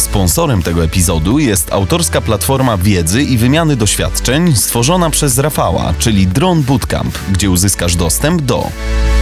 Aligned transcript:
Sponsorem 0.00 0.62
tego 0.62 0.84
epizodu 0.84 1.38
jest 1.38 1.72
autorska 1.72 2.20
platforma 2.20 2.76
wiedzy 2.76 3.22
i 3.22 3.38
wymiany 3.38 3.76
doświadczeń 3.76 4.56
stworzona 4.56 5.10
przez 5.10 5.38
Rafała, 5.38 5.94
czyli 5.98 6.26
Drone 6.26 6.62
Bootcamp, 6.62 7.18
gdzie 7.32 7.50
uzyskasz 7.50 7.96
dostęp 7.96 8.42
do 8.42 8.70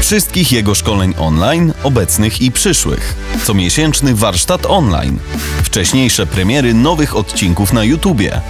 wszystkich 0.00 0.52
jego 0.52 0.74
szkoleń 0.74 1.14
online, 1.18 1.72
obecnych 1.82 2.40
i 2.42 2.52
przyszłych, 2.52 3.14
comiesięczny 3.44 4.14
warsztat 4.14 4.66
online, 4.66 5.18
wcześniejsze 5.62 6.26
premiery 6.26 6.74
nowych 6.74 7.16
odcinków 7.16 7.72
na 7.72 7.84
YouTubie, 7.84 8.40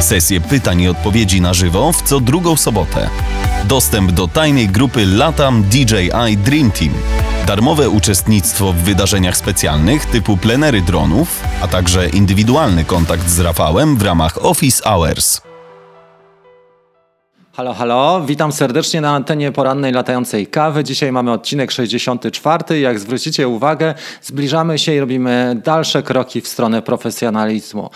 sesje 0.00 0.40
pytań 0.40 0.80
i 0.80 0.88
odpowiedzi 0.88 1.40
na 1.40 1.54
żywo 1.54 1.92
w 1.92 2.02
co 2.02 2.20
drugą 2.20 2.56
sobotę, 2.56 3.10
dostęp 3.64 4.12
do 4.12 4.28
tajnej 4.28 4.68
grupy 4.68 5.06
Latam 5.06 5.62
DJI 5.62 6.36
Dream 6.36 6.70
Team, 6.70 6.92
darmowe 7.46 7.88
uczestnictwo 7.88 8.72
w 8.72 8.76
wydarzeniach 8.76 9.36
specjalnych 9.36 10.06
typu 10.06 10.36
plenery 10.36 10.82
dronów, 10.82 11.40
a 11.62 11.68
także 11.68 12.08
indywidualny 12.08 12.84
kontakt 12.84 13.28
z 13.28 13.40
Rafałem 13.40 13.96
w 13.96 14.02
ramach 14.02 14.44
Office 14.44 14.82
Hours. 14.84 15.47
Halo, 17.58 17.74
halo, 17.74 18.22
witam 18.26 18.52
serdecznie 18.52 19.00
na 19.00 19.10
antenie 19.10 19.52
porannej 19.52 19.92
latającej 19.92 20.46
kawy. 20.46 20.84
Dzisiaj 20.84 21.12
mamy 21.12 21.32
odcinek 21.32 21.70
64. 21.70 22.80
Jak 22.80 22.98
zwrócicie 22.98 23.48
uwagę, 23.48 23.94
zbliżamy 24.22 24.78
się 24.78 24.94
i 24.94 25.00
robimy 25.00 25.60
dalsze 25.64 26.02
kroki 26.02 26.40
w 26.40 26.48
stronę 26.48 26.82
profesjonalizmu. 26.82 27.90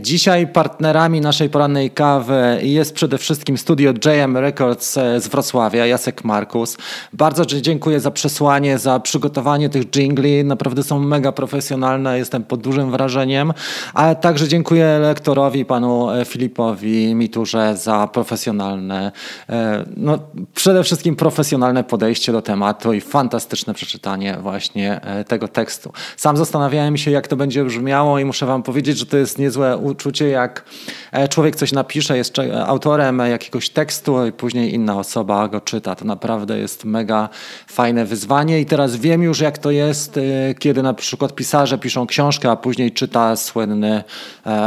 Dzisiaj 0.00 0.46
partnerami 0.46 1.20
naszej 1.20 1.50
porannej 1.50 1.90
kawy 1.90 2.58
jest 2.62 2.94
przede 2.94 3.18
wszystkim 3.18 3.58
studio 3.58 3.92
JM 4.04 4.36
Records 4.36 4.92
z 4.94 5.28
Wrocławia, 5.28 5.86
Jacek 5.86 6.24
Markus. 6.24 6.76
Bardzo 7.12 7.46
dziękuję 7.46 8.00
za 8.00 8.10
przesłanie, 8.10 8.78
za 8.78 9.00
przygotowanie 9.00 9.68
tych 9.68 9.84
jingli. 9.96 10.44
Naprawdę 10.44 10.82
są 10.82 10.98
mega 10.98 11.32
profesjonalne, 11.32 12.18
jestem 12.18 12.44
pod 12.44 12.60
dużym 12.60 12.90
wrażeniem. 12.90 13.52
A 13.94 14.14
także 14.14 14.48
dziękuję 14.48 14.98
lektorowi, 15.02 15.64
panu 15.64 16.08
Filipowi 16.24 17.14
Miturze 17.14 17.76
za 17.76 18.08
profesjonalne 18.12 19.05
E, 19.48 19.84
no, 19.96 20.18
przede 20.54 20.84
wszystkim 20.84 21.16
profesjonalne 21.16 21.84
podejście 21.84 22.32
do 22.32 22.42
tematu 22.42 22.92
i 22.92 23.00
fantastyczne 23.00 23.74
przeczytanie 23.74 24.38
właśnie 24.42 25.00
e, 25.00 25.24
tego 25.24 25.48
tekstu. 25.48 25.92
Sam 26.16 26.36
zastanawiałem 26.36 26.96
się, 26.96 27.10
jak 27.10 27.28
to 27.28 27.36
będzie 27.36 27.64
brzmiało 27.64 28.18
i 28.18 28.24
muszę 28.24 28.46
wam 28.46 28.62
powiedzieć, 28.62 28.98
że 28.98 29.06
to 29.06 29.16
jest 29.16 29.38
niezłe 29.38 29.76
uczucie, 29.76 30.28
jak 30.28 30.64
e, 31.12 31.28
człowiek 31.28 31.56
coś 31.56 31.72
napisze, 31.72 32.16
jest 32.16 32.34
autorem 32.66 33.18
jakiegoś 33.18 33.70
tekstu 33.70 34.26
i 34.26 34.32
później 34.32 34.74
inna 34.74 34.98
osoba 34.98 35.48
go 35.48 35.60
czyta. 35.60 35.94
To 35.94 36.04
naprawdę 36.04 36.58
jest 36.58 36.84
mega 36.84 37.28
fajne 37.66 38.04
wyzwanie 38.04 38.60
i 38.60 38.66
teraz 38.66 38.96
wiem 38.96 39.22
już, 39.22 39.40
jak 39.40 39.58
to 39.58 39.70
jest, 39.70 40.20
kiedy 40.58 40.82
na 40.82 40.94
przykład 40.94 41.34
pisarze 41.34 41.78
piszą 41.78 42.06
książkę, 42.06 42.50
a 42.50 42.56
później 42.56 42.92
czyta 42.92 43.36
słynny 43.36 44.04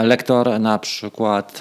lektor, 0.03 0.59
na 0.59 0.79
przykład 0.79 1.59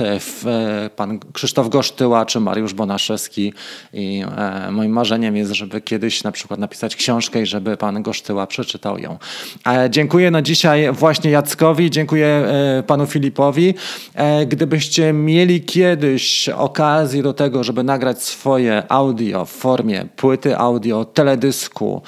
pan 0.96 1.18
Krzysztof 1.32 1.68
Gosztyła 1.68 2.26
czy 2.26 2.40
Mariusz 2.40 2.67
Mariusz 2.68 2.74
Bonaszewski 2.74 3.52
i 3.92 4.24
e, 4.36 4.70
moim 4.70 4.92
marzeniem 4.92 5.36
jest, 5.36 5.52
żeby 5.52 5.80
kiedyś 5.80 6.24
na 6.24 6.32
przykład 6.32 6.60
napisać 6.60 6.96
książkę 6.96 7.42
i 7.42 7.46
żeby 7.46 7.76
pan 7.76 8.02
Gosztyła 8.02 8.46
przeczytał 8.46 8.98
ją. 8.98 9.18
E, 9.66 9.90
dziękuję 9.90 10.30
na 10.30 10.42
dzisiaj 10.42 10.92
właśnie 10.92 11.30
Jackowi, 11.30 11.90
dziękuję 11.90 12.26
e, 12.26 12.82
panu 12.86 13.06
Filipowi. 13.06 13.74
Gdybyście 14.46 15.12
mieli 15.12 15.60
kiedyś 15.60 16.48
okazję 16.48 17.22
do 17.22 17.32
tego, 17.32 17.64
żeby 17.64 17.82
nagrać 17.82 18.22
swoje 18.22 18.82
audio 18.88 19.44
w 19.44 19.50
formie 19.50 20.04
płyty 20.16 20.56
audio, 20.56 21.04
teledysku, 21.04 22.02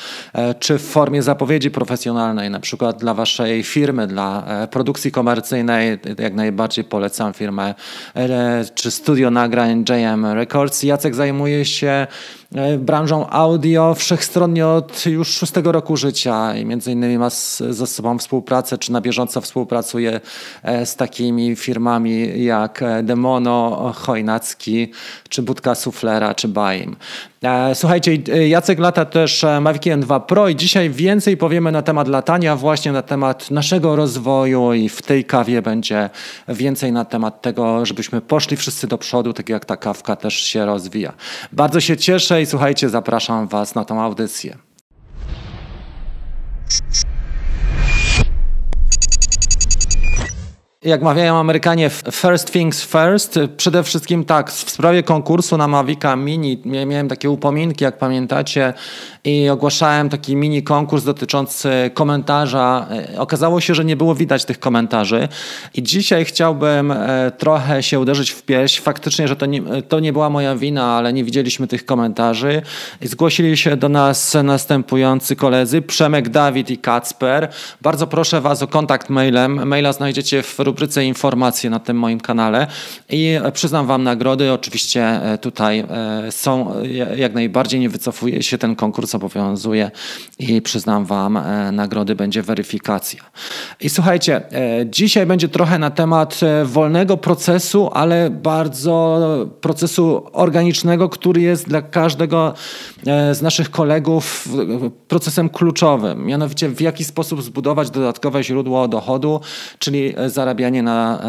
czy 0.58 0.78
w 0.78 0.82
formie 0.82 1.22
zapowiedzi 1.22 1.70
profesjonalnej, 1.70 2.50
na 2.50 2.60
przykład 2.60 3.00
dla 3.00 3.14
waszej 3.14 3.62
firmy, 3.62 4.06
dla 4.06 4.44
produkcji 4.70 5.12
komercyjnej, 5.12 5.98
jak 6.18 6.34
najbardziej 6.34 6.84
polecam 6.84 7.32
firmę, 7.32 7.74
czy 8.74 8.90
studio 8.90 9.30
nagrań 9.30 9.84
JM 9.88 10.26
Records. 10.50 10.82
Jacek 10.82 11.14
zajmuje 11.14 11.64
się 11.64 12.06
branżą 12.78 13.28
audio 13.28 13.94
wszechstronnie 13.94 14.66
od 14.66 15.06
już 15.06 15.28
szóstego 15.28 15.72
roku 15.72 15.96
życia 15.96 16.56
i 16.56 16.64
między 16.64 16.92
innymi 16.92 17.18
ma 17.18 17.30
ze 17.70 17.86
sobą 17.86 18.18
współpracę, 18.18 18.78
czy 18.78 18.92
na 18.92 19.00
bieżąco 19.00 19.40
współpracuje 19.40 20.20
e, 20.62 20.86
z 20.86 20.96
takimi 20.96 21.56
firmami 21.56 22.44
jak 22.44 22.82
e, 22.82 23.02
Demono, 23.02 23.92
Chojnacki, 23.96 24.92
czy 25.28 25.42
Budka 25.42 25.74
Suflera, 25.74 26.34
czy 26.34 26.48
Baim. 26.48 26.96
Słuchajcie, 27.74 28.16
Jacek 28.48 28.78
lata 28.78 29.04
też 29.04 29.44
Maviciem 29.60 30.00
2 30.00 30.20
Pro 30.20 30.48
i 30.48 30.56
dzisiaj 30.56 30.90
więcej 30.90 31.36
powiemy 31.36 31.72
na 31.72 31.82
temat 31.82 32.08
latania, 32.08 32.56
właśnie 32.56 32.92
na 32.92 33.02
temat 33.02 33.50
naszego 33.50 33.96
rozwoju 33.96 34.72
i 34.72 34.88
w 34.88 35.02
tej 35.02 35.24
kawie 35.24 35.62
będzie 35.62 36.10
więcej 36.48 36.92
na 36.92 37.04
temat 37.04 37.42
tego, 37.42 37.86
żebyśmy 37.86 38.20
poszli 38.20 38.56
wszyscy 38.56 38.86
do 38.86 38.98
przodu, 38.98 39.32
tak 39.32 39.48
jak 39.48 39.64
ta 39.64 39.76
kawka 39.76 40.16
też 40.16 40.34
się 40.34 40.66
rozwija. 40.66 41.12
Bardzo 41.52 41.80
się 41.80 41.96
cieszę 41.96 42.39
słuchajcie, 42.46 42.88
zapraszam 42.88 43.48
Was 43.48 43.74
na 43.74 43.84
tą 43.84 44.02
audycję. 44.02 44.58
Jak 50.84 51.02
mawiają 51.02 51.36
Amerykanie, 51.36 51.90
first 52.12 52.52
things 52.52 52.84
first. 52.84 53.38
Przede 53.56 53.82
wszystkim 53.82 54.24
tak, 54.24 54.50
w 54.50 54.70
sprawie 54.70 55.02
konkursu 55.02 55.56
na 55.56 55.68
Mavica 55.68 56.16
Mini 56.16 56.62
miałem 56.64 57.08
takie 57.08 57.30
upominki, 57.30 57.84
jak 57.84 57.98
pamiętacie, 57.98 58.72
i 59.24 59.48
ogłaszałem 59.48 60.08
taki 60.08 60.36
mini 60.36 60.62
konkurs 60.62 61.04
dotyczący 61.04 61.90
komentarza. 61.94 62.86
E, 63.14 63.20
okazało 63.20 63.60
się, 63.60 63.74
że 63.74 63.84
nie 63.84 63.96
było 63.96 64.14
widać 64.14 64.44
tych 64.44 64.60
komentarzy 64.60 65.28
i 65.74 65.82
dzisiaj 65.82 66.24
chciałbym 66.24 66.90
e, 66.92 67.32
trochę 67.38 67.82
się 67.82 68.00
uderzyć 68.00 68.30
w 68.30 68.42
pierś. 68.42 68.80
Faktycznie, 68.80 69.28
że 69.28 69.36
to 69.36 69.46
nie, 69.46 69.82
to 69.82 70.00
nie 70.00 70.12
była 70.12 70.30
moja 70.30 70.56
wina, 70.56 70.84
ale 70.84 71.12
nie 71.12 71.24
widzieliśmy 71.24 71.66
tych 71.66 71.84
komentarzy. 71.84 72.62
I 73.00 73.08
zgłosili 73.08 73.56
się 73.56 73.76
do 73.76 73.88
nas 73.88 74.36
następujący 74.44 75.36
koledzy, 75.36 75.82
Przemek, 75.82 76.28
Dawid 76.28 76.70
i 76.70 76.78
Kacper. 76.78 77.48
Bardzo 77.82 78.06
proszę 78.06 78.40
Was 78.40 78.62
o 78.62 78.66
kontakt 78.66 79.10
mailem. 79.10 79.68
Maila 79.68 79.92
znajdziecie 79.92 80.42
w 80.42 80.60
rubryce 80.70 81.04
informacje 81.04 81.70
na 81.70 81.78
tym 81.78 81.98
moim 81.98 82.20
kanale 82.20 82.66
i 83.08 83.38
przyznam 83.52 83.86
Wam 83.86 84.02
nagrody. 84.02 84.52
Oczywiście 84.52 85.02
e, 85.04 85.38
tutaj 85.38 85.84
są 86.30 86.72
jak 87.16 87.34
najbardziej, 87.34 87.80
nie 87.80 87.88
wycofuje 87.88 88.42
się 88.42 88.58
ten 88.58 88.76
konkurs 88.76 89.14
obowiązuje 89.14 89.90
i 90.38 90.62
przyznam 90.62 91.04
Wam, 91.04 91.36
e, 91.36 91.72
nagrody 91.72 92.14
będzie 92.14 92.42
weryfikacja. 92.42 93.22
I 93.80 93.88
słuchajcie, 93.88 94.52
e, 94.52 94.86
dzisiaj 94.86 95.26
będzie 95.26 95.48
trochę 95.48 95.78
na 95.78 95.90
temat 95.90 96.40
e, 96.42 96.64
wolnego 96.64 97.16
procesu, 97.16 97.90
ale 97.92 98.30
bardzo 98.30 99.20
procesu 99.60 100.26
organicznego, 100.32 101.08
który 101.08 101.40
jest 101.40 101.68
dla 101.68 101.82
każdego 101.82 102.54
z 103.32 103.42
naszych 103.42 103.70
kolegów 103.70 104.48
procesem 105.08 105.48
kluczowym. 105.48 106.26
Mianowicie 106.26 106.68
w 106.68 106.80
jaki 106.80 107.04
sposób 107.04 107.42
zbudować 107.42 107.90
dodatkowe 107.90 108.44
źródło 108.44 108.88
dochodu, 108.88 109.40
czyli 109.78 110.14
zarabianie 110.26 110.59
na 110.82 111.22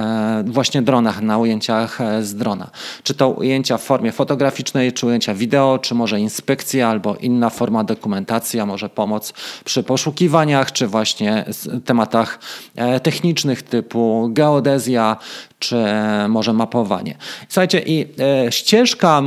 właśnie 0.45 0.81
dronach, 0.81 1.21
na 1.21 1.37
ujęciach 1.37 1.99
z 2.21 2.35
drona. 2.35 2.69
Czy 3.03 3.13
to 3.13 3.29
ujęcia 3.29 3.77
w 3.77 3.83
formie 3.83 4.11
fotograficznej, 4.11 4.93
czy 4.93 5.05
ujęcia 5.05 5.33
wideo, 5.33 5.79
czy 5.79 5.95
może 5.95 6.19
inspekcja 6.19 6.87
albo 6.87 7.15
inna 7.15 7.49
forma 7.49 7.83
dokumentacji, 7.83 8.59
a 8.59 8.65
może 8.65 8.89
pomoc 8.89 9.33
przy 9.65 9.83
poszukiwaniach, 9.83 10.71
czy 10.71 10.87
właśnie 10.87 11.45
tematach 11.85 12.39
e, 12.75 12.99
technicznych 12.99 13.61
typu 13.63 14.29
geodezja, 14.31 15.17
czy 15.59 15.85
może 16.29 16.53
mapowanie. 16.53 17.17
Słuchajcie, 17.49 17.81
i 17.85 18.07
e, 18.47 18.51
ścieżka 18.51 19.21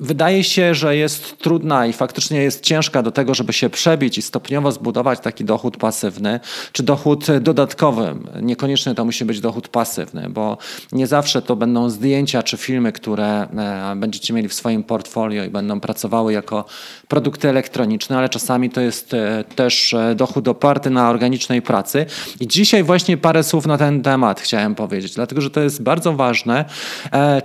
wydaje 0.00 0.44
się, 0.44 0.74
że 0.74 0.96
jest 0.96 1.38
trudna 1.38 1.86
i 1.86 1.92
faktycznie 1.92 2.42
jest 2.42 2.62
ciężka 2.62 3.02
do 3.02 3.10
tego, 3.10 3.34
żeby 3.34 3.52
się 3.52 3.70
przebić 3.70 4.18
i 4.18 4.22
stopniowo 4.22 4.72
zbudować 4.72 5.20
taki 5.20 5.44
dochód 5.44 5.76
pasywny, 5.76 6.40
czy 6.72 6.82
dochód 6.82 7.26
dodatkowy. 7.40 8.14
Niekoniecznie 8.42 8.94
to 8.94 9.04
musi 9.04 9.24
być 9.24 9.40
dochód 9.40 9.68
pasywny, 9.68 10.28
bo 10.30 10.58
nie 10.92 11.06
zawsze 11.06 11.42
to 11.42 11.56
będą 11.56 11.90
zdjęcia 11.90 12.42
czy 12.42 12.56
filmy, 12.56 12.92
które 12.92 13.26
e, 13.26 13.96
będziecie 13.96 14.34
mieli 14.34 14.48
w 14.48 14.54
swoim 14.54 14.82
portfolio 14.82 15.44
i 15.44 15.48
będą 15.48 15.80
pracowały 15.80 16.32
jako 16.32 16.64
produkty 17.08 17.48
elektroniczne, 17.48 18.18
ale 18.18 18.28
czasami 18.28 18.70
to 18.70 18.80
jest 18.80 19.14
e, 19.14 19.44
też 19.54 19.94
e, 19.94 20.14
dochód 20.14 20.48
oparty 20.48 20.90
na 20.90 21.10
organicznej 21.10 21.62
pracy. 21.62 22.06
I 22.40 22.46
dzisiaj 22.46 22.82
właśnie 22.82 23.16
parę 23.16 23.44
słów 23.44 23.66
na 23.66 23.78
ten 23.78 24.02
temat 24.02 24.40
chciałem 24.40 24.74
powiedzieć, 24.74 25.14
dlatego 25.14 25.40
że 25.40 25.50
to 25.50 25.60
jest 25.60 25.82
bardzo 25.82 26.12
ważne. 26.12 26.64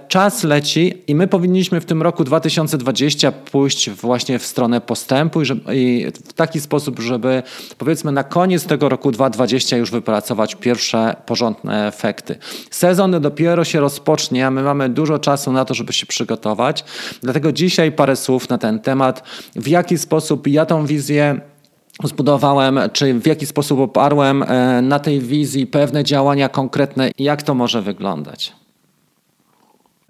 Czas 0.07 0.43
leci 0.43 0.93
i 1.07 1.15
my 1.15 1.27
powinniśmy 1.27 1.81
w 1.81 1.85
tym 1.85 2.01
roku 2.01 2.23
2020 2.23 2.40
2020 2.49 3.31
pójść 3.31 3.89
właśnie 3.89 4.39
w 4.39 4.45
stronę 4.45 4.81
postępu 4.81 5.41
i, 5.41 5.45
i 5.73 6.05
w 6.11 6.33
taki 6.33 6.61
sposób, 6.61 6.99
żeby 6.99 7.43
powiedzmy 7.77 8.11
na 8.11 8.23
koniec 8.23 8.65
tego 8.65 8.89
roku 8.89 9.11
2020 9.11 9.77
już 9.77 9.91
wypracować 9.91 10.55
pierwsze 10.55 11.15
porządne 11.25 11.87
efekty. 11.87 12.35
Sezon 12.71 13.21
dopiero 13.21 13.63
się 13.63 13.79
rozpocznie, 13.79 14.47
a 14.47 14.51
my 14.51 14.63
mamy 14.63 14.89
dużo 14.89 15.19
czasu 15.19 15.51
na 15.51 15.65
to, 15.65 15.73
żeby 15.73 15.93
się 15.93 16.05
przygotować. 16.05 16.83
Dlatego 17.21 17.51
dzisiaj 17.51 17.91
parę 17.91 18.15
słów 18.15 18.49
na 18.49 18.57
ten 18.57 18.79
temat, 18.79 19.23
w 19.55 19.67
jaki 19.67 19.97
sposób 19.97 20.47
ja 20.47 20.65
tą 20.65 20.85
wizję 20.85 21.41
zbudowałem, 22.03 22.79
czy 22.93 23.13
w 23.13 23.27
jaki 23.27 23.45
sposób 23.45 23.79
oparłem 23.79 24.43
e, 24.43 24.81
na 24.81 24.99
tej 24.99 25.19
wizji 25.19 25.67
pewne 25.67 26.03
działania 26.03 26.49
konkretne, 26.49 27.11
jak 27.19 27.43
to 27.43 27.53
może 27.53 27.81
wyglądać. 27.81 28.60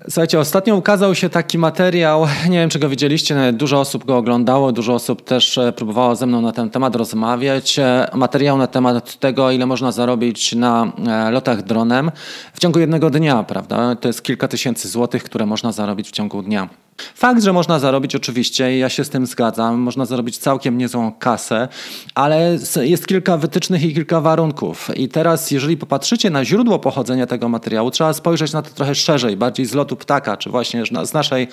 Słuchajcie, 0.09 0.39
ostatnio 0.39 0.75
ukazał 0.75 1.15
się 1.15 1.29
taki 1.29 1.57
materiał, 1.57 2.27
nie 2.49 2.59
wiem 2.59 2.69
czy 2.69 2.79
go 2.79 2.89
widzieliście, 2.89 3.53
dużo 3.53 3.79
osób 3.79 4.05
go 4.05 4.17
oglądało, 4.17 4.71
dużo 4.71 4.93
osób 4.93 5.23
też 5.23 5.57
e, 5.57 5.71
próbowało 5.71 6.15
ze 6.15 6.25
mną 6.25 6.41
na 6.41 6.51
ten 6.51 6.69
temat 6.69 6.95
rozmawiać. 6.95 7.79
E, 7.79 8.07
materiał 8.13 8.57
na 8.57 8.67
temat 8.67 9.19
tego, 9.19 9.51
ile 9.51 9.65
można 9.65 9.91
zarobić 9.91 10.55
na 10.55 10.91
e, 11.07 11.31
lotach 11.31 11.61
dronem 11.63 12.11
w 12.53 12.59
ciągu 12.59 12.79
jednego 12.79 13.09
dnia, 13.09 13.43
prawda? 13.43 13.95
To 13.95 14.07
jest 14.07 14.23
kilka 14.23 14.47
tysięcy 14.47 14.89
złotych, 14.89 15.23
które 15.23 15.45
można 15.45 15.71
zarobić 15.71 16.07
w 16.07 16.11
ciągu 16.11 16.41
dnia. 16.41 16.69
Fakt, 17.15 17.43
że 17.43 17.53
można 17.53 17.79
zarobić 17.79 18.15
oczywiście, 18.15 18.77
ja 18.77 18.89
się 18.89 19.03
z 19.03 19.09
tym 19.09 19.25
zgadzam, 19.25 19.79
można 19.79 20.05
zarobić 20.05 20.37
całkiem 20.37 20.77
niezłą 20.77 21.11
kasę, 21.11 21.67
ale 22.15 22.57
jest 22.81 23.07
kilka 23.07 23.37
wytycznych 23.37 23.83
i 23.83 23.93
kilka 23.93 24.21
warunków. 24.21 24.89
I 24.95 25.09
teraz, 25.09 25.51
jeżeli 25.51 25.77
popatrzycie 25.77 26.29
na 26.29 26.45
źródło 26.45 26.79
pochodzenia 26.79 27.27
tego 27.27 27.49
materiału, 27.49 27.91
trzeba 27.91 28.13
spojrzeć 28.13 28.53
na 28.53 28.61
to 28.61 28.69
trochę 28.69 28.95
szerzej, 28.95 29.37
bardziej 29.37 29.65
z 29.65 29.73
lotu 29.73 29.95
ptaka, 29.95 30.37
czy 30.37 30.49
właśnie 30.49 30.83
z 31.03 31.13
naszej 31.13 31.47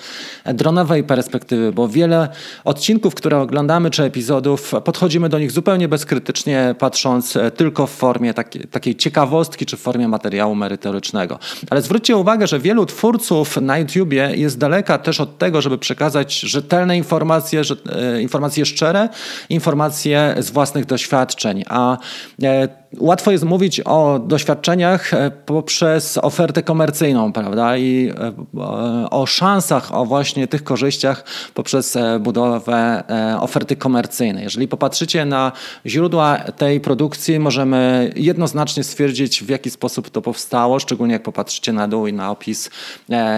dronowej 0.45 1.03
perspektywy, 1.03 1.71
bo 1.71 1.87
wiele 1.87 2.29
odcinków, 2.63 3.15
które 3.15 3.39
oglądamy, 3.39 3.89
czy 3.91 4.03
epizodów, 4.03 4.73
podchodzimy 4.83 5.29
do 5.29 5.39
nich 5.39 5.51
zupełnie 5.51 5.87
bezkrytycznie, 5.87 6.75
patrząc 6.79 7.37
tylko 7.55 7.87
w 7.87 7.91
formie 7.91 8.33
takiej, 8.33 8.61
takiej 8.61 8.95
ciekawostki, 8.95 9.65
czy 9.65 9.77
w 9.77 9.79
formie 9.79 10.07
materiału 10.07 10.55
merytorycznego. 10.55 11.39
Ale 11.69 11.81
zwróćcie 11.81 12.17
uwagę, 12.17 12.47
że 12.47 12.59
wielu 12.59 12.85
twórców 12.85 13.57
na 13.57 13.77
YouTubie 13.77 14.31
jest 14.35 14.57
daleka 14.57 14.97
też 14.97 15.19
od 15.19 15.37
tego, 15.39 15.61
żeby 15.61 15.77
przekazać 15.77 16.39
rzetelne 16.39 16.97
informacje, 16.97 17.61
e, 17.91 18.21
informacje 18.21 18.65
szczere, 18.65 19.09
informacje 19.49 20.35
z 20.39 20.51
własnych 20.51 20.85
doświadczeń. 20.85 21.63
A 21.69 21.97
e, 22.43 22.78
łatwo 22.97 23.31
jest 23.31 23.43
mówić 23.43 23.79
o 23.79 24.19
doświadczeniach 24.19 25.13
e, 25.13 25.31
poprzez 25.31 26.17
ofertę 26.17 26.63
komercyjną, 26.63 27.33
prawda? 27.33 27.77
I 27.77 28.13
o 29.11 29.25
szansach, 29.25 29.95
o 29.95 30.05
właśnie 30.05 30.47
tych 30.47 30.63
korzyściach 30.63 31.23
poprzez 31.53 31.97
budowę 32.19 33.03
oferty 33.39 33.75
komercyjnej. 33.75 34.43
Jeżeli 34.43 34.67
popatrzycie 34.67 35.25
na 35.25 35.51
źródła 35.85 36.37
tej 36.37 36.79
produkcji, 36.79 37.39
możemy 37.39 38.11
jednoznacznie 38.15 38.83
stwierdzić, 38.83 39.43
w 39.43 39.49
jaki 39.49 39.69
sposób 39.69 40.09
to 40.09 40.21
powstało, 40.21 40.79
szczególnie 40.79 41.13
jak 41.13 41.23
popatrzycie 41.23 41.73
na 41.73 41.87
dół 41.87 42.07
i 42.07 42.13
na 42.13 42.31
opis, 42.31 42.69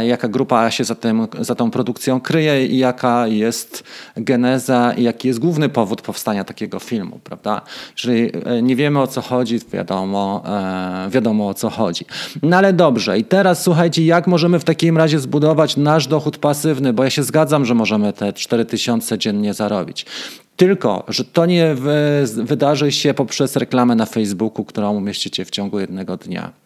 jaka 0.03 0.27
grupa 0.27 0.71
się 0.71 0.83
za, 0.83 0.95
tym, 0.95 1.27
za 1.39 1.55
tą 1.55 1.71
produkcją 1.71 2.21
kryje 2.21 2.65
i 2.67 2.77
jaka 2.77 3.27
jest 3.27 3.83
geneza 4.15 4.93
i 4.93 5.03
jaki 5.03 5.27
jest 5.27 5.39
główny 5.39 5.69
powód 5.69 6.01
powstania 6.01 6.43
takiego 6.43 6.79
filmu, 6.79 7.19
prawda? 7.23 7.61
Jeżeli 7.97 8.31
e, 8.45 8.61
nie 8.61 8.75
wiemy 8.75 9.01
o 9.01 9.07
co 9.07 9.21
chodzi, 9.21 9.40
wiadomo, 9.73 10.43
e, 10.45 11.09
wiadomo 11.09 11.47
o 11.47 11.53
co 11.53 11.69
chodzi. 11.69 12.05
No 12.43 12.57
ale 12.57 12.73
dobrze, 12.73 13.19
i 13.19 13.23
teraz 13.23 13.63
słuchajcie, 13.63 14.05
jak 14.05 14.27
możemy 14.27 14.59
w 14.59 14.63
takim 14.63 14.97
razie 14.97 15.19
zbudować 15.19 15.77
nasz 15.77 16.07
dochód 16.07 16.37
pasywny, 16.37 16.93
bo 16.93 17.03
ja 17.03 17.09
się 17.09 17.23
zgadzam, 17.23 17.65
że 17.65 17.75
możemy 17.75 18.13
te 18.13 18.33
4000 18.33 19.17
dziennie 19.17 19.53
zarobić. 19.53 20.05
Tylko, 20.55 21.03
że 21.07 21.23
to 21.23 21.45
nie 21.45 21.75
wydarzy 22.25 22.91
się 22.91 23.13
poprzez 23.13 23.55
reklamę 23.55 23.95
na 23.95 24.05
Facebooku, 24.05 24.65
którą 24.65 24.97
umieścicie 24.97 25.45
w 25.45 25.49
ciągu 25.49 25.79
jednego 25.79 26.17
dnia. 26.17 26.60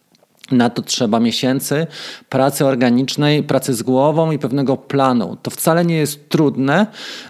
Na 0.51 0.69
to 0.69 0.81
trzeba 0.81 1.19
miesięcy 1.19 1.87
pracy 2.29 2.65
organicznej, 2.65 3.43
pracy 3.43 3.73
z 3.73 3.83
głową 3.83 4.31
i 4.31 4.39
pewnego 4.39 4.77
planu. 4.77 5.37
To 5.41 5.51
wcale 5.51 5.85
nie 5.85 5.97
jest 5.97 6.29
trudne, 6.29 6.87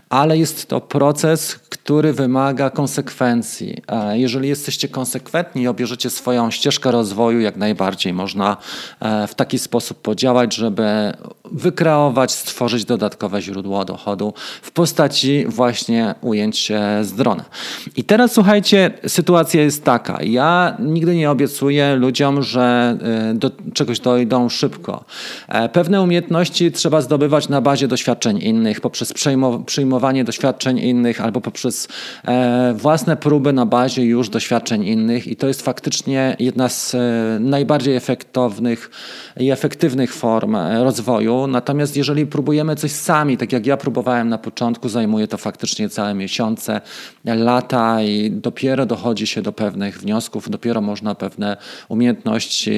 ale 0.09 0.37
jest 0.37 0.69
to 0.69 0.81
proces, 0.81 1.55
który 1.55 2.13
wymaga 2.13 2.69
konsekwencji. 2.69 3.81
Jeżeli 4.13 4.49
jesteście 4.49 4.87
konsekwentni 4.87 5.61
i 5.61 5.67
obierzecie 5.67 6.09
swoją 6.09 6.51
ścieżkę 6.51 6.91
rozwoju, 6.91 7.39
jak 7.39 7.55
najbardziej 7.57 8.13
można 8.13 8.57
e, 8.99 9.27
w 9.27 9.35
taki 9.35 9.59
sposób 9.59 10.01
podziałać, 10.01 10.55
żeby 10.55 11.13
wykreować, 11.51 12.31
stworzyć 12.31 12.85
dodatkowe 12.85 13.41
źródło 13.41 13.85
dochodu 13.85 14.33
w 14.61 14.71
postaci 14.71 15.45
właśnie 15.47 16.15
ujęć 16.21 16.71
z 17.01 17.13
drona. 17.13 17.45
I 17.95 18.03
teraz 18.03 18.33
słuchajcie, 18.33 18.91
sytuacja 19.07 19.61
jest 19.61 19.83
taka. 19.83 20.23
Ja 20.23 20.77
nigdy 20.79 21.15
nie 21.15 21.31
obiecuję 21.31 21.95
ludziom, 21.95 22.43
że 22.43 22.97
e, 23.01 23.04
do 23.33 23.51
czegoś 23.73 23.99
dojdą 23.99 24.49
szybko. 24.49 25.05
E, 25.47 25.69
pewne 25.69 26.01
umiejętności 26.01 26.71
trzeba 26.71 27.01
zdobywać 27.01 27.49
na 27.49 27.61
bazie 27.61 27.87
doświadczeń 27.87 28.39
innych, 28.41 28.81
poprzez 28.81 29.13
przyjmowanie 29.65 30.23
doświadczeń 30.23 30.79
innych 30.79 31.21
albo 31.21 31.41
poprzez 31.41 31.87
e, 32.25 32.73
własne 32.77 33.17
próby 33.17 33.53
na 33.53 33.65
bazie 33.65 34.05
już 34.05 34.29
doświadczeń 34.29 34.83
innych 34.83 35.27
i 35.27 35.35
to 35.35 35.47
jest 35.47 35.61
faktycznie 35.61 36.35
jedna 36.39 36.69
z 36.69 36.95
najbardziej 37.39 37.95
efektownych 37.95 38.89
i 39.39 39.51
efektywnych 39.51 40.13
form 40.13 40.55
rozwoju. 40.83 41.47
Natomiast 41.47 41.97
jeżeli 41.97 42.25
próbujemy 42.25 42.75
coś 42.75 42.91
sami, 42.91 43.37
tak 43.37 43.53
jak 43.53 43.65
ja 43.65 43.77
próbowałem 43.77 44.29
na 44.29 44.37
początku, 44.37 44.89
zajmuje 44.89 45.27
to 45.27 45.37
faktycznie 45.37 45.89
całe 45.89 46.13
miesiące, 46.13 46.81
lata 47.25 48.01
i 48.01 48.31
dopiero 48.31 48.85
dochodzi 48.85 49.27
się 49.27 49.41
do 49.41 49.53
pewnych 49.53 49.99
wniosków, 49.99 50.49
dopiero 50.49 50.81
można 50.81 51.15
pewne 51.15 51.57
umiejętności 51.89 52.73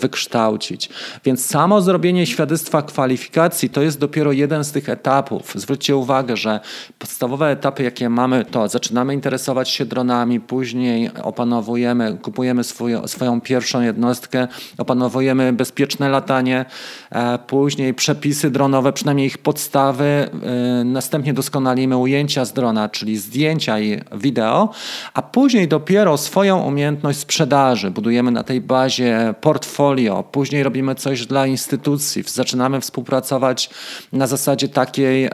wykształcić. 0.00 0.88
Więc 1.24 1.46
samo 1.46 1.80
zrobienie 1.80 2.26
świadectwa 2.26 2.82
kwalifikacji 2.82 3.70
to 3.70 3.82
jest 3.82 3.98
dopiero 3.98 4.32
jeden 4.32 4.64
z 4.64 4.72
tych 4.72 4.88
etapów. 4.88 5.52
Zwróćcie 5.54 5.96
uwagę, 5.96 6.36
że 6.36 6.60
podstawowe 6.98 7.50
etapy, 7.50 7.82
jakie 7.82 8.08
mamy, 8.08 8.44
to 8.44 8.68
zaczynamy 8.68 9.14
interesować 9.14 9.68
się 9.68 9.84
dronami, 9.84 10.40
później 10.40 11.10
opanowujemy, 11.22 12.18
kupujemy 12.22 12.64
swój, 12.64 12.92
swoją 13.06 13.40
pierwszą 13.40 13.80
jednostkę, 13.80 14.48
opanowujemy 14.78 15.52
bezpieczne 15.52 16.08
latanie, 16.08 16.64
e, 17.10 17.38
później 17.38 17.94
przepisy 17.94 18.50
dronowe, 18.50 18.92
przynajmniej 18.92 19.26
ich 19.26 19.38
podstawy, 19.38 20.04
e, 20.04 20.84
następnie 20.84 21.34
doskonalimy 21.34 21.96
ujęcia 21.96 22.44
z 22.44 22.52
drona, 22.52 22.88
czyli 22.88 23.16
zdjęcia 23.16 23.80
i 23.80 24.00
wideo, 24.12 24.68
a 25.14 25.22
później 25.22 25.68
dopiero 25.68 26.16
swoją 26.16 26.62
umiejętność 26.62 27.18
sprzedaży 27.18 27.90
budujemy 27.90 28.30
na 28.30 28.42
tej 28.42 28.60
bazie 28.60 29.34
portfolio, 29.62 30.24
później 30.32 30.62
robimy 30.62 30.94
coś 30.94 31.26
dla 31.26 31.46
instytucji, 31.46 32.24
zaczynamy 32.26 32.80
współpracować 32.80 33.70
na 34.12 34.26
zasadzie 34.26 34.68
takiej 34.68 35.24
e, 35.24 35.30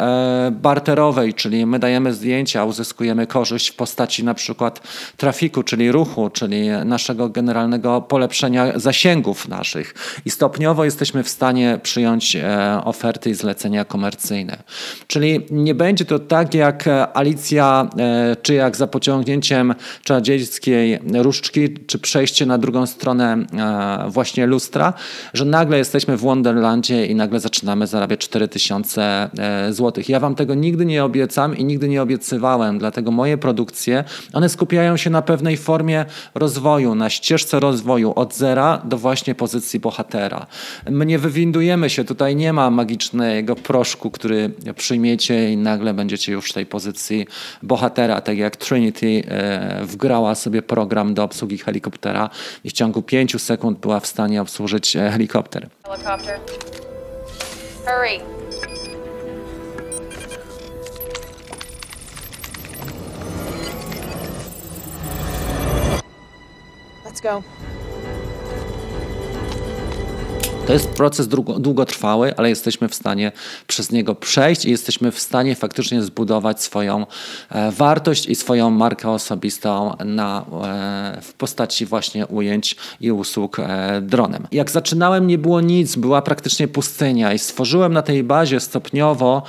barterowej, 0.50 1.34
czyli 1.34 1.66
my 1.66 1.78
dajemy 1.78 2.14
zdjęcia, 2.14 2.64
uzyskujemy 2.64 3.26
korzyść 3.26 3.68
w 3.68 3.76
postaci 3.76 4.24
na 4.24 4.34
przykład 4.34 4.80
trafiku, 5.16 5.62
czyli 5.62 5.92
ruchu, 5.92 6.30
czyli 6.30 6.68
naszego 6.84 7.28
generalnego 7.28 8.02
polepszenia 8.02 8.78
zasięgów 8.78 9.48
naszych 9.48 9.94
i 10.24 10.30
stopniowo 10.30 10.84
jesteśmy 10.84 11.22
w 11.22 11.28
stanie 11.28 11.80
przyjąć 11.82 12.36
e, 12.36 12.80
oferty 12.84 13.30
i 13.30 13.34
zlecenia 13.34 13.84
komercyjne. 13.84 14.62
Czyli 15.06 15.40
nie 15.50 15.74
będzie 15.74 16.04
to 16.04 16.18
tak 16.18 16.54
jak 16.54 16.84
Alicja, 17.14 17.88
e, 17.98 18.36
czy 18.42 18.54
jak 18.54 18.76
za 18.76 18.86
pociągnięciem 18.86 19.74
czarodziejskiej 20.04 20.98
różdżki, 21.14 21.74
czy 21.86 21.98
przejście 21.98 22.46
na 22.46 22.58
drugą 22.58 22.86
stronę 22.86 23.46
właśnie 24.18 24.46
lustra, 24.46 24.92
że 25.34 25.44
nagle 25.44 25.78
jesteśmy 25.78 26.16
w 26.16 26.20
Wonderlandzie 26.20 27.06
i 27.06 27.14
nagle 27.14 27.40
zaczynamy 27.40 27.86
zarabiać 27.86 28.20
4000 28.20 29.02
e, 29.38 29.72
zł. 29.72 30.04
Ja 30.08 30.20
wam 30.20 30.34
tego 30.34 30.54
nigdy 30.54 30.86
nie 30.86 31.04
obiecam 31.04 31.56
i 31.56 31.64
nigdy 31.64 31.88
nie 31.88 32.02
obiecywałem, 32.02 32.78
dlatego 32.78 33.10
moje 33.10 33.38
produkcje, 33.38 34.04
one 34.32 34.48
skupiają 34.48 34.96
się 34.96 35.10
na 35.10 35.22
pewnej 35.22 35.56
formie 35.56 36.04
rozwoju, 36.34 36.94
na 36.94 37.10
ścieżce 37.10 37.60
rozwoju 37.60 38.12
od 38.16 38.34
zera 38.34 38.82
do 38.84 38.98
właśnie 38.98 39.34
pozycji 39.34 39.80
bohatera. 39.80 40.46
My 40.90 41.06
nie 41.06 41.18
wywindujemy 41.18 41.90
się, 41.90 42.04
tutaj 42.04 42.36
nie 42.36 42.52
ma 42.52 42.70
magicznego 42.70 43.56
proszku, 43.56 44.10
który 44.10 44.50
przyjmiecie 44.76 45.52
i 45.52 45.56
nagle 45.56 45.94
będziecie 45.94 46.32
już 46.32 46.50
w 46.50 46.52
tej 46.52 46.66
pozycji 46.66 47.26
bohatera, 47.62 48.20
tak 48.20 48.38
jak 48.38 48.56
Trinity 48.56 49.22
e, 49.28 49.84
wgrała 49.84 50.34
sobie 50.34 50.62
program 50.62 51.14
do 51.14 51.24
obsługi 51.24 51.58
helikoptera 51.58 52.30
i 52.64 52.70
w 52.70 52.72
ciągu 52.72 53.02
5 53.02 53.42
sekund 53.42 53.78
była 53.78 54.00
w 54.00 54.06
stanie 54.08 54.42
obsłużyć 54.42 54.96
e, 54.96 55.10
helikopter. 55.10 55.68
Helicopter. 55.84 56.40
Hurry. 57.86 58.20
Let's 67.04 67.20
go. 67.22 67.42
To 70.68 70.72
jest 70.72 70.88
proces 70.88 71.28
długotrwały, 71.58 72.36
ale 72.36 72.48
jesteśmy 72.48 72.88
w 72.88 72.94
stanie 72.94 73.32
przez 73.66 73.92
niego 73.92 74.14
przejść 74.14 74.64
i 74.64 74.70
jesteśmy 74.70 75.12
w 75.12 75.18
stanie 75.18 75.54
faktycznie 75.54 76.02
zbudować 76.02 76.62
swoją 76.62 77.06
e, 77.50 77.70
wartość 77.70 78.26
i 78.26 78.34
swoją 78.34 78.70
markę 78.70 79.10
osobistą 79.10 79.96
na, 80.04 80.44
e, 80.62 81.22
w 81.22 81.32
postaci 81.32 81.86
właśnie 81.86 82.26
ujęć 82.26 82.76
i 83.00 83.12
usług 83.12 83.58
e, 83.58 84.00
dronem. 84.02 84.46
Jak 84.52 84.70
zaczynałem, 84.70 85.26
nie 85.26 85.38
było 85.38 85.60
nic, 85.60 85.96
była 85.96 86.22
praktycznie 86.22 86.68
pustynia 86.68 87.32
i 87.32 87.38
stworzyłem 87.38 87.92
na 87.92 88.02
tej 88.02 88.24
bazie 88.24 88.60
stopniowo 88.60 89.42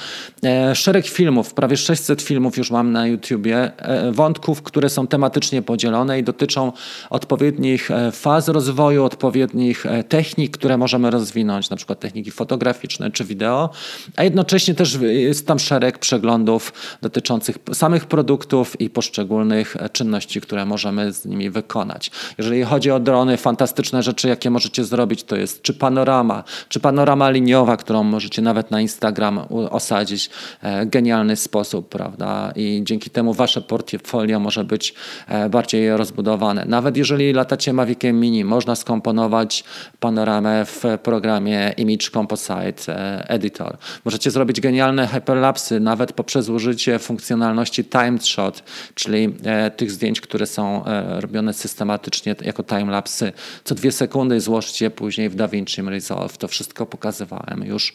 szereg 0.73 1.07
filmów, 1.07 1.53
prawie 1.53 1.77
600 1.77 2.21
filmów 2.21 2.57
już 2.57 2.71
mam 2.71 2.91
na 2.91 3.07
YouTubie, 3.07 3.71
wątków, 4.11 4.61
które 4.61 4.89
są 4.89 5.07
tematycznie 5.07 5.61
podzielone 5.61 6.19
i 6.19 6.23
dotyczą 6.23 6.71
odpowiednich 7.09 7.89
faz 8.11 8.47
rozwoju, 8.47 9.03
odpowiednich 9.03 9.85
technik, 10.09 10.57
które 10.57 10.77
możemy 10.77 11.08
rozwinąć, 11.09 11.69
na 11.69 11.77
przykład 11.77 11.99
techniki 11.99 12.31
fotograficzne 12.31 13.11
czy 13.11 13.25
wideo, 13.25 13.69
a 14.15 14.23
jednocześnie 14.23 14.75
też 14.75 14.97
jest 15.01 15.47
tam 15.47 15.59
szereg 15.59 15.97
przeglądów 15.97 16.73
dotyczących 17.01 17.57
samych 17.73 18.05
produktów 18.05 18.81
i 18.81 18.89
poszczególnych 18.89 19.77
czynności, 19.91 20.41
które 20.41 20.65
możemy 20.65 21.13
z 21.13 21.25
nimi 21.25 21.49
wykonać. 21.49 22.11
Jeżeli 22.37 22.63
chodzi 22.63 22.91
o 22.91 22.99
drony, 22.99 23.37
fantastyczne 23.37 24.03
rzeczy, 24.03 24.27
jakie 24.27 24.49
możecie 24.49 24.83
zrobić, 24.85 25.23
to 25.23 25.35
jest 25.35 25.61
czy 25.61 25.73
panorama, 25.73 26.43
czy 26.69 26.79
panorama 26.79 27.29
liniowa, 27.29 27.77
którą 27.77 28.03
możecie 28.03 28.41
nawet 28.41 28.71
na 28.71 28.81
Instagram 28.81 29.39
osadzić 29.69 30.29
e, 30.61 30.85
genialny 30.85 31.35
sposób, 31.35 31.89
prawda? 31.89 32.51
I 32.55 32.81
dzięki 32.83 33.09
temu 33.09 33.33
wasze 33.33 33.61
portfolio 33.61 34.39
może 34.39 34.63
być 34.63 34.93
e, 35.27 35.49
bardziej 35.49 35.97
rozbudowane. 35.97 36.65
Nawet 36.65 36.97
jeżeli 36.97 37.33
latacie 37.33 37.73
Maviciem 37.73 38.19
Mini, 38.19 38.45
można 38.45 38.75
skomponować 38.75 39.63
panoramę 39.99 40.65
w 40.65 40.83
programie 41.03 41.73
Image 41.77 42.09
Composite 42.09 42.93
e, 42.93 43.29
Editor. 43.29 43.77
Możecie 44.05 44.31
zrobić 44.31 44.61
genialne 44.61 45.07
hyperlapsy 45.07 45.79
nawet 45.79 46.13
poprzez 46.13 46.49
użycie 46.49 46.99
funkcjonalności 46.99 47.85
timed 47.85 48.25
shot, 48.25 48.63
czyli 48.95 49.33
e, 49.45 49.71
tych 49.71 49.91
zdjęć, 49.91 50.21
które 50.21 50.45
są 50.45 50.85
e, 50.85 51.21
robione 51.21 51.53
systematycznie 51.53 52.35
jako 52.41 52.63
timelapsy. 52.63 53.31
Co 53.63 53.75
dwie 53.75 53.91
sekundy 53.91 54.41
złożyć 54.41 54.81
je 54.81 54.89
później 54.89 55.29
w 55.29 55.35
DaVinci 55.35 55.81
Resolve. 55.81 56.37
To 56.37 56.47
wszystko 56.47 56.85
pokazywałem 56.85 57.63
już 57.65 57.93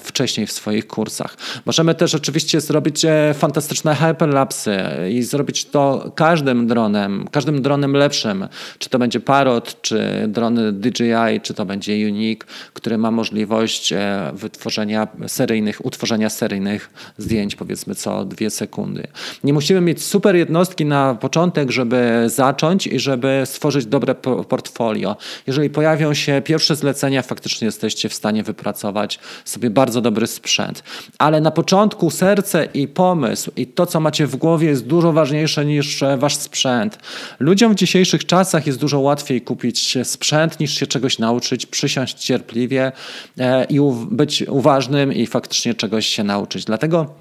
wcześniej 0.00 0.46
w 0.46 0.52
swoich 0.52 0.86
kursach. 0.86 1.36
Możemy 1.66 1.94
też 1.94 2.14
oczywiście 2.14 2.60
zrobić 2.60 3.06
fantastyczne 3.34 3.94
hyperlapsy 3.94 4.78
i 5.10 5.22
zrobić 5.22 5.64
to 5.64 6.12
każdym 6.14 6.66
dronem, 6.66 7.28
każdym 7.32 7.62
dronem 7.62 7.92
lepszym. 7.92 8.48
Czy 8.78 8.90
to 8.90 8.98
będzie 8.98 9.20
Parrot, 9.20 9.82
czy 9.82 10.24
drony 10.28 10.72
DJI, 10.72 11.40
czy 11.42 11.54
to 11.54 11.64
będzie 11.64 12.08
Uni 12.08 12.17
silnik, 12.18 12.46
który 12.72 12.98
ma 12.98 13.10
możliwość 13.10 13.92
e, 13.92 14.32
wytworzenia 14.34 15.08
seryjnych, 15.26 15.86
utworzenia 15.86 16.30
seryjnych 16.30 16.90
zdjęć, 17.18 17.56
powiedzmy 17.56 17.94
co 17.94 18.24
dwie 18.24 18.50
sekundy. 18.50 19.06
Nie 19.44 19.52
musimy 19.52 19.80
mieć 19.80 20.04
super 20.04 20.36
jednostki 20.36 20.84
na 20.84 21.14
początek, 21.14 21.70
żeby 21.70 22.24
zacząć 22.26 22.86
i 22.86 22.98
żeby 22.98 23.42
stworzyć 23.44 23.86
dobre 23.86 24.14
portfolio. 24.48 25.16
Jeżeli 25.46 25.70
pojawią 25.70 26.14
się 26.14 26.42
pierwsze 26.44 26.76
zlecenia, 26.76 27.22
faktycznie 27.22 27.66
jesteście 27.66 28.08
w 28.08 28.14
stanie 28.14 28.42
wypracować 28.42 29.18
sobie 29.44 29.70
bardzo 29.70 30.00
dobry 30.00 30.26
sprzęt. 30.26 30.82
Ale 31.18 31.40
na 31.40 31.50
początku 31.50 32.10
serce 32.10 32.68
i 32.74 32.88
pomysł 32.88 33.50
i 33.56 33.66
to, 33.66 33.86
co 33.86 34.00
macie 34.00 34.26
w 34.26 34.36
głowie, 34.36 34.68
jest 34.68 34.86
dużo 34.86 35.12
ważniejsze 35.12 35.64
niż 35.64 36.02
e, 36.02 36.16
wasz 36.16 36.36
sprzęt. 36.36 36.98
Ludziom 37.40 37.72
w 37.72 37.74
dzisiejszych 37.74 38.26
czasach 38.26 38.66
jest 38.66 38.78
dużo 38.78 39.00
łatwiej 39.00 39.40
kupić 39.40 39.98
sprzęt, 40.04 40.60
niż 40.60 40.74
się 40.74 40.86
czegoś 40.86 41.18
nauczyć, 41.18 41.66
przysiąść 41.66 41.97
cierpliwie 42.06 42.92
e, 43.38 43.64
i 43.64 43.78
być 44.10 44.42
uważnym 44.42 45.12
i 45.12 45.26
faktycznie 45.26 45.74
czegoś 45.74 46.06
się 46.06 46.24
nauczyć. 46.24 46.64
Dlatego 46.64 47.14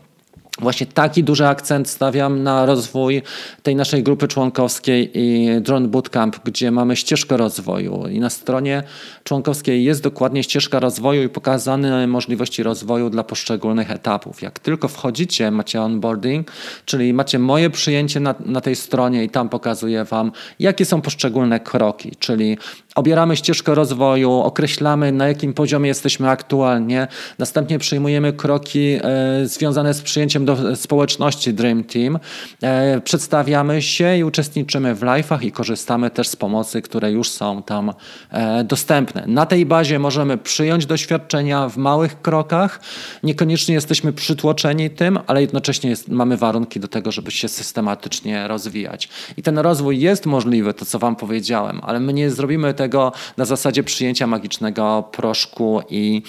Właśnie 0.60 0.88
taki 0.88 1.24
duży 1.24 1.48
akcent 1.48 1.90
stawiam 1.90 2.44
na 2.44 2.66
rozwój 2.66 3.22
tej 3.64 3.76
naszej 3.76 4.04
grupy 4.04 4.28
członkowskiej 4.28 5.12
i 5.14 5.50
Drone 5.62 5.88
Bootcamp, 5.88 6.40
gdzie 6.44 6.72
mamy 6.72 6.96
ścieżkę 6.96 7.38
rozwoju. 7.38 8.08
I 8.08 8.20
na 8.20 8.30
stronie 8.30 8.84
członkowskiej 9.24 9.84
jest 9.84 10.04
dokładnie 10.04 10.44
ścieżka 10.44 10.80
rozwoju 10.80 11.24
i 11.24 11.30
pokazane 11.30 12.08
możliwości 12.08 12.64
rozwoju 12.64 13.10
dla 13.10 13.24
poszczególnych 13.24 13.92
etapów. 13.92 14.42
Jak 14.42 14.60
tylko 14.60 14.88
wchodzicie, 14.88 15.52
macie 15.52 15.82
onboarding, 15.82 16.52
czyli 16.86 17.14
macie 17.14 17.40
moje 17.40 17.70
przyjęcie 17.70 18.20
na, 18.20 18.36
na 18.46 18.62
tej 18.62 18.76
stronie 18.76 19.24
i 19.24 19.30
tam 19.30 19.50
pokazuję 19.50 20.04
Wam, 20.04 20.32
jakie 20.60 20.86
są 20.86 21.02
poszczególne 21.02 21.60
kroki, 21.60 22.12
czyli 22.20 22.58
obieramy 22.96 23.36
ścieżkę 23.36 23.76
rozwoju, 23.76 24.32
określamy 24.32 25.12
na 25.12 25.28
jakim 25.28 25.54
poziomie 25.54 25.88
jesteśmy 25.88 26.30
aktualnie, 26.30 27.08
następnie 27.40 27.80
przyjmujemy 27.80 28.34
kroki 28.34 29.00
e, 29.02 29.48
związane 29.48 29.94
z 29.94 30.02
przyjęciem 30.02 30.47
do 30.48 30.76
społeczności 30.76 31.54
Dream 31.54 31.84
Team. 31.84 32.20
E, 32.64 33.02
przedstawiamy 33.02 33.82
się 33.82 34.18
i 34.18 34.24
uczestniczymy 34.24 34.96
w 34.96 35.02
live'ach 35.02 35.46
i 35.46 35.52
korzystamy 35.52 36.10
też 36.10 36.28
z 36.28 36.36
pomocy, 36.36 36.82
które 36.82 37.12
już 37.12 37.30
są 37.30 37.64
tam 37.64 37.94
e, 38.32 38.64
dostępne. 38.64 39.24
Na 39.28 39.46
tej 39.46 39.66
bazie 39.66 40.00
możemy 40.00 40.38
przyjąć 40.38 40.86
doświadczenia 40.86 41.70
w 41.70 41.78
małych 41.78 42.22
krokach. 42.22 42.80
Niekoniecznie 43.24 43.76
jesteśmy 43.76 44.14
przytłoczeni 44.14 44.90
tym, 44.90 45.20
ale 45.28 45.42
jednocześnie 45.42 45.90
jest, 45.90 46.10
mamy 46.10 46.38
warunki 46.38 46.80
do 46.80 46.88
tego, 46.88 47.12
żeby 47.12 47.32
się 47.32 47.48
systematycznie 47.48 48.48
rozwijać. 48.48 49.10
I 49.38 49.44
ten 49.44 49.60
rozwój 49.60 50.00
jest 50.00 50.26
możliwy, 50.26 50.74
to 50.74 50.86
co 50.86 51.00
Wam 51.00 51.16
powiedziałem, 51.16 51.82
ale 51.84 52.00
my 52.00 52.14
nie 52.14 52.32
zrobimy 52.32 52.74
tego 52.74 53.12
na 53.38 53.46
zasadzie 53.46 53.84
przyjęcia 53.84 54.28
magicznego 54.28 55.10
proszku 55.12 55.82
i 55.90 56.22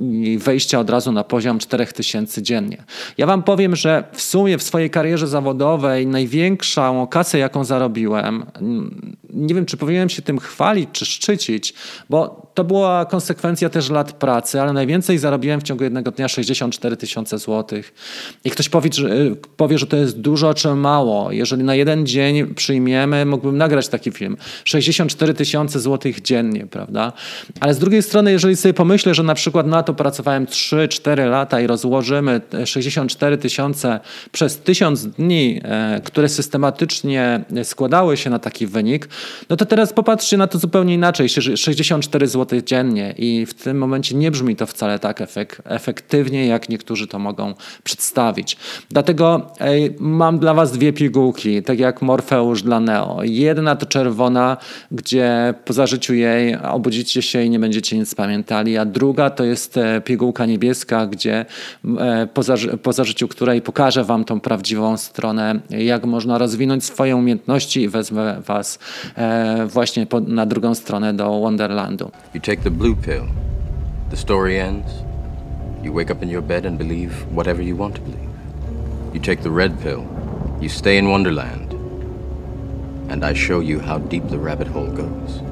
i 0.00 0.38
wejścia 0.38 0.80
od 0.80 0.90
razu 0.90 1.12
na 1.12 1.24
poziom 1.24 1.58
4000 1.58 2.42
dziennie. 2.42 2.84
Ja 3.18 3.26
Wam 3.26 3.42
powiem, 3.48 3.76
że 3.76 4.04
w 4.12 4.22
sumie 4.22 4.58
w 4.58 4.62
swojej 4.62 4.90
karierze 4.90 5.26
zawodowej 5.26 6.06
największą 6.06 7.06
kasę, 7.06 7.38
jaką 7.38 7.64
zarobiłem, 7.64 8.46
nie 9.30 9.54
wiem, 9.54 9.66
czy 9.66 9.76
powinienem 9.76 10.08
się 10.08 10.22
tym 10.22 10.38
chwalić, 10.38 10.88
czy 10.92 11.06
szczycić, 11.06 11.74
bo 12.10 12.48
to 12.54 12.64
była 12.64 13.06
konsekwencja 13.06 13.68
też 13.68 13.90
lat 13.90 14.12
pracy, 14.12 14.60
ale 14.60 14.72
najwięcej 14.72 15.18
zarobiłem 15.18 15.60
w 15.60 15.62
ciągu 15.62 15.84
jednego 15.84 16.10
dnia 16.10 16.28
64 16.28 16.96
tysiące 16.96 17.38
złotych. 17.38 17.94
I 18.44 18.50
ktoś 18.50 18.68
powie 18.68 18.90
że, 18.92 19.08
powie, 19.56 19.78
że 19.78 19.86
to 19.86 19.96
jest 19.96 20.20
dużo 20.20 20.54
czy 20.54 20.74
mało. 20.74 21.32
Jeżeli 21.32 21.64
na 21.64 21.74
jeden 21.74 22.06
dzień 22.06 22.54
przyjmiemy, 22.54 23.26
mógłbym 23.26 23.58
nagrać 23.58 23.88
taki 23.88 24.10
film. 24.10 24.36
64 24.64 25.34
tysiące 25.34 25.80
złotych 25.80 26.22
dziennie, 26.22 26.66
prawda? 26.66 27.12
Ale 27.60 27.74
z 27.74 27.78
drugiej 27.78 28.02
strony, 28.02 28.32
jeżeli 28.32 28.56
sobie 28.56 28.74
pomyślę, 28.74 29.14
że 29.14 29.22
na 29.22 29.34
przykład 29.34 29.66
na 29.66 29.82
to 29.82 29.94
pracowałem 29.94 30.46
3-4 30.46 31.30
lata 31.30 31.60
i 31.60 31.66
rozłożymy 31.66 32.40
64 32.64 33.37
tysiące 33.38 34.00
przez 34.32 34.58
tysiąc 34.58 35.06
dni, 35.06 35.60
e, 35.64 36.00
które 36.04 36.28
systematycznie 36.28 37.44
składały 37.62 38.16
się 38.16 38.30
na 38.30 38.38
taki 38.38 38.66
wynik, 38.66 39.08
no 39.50 39.56
to 39.56 39.66
teraz 39.66 39.92
popatrzcie 39.92 40.36
na 40.36 40.46
to 40.46 40.58
zupełnie 40.58 40.94
inaczej. 40.94 41.28
64 41.28 42.28
zł 42.28 42.60
dziennie 42.60 43.14
i 43.18 43.46
w 43.46 43.54
tym 43.54 43.78
momencie 43.78 44.14
nie 44.14 44.30
brzmi 44.30 44.56
to 44.56 44.66
wcale 44.66 44.98
tak 44.98 45.20
efek 45.20 45.62
efektywnie, 45.64 46.46
jak 46.46 46.68
niektórzy 46.68 47.06
to 47.06 47.18
mogą 47.18 47.54
przedstawić. 47.84 48.56
Dlatego 48.90 49.50
mam 49.98 50.38
dla 50.38 50.54
Was 50.54 50.72
dwie 50.72 50.92
pigułki, 50.92 51.62
tak 51.62 51.78
jak 51.78 52.02
Morfeusz 52.02 52.62
dla 52.62 52.80
Neo. 52.80 53.20
Jedna 53.22 53.76
to 53.76 53.86
czerwona, 53.86 54.56
gdzie 54.90 55.54
po 55.64 55.72
zażyciu 55.72 56.14
jej 56.14 56.56
obudzicie 56.56 57.22
się 57.22 57.42
i 57.42 57.50
nie 57.50 57.58
będziecie 57.58 57.98
nic 57.98 58.14
pamiętali, 58.14 58.78
a 58.78 58.84
druga 58.84 59.30
to 59.30 59.44
jest 59.44 59.76
e, 59.76 60.00
pigułka 60.00 60.46
niebieska, 60.46 61.06
gdzie 61.06 61.46
e, 61.98 62.28
po, 62.34 62.42
po 62.82 62.92
zażyciu 62.92 63.27
której 63.28 63.62
pokażę 63.62 64.04
Wam 64.04 64.24
tą 64.24 64.40
prawdziwą 64.40 64.96
stronę, 64.96 65.60
jak 65.70 66.06
można 66.06 66.38
rozwinąć 66.38 66.84
swoje 66.84 67.16
umiejętności 67.16 67.82
i 67.82 67.88
wezmę 67.88 68.40
Was 68.46 68.78
E, 69.16 69.66
właśnie 69.66 70.06
na 70.26 70.46
drugą 70.46 70.74
stronę 70.74 71.14
do 71.14 71.40
Wonderlandu. 71.40 72.10
You 72.34 72.40
take 72.40 72.56
the 72.56 72.70
blue 72.70 72.96
pill, 72.96 73.22
the 74.10 74.16
story 74.16 74.60
ends, 74.60 74.92
you 75.82 75.94
wake 75.94 76.12
up 76.12 76.22
in 76.24 76.30
your 76.30 76.42
bed 76.42 76.66
and 76.66 76.78
believe 76.78 77.10
whatever 77.34 77.64
you 77.64 77.76
want 77.78 77.94
to 77.94 78.00
believe. 78.00 78.28
You 79.14 79.20
take 79.20 79.42
the 79.42 79.50
red 79.50 79.72
pill, 79.82 80.02
you 80.60 80.68
stay 80.68 80.98
in 80.98 81.08
Wonderland, 81.08 81.74
and 83.10 83.24
I 83.24 83.34
show 83.34 83.60
you 83.60 83.80
how 83.80 83.98
deep 83.98 84.28
the 84.28 84.38
rabbit 84.38 84.68
hole 84.68 84.90
goes. 84.90 85.47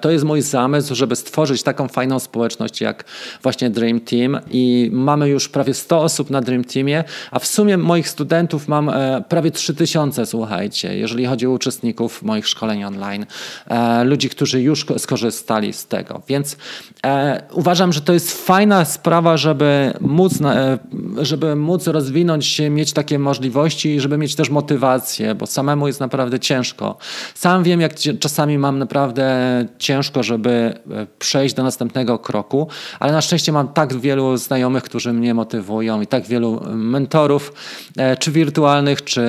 To 0.00 0.10
jest 0.10 0.24
mój 0.24 0.42
zamysł, 0.42 0.94
żeby 0.94 1.16
stworzyć 1.16 1.62
taką 1.62 1.88
fajną 1.88 2.18
społeczność 2.18 2.80
jak 2.80 3.04
właśnie 3.42 3.70
Dream 3.70 4.00
Team 4.00 4.40
i 4.50 4.90
mamy 4.92 5.28
już 5.28 5.48
prawie 5.48 5.74
100 5.74 6.02
osób 6.02 6.30
na 6.30 6.40
Dream 6.40 6.64
Teamie, 6.64 7.04
a 7.30 7.38
w 7.38 7.46
sumie 7.46 7.78
moich 7.78 8.08
studentów 8.08 8.68
mam 8.68 8.88
e, 8.88 9.24
prawie 9.28 9.50
3000, 9.50 10.26
słuchajcie, 10.26 10.98
jeżeli 10.98 11.26
chodzi 11.26 11.46
o 11.46 11.50
uczestników 11.50 12.22
moich 12.22 12.48
szkoleń 12.48 12.84
online, 12.84 13.26
e, 13.66 14.04
ludzi, 14.04 14.28
którzy 14.28 14.62
już 14.62 14.86
skorzystali 14.98 15.72
z 15.72 15.86
tego. 15.86 16.22
Więc 16.28 16.56
e, 17.06 17.42
uważam, 17.52 17.92
że 17.92 18.00
to 18.00 18.12
jest 18.12 18.46
fajna 18.46 18.84
sprawa, 18.84 19.36
żeby 19.36 19.92
móc, 20.00 20.32
żeby 21.20 21.56
móc 21.56 21.86
rozwinąć 21.86 22.46
się, 22.46 22.70
mieć 22.70 22.92
takie 22.92 23.18
możliwości 23.18 23.88
i 23.94 24.00
żeby 24.00 24.18
mieć 24.18 24.34
też 24.34 24.50
motywację, 24.50 25.34
bo 25.34 25.46
samemu 25.46 25.86
jest 25.86 26.00
naprawdę 26.00 26.40
ciężko. 26.40 26.98
Sam 27.34 27.62
wiem, 27.62 27.80
jak 27.80 27.94
czasami 28.20 28.58
mam 28.58 28.78
naprawdę 28.78 29.30
ciężko 29.78 29.89
ciężko, 29.90 30.22
żeby 30.22 30.50
e, 30.50 31.06
przejść 31.18 31.54
do 31.54 31.62
następnego 31.62 32.18
kroku, 32.18 32.68
ale 33.00 33.12
na 33.12 33.20
szczęście 33.20 33.52
mam 33.52 33.68
tak 33.68 33.94
wielu 33.94 34.36
znajomych, 34.36 34.82
którzy 34.82 35.12
mnie 35.12 35.34
motywują 35.34 36.00
i 36.00 36.06
tak 36.06 36.26
wielu 36.26 36.60
mentorów, 36.74 37.52
e, 37.96 38.16
czy 38.16 38.30
wirtualnych, 38.32 39.04
czy 39.04 39.20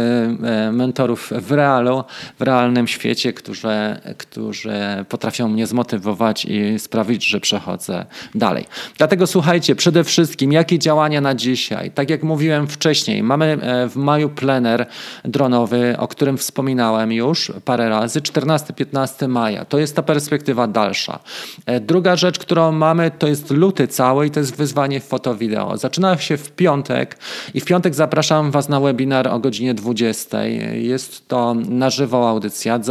mentorów 0.71 1.31
w 1.41 1.51
realu, 1.51 2.03
w 2.39 2.41
realnym 2.41 2.87
świecie, 2.87 3.33
którzy, 3.33 3.69
którzy 4.17 4.71
potrafią 5.09 5.47
mnie 5.47 5.67
zmotywować 5.67 6.45
i 6.45 6.79
sprawić, 6.79 7.25
że 7.25 7.39
przechodzę 7.39 8.05
dalej. 8.35 8.65
Dlatego 8.97 9.27
słuchajcie, 9.27 9.75
przede 9.75 10.03
wszystkim, 10.03 10.51
jakie 10.51 10.79
działania 10.79 11.21
na 11.21 11.35
dzisiaj? 11.35 11.91
Tak 11.91 12.09
jak 12.09 12.23
mówiłem 12.23 12.67
wcześniej, 12.67 13.23
mamy 13.23 13.57
w 13.89 13.95
maju 13.95 14.29
plener 14.29 14.85
dronowy, 15.25 15.95
o 15.97 16.07
którym 16.07 16.37
wspominałem 16.37 17.11
już 17.11 17.51
parę 17.65 17.89
razy, 17.89 18.21
14-15 18.21 19.27
maja. 19.27 19.65
To 19.65 19.79
jest 19.79 19.95
ta 19.95 20.03
perspektywa 20.03 20.50
dalsza. 20.67 21.19
E, 21.65 21.79
druga 21.79 22.15
rzecz, 22.15 22.39
którą 22.39 22.71
mamy, 22.71 23.11
to 23.19 23.27
jest 23.27 23.51
luty 23.51 23.87
cały 23.87 24.27
i 24.27 24.31
to 24.31 24.39
jest 24.39 24.55
wyzwanie 24.55 24.99
foto-wideo. 24.99 25.77
Zaczyna 25.77 26.17
się 26.17 26.37
w 26.37 26.51
piątek 26.51 27.17
i 27.53 27.61
w 27.61 27.65
piątek 27.65 27.95
zapraszam 27.95 28.51
Was 28.51 28.69
na 28.69 28.79
webinar 28.79 29.27
o 29.27 29.39
godzinie 29.39 29.73
20. 29.73 30.43
Jest 30.73 31.27
to 31.27 31.53
na 31.53 31.89
żywo 31.89 32.29
audycja, 32.29 32.75
e, 32.75 32.81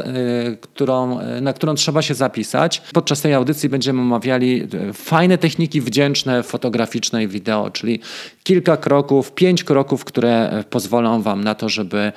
którą, 0.60 1.20
e, 1.20 1.40
na 1.40 1.52
którą 1.52 1.74
trzeba 1.74 2.02
się 2.02 2.14
zapisać. 2.14 2.82
Podczas 2.92 3.20
tej 3.20 3.34
audycji 3.34 3.68
będziemy 3.68 4.00
omawiali 4.00 4.68
fajne 4.94 5.38
techniki 5.38 5.80
wdzięczne, 5.80 6.42
fotograficzne 6.42 7.24
i 7.24 7.28
wideo, 7.28 7.70
czyli 7.70 8.00
kilka 8.44 8.76
kroków, 8.76 9.32
pięć 9.32 9.64
kroków, 9.64 10.04
które 10.04 10.64
pozwolą 10.70 11.22
Wam 11.22 11.44
na 11.44 11.54
to, 11.54 11.68
żeby 11.68 12.12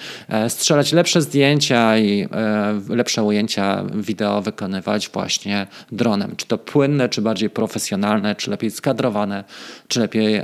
strzelać 0.47 0.91
lepsze 0.91 1.21
zdjęcia 1.21 1.97
i 1.97 2.27
lepsze 2.89 3.23
ujęcia 3.23 3.83
wideo 3.93 4.41
wykonywać 4.41 5.09
właśnie 5.09 5.32
dronem. 5.91 6.35
Czy 6.37 6.45
to 6.45 6.57
płynne, 6.57 7.09
czy 7.09 7.21
bardziej 7.21 7.49
profesjonalne, 7.49 8.35
czy 8.35 8.51
lepiej 8.51 8.71
skadrowane, 8.71 9.43
czy 9.87 9.99
lepiej 9.99 10.35
e, 10.35 10.43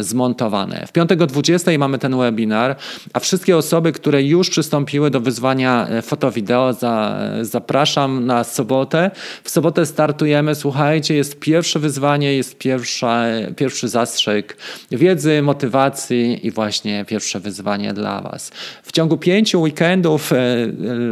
zmontowane. 0.00 0.84
W 0.86 0.92
piątek 0.92 1.20
o 1.20 1.26
20 1.26 1.70
mamy 1.78 1.98
ten 1.98 2.18
webinar, 2.18 2.76
a 3.12 3.20
wszystkie 3.20 3.56
osoby, 3.56 3.92
które 3.92 4.22
już 4.22 4.50
przystąpiły 4.50 5.10
do 5.10 5.20
wyzwania 5.20 5.86
e, 5.88 6.02
foto-wideo, 6.02 6.72
za, 6.72 7.18
zapraszam 7.42 8.26
na 8.26 8.44
sobotę. 8.44 9.10
W 9.44 9.50
sobotę 9.50 9.86
startujemy. 9.86 10.54
Słuchajcie, 10.54 11.14
jest 11.14 11.40
pierwsze 11.40 11.78
wyzwanie, 11.78 12.34
jest 12.34 12.58
pierwsza, 12.58 13.24
pierwszy 13.56 13.88
zastrzyk 13.88 14.56
wiedzy, 14.90 15.42
motywacji 15.42 16.46
i 16.46 16.50
właśnie 16.50 17.04
pierwsze 17.04 17.40
wyzwanie 17.40 17.92
dla 17.92 18.20
Was. 18.20 18.50
W 18.82 18.92
ciągu 18.92 19.18
pięciu 19.18 19.60
weekendów 19.60 20.32
e, 20.32 20.36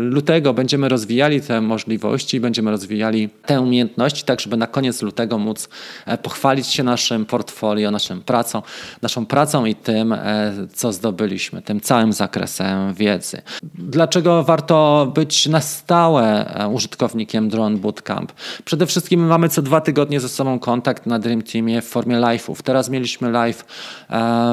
lutego 0.00 0.54
będziemy 0.54 0.88
rozwijali 0.88 1.40
te 1.40 1.60
możliwości, 1.60 2.40
będziemy 2.40 2.70
rozwijali 2.70 3.11
te 3.46 3.60
umiejętności, 3.60 4.24
tak 4.24 4.40
żeby 4.40 4.56
na 4.56 4.66
koniec 4.66 5.02
lutego 5.02 5.38
móc 5.38 5.68
e, 6.06 6.18
pochwalić 6.18 6.66
się 6.66 6.82
naszym 6.82 7.26
portfolio, 7.26 7.90
naszą 7.90 8.20
pracą, 8.20 8.62
naszą 9.02 9.26
pracą 9.26 9.64
i 9.64 9.74
tym, 9.74 10.12
e, 10.12 10.52
co 10.74 10.92
zdobyliśmy, 10.92 11.62
tym 11.62 11.80
całym 11.80 12.12
zakresem 12.12 12.94
wiedzy. 12.94 13.42
Dlaczego 13.74 14.42
warto 14.42 15.06
być 15.14 15.46
na 15.46 15.60
stałe 15.60 16.54
e, 16.54 16.68
użytkownikiem 16.68 17.48
Drone 17.48 17.76
Bootcamp? 17.76 18.32
Przede 18.64 18.86
wszystkim 18.86 19.26
mamy 19.26 19.48
co 19.48 19.62
dwa 19.62 19.80
tygodnie 19.80 20.20
ze 20.20 20.28
sobą 20.28 20.58
kontakt 20.58 21.06
na 21.06 21.18
Dream 21.18 21.42
Teamie 21.42 21.82
w 21.82 21.88
formie 21.88 22.16
live'ów. 22.16 22.62
Teraz 22.62 22.88
mieliśmy 22.88 23.30
live 23.30 23.64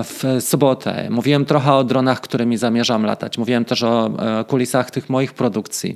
w 0.03 0.37
sobotę. 0.39 1.07
Mówiłem 1.09 1.45
trochę 1.45 1.73
o 1.73 1.83
dronach, 1.83 2.21
którymi 2.21 2.57
zamierzam 2.57 3.05
latać. 3.05 3.37
Mówiłem 3.37 3.65
też 3.65 3.83
o 3.83 4.11
kulisach 4.47 4.91
tych 4.91 5.09
moich 5.09 5.33
produkcji. 5.33 5.95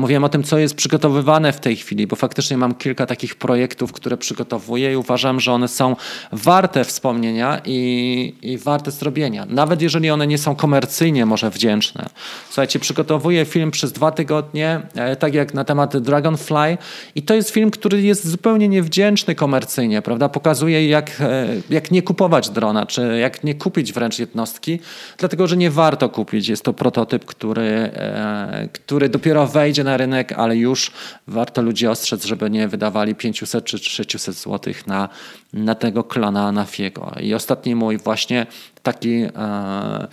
Mówiłem 0.00 0.24
o 0.24 0.28
tym, 0.28 0.42
co 0.42 0.58
jest 0.58 0.74
przygotowywane 0.74 1.52
w 1.52 1.60
tej 1.60 1.73
chwili, 1.76 2.06
bo 2.06 2.16
faktycznie 2.16 2.56
mam 2.56 2.74
kilka 2.74 3.06
takich 3.06 3.34
projektów, 3.34 3.92
które 3.92 4.16
przygotowuję 4.16 4.92
i 4.92 4.96
uważam, 4.96 5.40
że 5.40 5.52
one 5.52 5.68
są 5.68 5.96
warte 6.32 6.84
wspomnienia 6.84 7.60
i, 7.64 8.34
i 8.42 8.58
warte 8.58 8.90
zrobienia. 8.90 9.46
Nawet 9.48 9.82
jeżeli 9.82 10.10
one 10.10 10.26
nie 10.26 10.38
są 10.38 10.56
komercyjnie 10.56 11.26
może 11.26 11.50
wdzięczne. 11.50 12.06
Słuchajcie, 12.46 12.78
przygotowuję 12.78 13.44
film 13.44 13.70
przez 13.70 13.92
dwa 13.92 14.10
tygodnie, 14.10 14.80
e, 14.94 15.16
tak 15.16 15.34
jak 15.34 15.54
na 15.54 15.64
temat 15.64 15.96
Dragonfly 15.96 16.78
i 17.14 17.22
to 17.22 17.34
jest 17.34 17.50
film, 17.50 17.70
który 17.70 18.02
jest 18.02 18.28
zupełnie 18.28 18.68
niewdzięczny 18.68 19.34
komercyjnie, 19.34 20.02
prawda? 20.02 20.28
Pokazuje 20.28 20.88
jak, 20.88 21.20
e, 21.20 21.46
jak 21.70 21.90
nie 21.90 22.02
kupować 22.02 22.50
drona, 22.50 22.86
czy 22.86 23.18
jak 23.20 23.44
nie 23.44 23.54
kupić 23.54 23.92
wręcz 23.92 24.18
jednostki, 24.18 24.80
dlatego, 25.18 25.46
że 25.46 25.56
nie 25.56 25.70
warto 25.70 26.08
kupić. 26.08 26.48
Jest 26.48 26.62
to 26.62 26.72
prototyp, 26.72 27.24
który, 27.24 27.90
e, 27.94 28.68
który 28.72 29.08
dopiero 29.08 29.46
wejdzie 29.46 29.84
na 29.84 29.96
rynek, 29.96 30.32
ale 30.32 30.56
już 30.56 30.90
warto 31.26 31.53
ludzi 31.62 31.86
ostrzec, 31.86 32.24
żeby 32.24 32.50
nie 32.50 32.68
wydawali 32.68 33.14
500 33.14 33.64
czy 33.64 33.78
600 33.78 34.34
zł 34.34 34.74
na, 34.86 35.08
na 35.52 35.74
tego 35.74 36.04
klona 36.04 36.52
Nafiego. 36.52 37.12
I 37.20 37.34
ostatni 37.34 37.74
mój 37.74 37.98
właśnie 37.98 38.46
taki 38.82 39.12
e, 39.14 40.08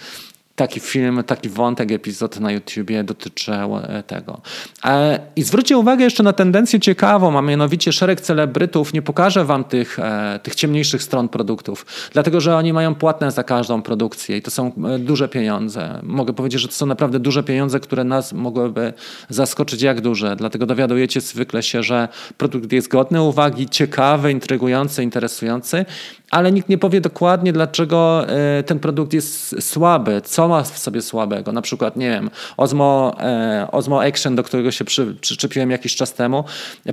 taki 0.62 0.80
film, 0.80 1.24
taki 1.24 1.50
wątek, 1.50 1.92
epizod 1.92 2.40
na 2.40 2.52
YouTubie 2.52 3.04
dotyczył 3.04 3.78
e, 3.78 4.04
tego. 4.04 4.42
E, 4.86 5.20
I 5.36 5.44
zwróćcie 5.44 5.78
uwagę 5.78 6.04
jeszcze 6.04 6.24
na 6.24 6.34
tendencję 6.34 6.80
ciekawą, 6.80 7.38
a 7.38 7.42
mianowicie 7.42 7.94
szereg 7.94 8.22
celebrytów 8.22 8.94
nie 8.94 9.02
pokaże 9.02 9.46
wam 9.46 9.64
tych, 9.64 10.00
e, 10.00 10.40
tych 10.44 10.56
ciemniejszych 10.56 11.04
stron 11.04 11.30
produktów, 11.30 11.86
dlatego 12.14 12.42
że 12.42 12.56
oni 12.56 12.74
mają 12.74 12.96
płatne 12.96 13.32
za 13.32 13.44
każdą 13.44 13.82
produkcję 13.82 14.38
i 14.38 14.42
to 14.42 14.52
są 14.52 14.72
duże 15.00 15.30
pieniądze. 15.30 16.00
Mogę 16.04 16.34
powiedzieć, 16.34 16.62
że 16.62 16.68
to 16.68 16.74
są 16.74 16.86
naprawdę 16.86 17.20
duże 17.20 17.44
pieniądze, 17.44 17.80
które 17.80 18.04
nas 18.04 18.34
mogłyby 18.34 18.94
zaskoczyć 19.30 19.82
jak 19.82 20.02
duże. 20.02 20.36
Dlatego 20.36 20.66
dowiadujecie 20.66 21.22
zwykle 21.22 21.64
się, 21.64 21.84
że 21.84 22.08
produkt 22.38 22.72
jest 22.72 22.88
godny 22.88 23.22
uwagi, 23.22 23.70
ciekawy, 23.70 24.32
intrygujący, 24.32 25.04
interesujący, 25.04 25.86
ale 26.32 26.52
nikt 26.52 26.70
nie 26.70 26.78
powie 26.78 27.02
dokładnie, 27.02 27.54
dlaczego 27.54 28.26
ten 28.66 28.80
produkt 28.80 29.14
jest 29.14 29.64
słaby, 29.64 30.22
co 30.24 30.48
ma 30.48 30.64
w 30.64 30.78
sobie 30.78 31.02
słabego. 31.02 31.52
Na 31.52 31.62
przykład, 31.62 31.96
nie 31.96 32.10
wiem, 32.10 32.30
Osmo, 32.58 33.16
e, 33.20 33.68
Osmo 33.72 34.04
Action, 34.04 34.36
do 34.36 34.44
którego 34.44 34.72
się 34.72 34.86
przy, 34.86 35.16
przyczepiłem 35.22 35.72
jakiś 35.72 35.96
czas 35.96 36.14
temu, 36.14 36.44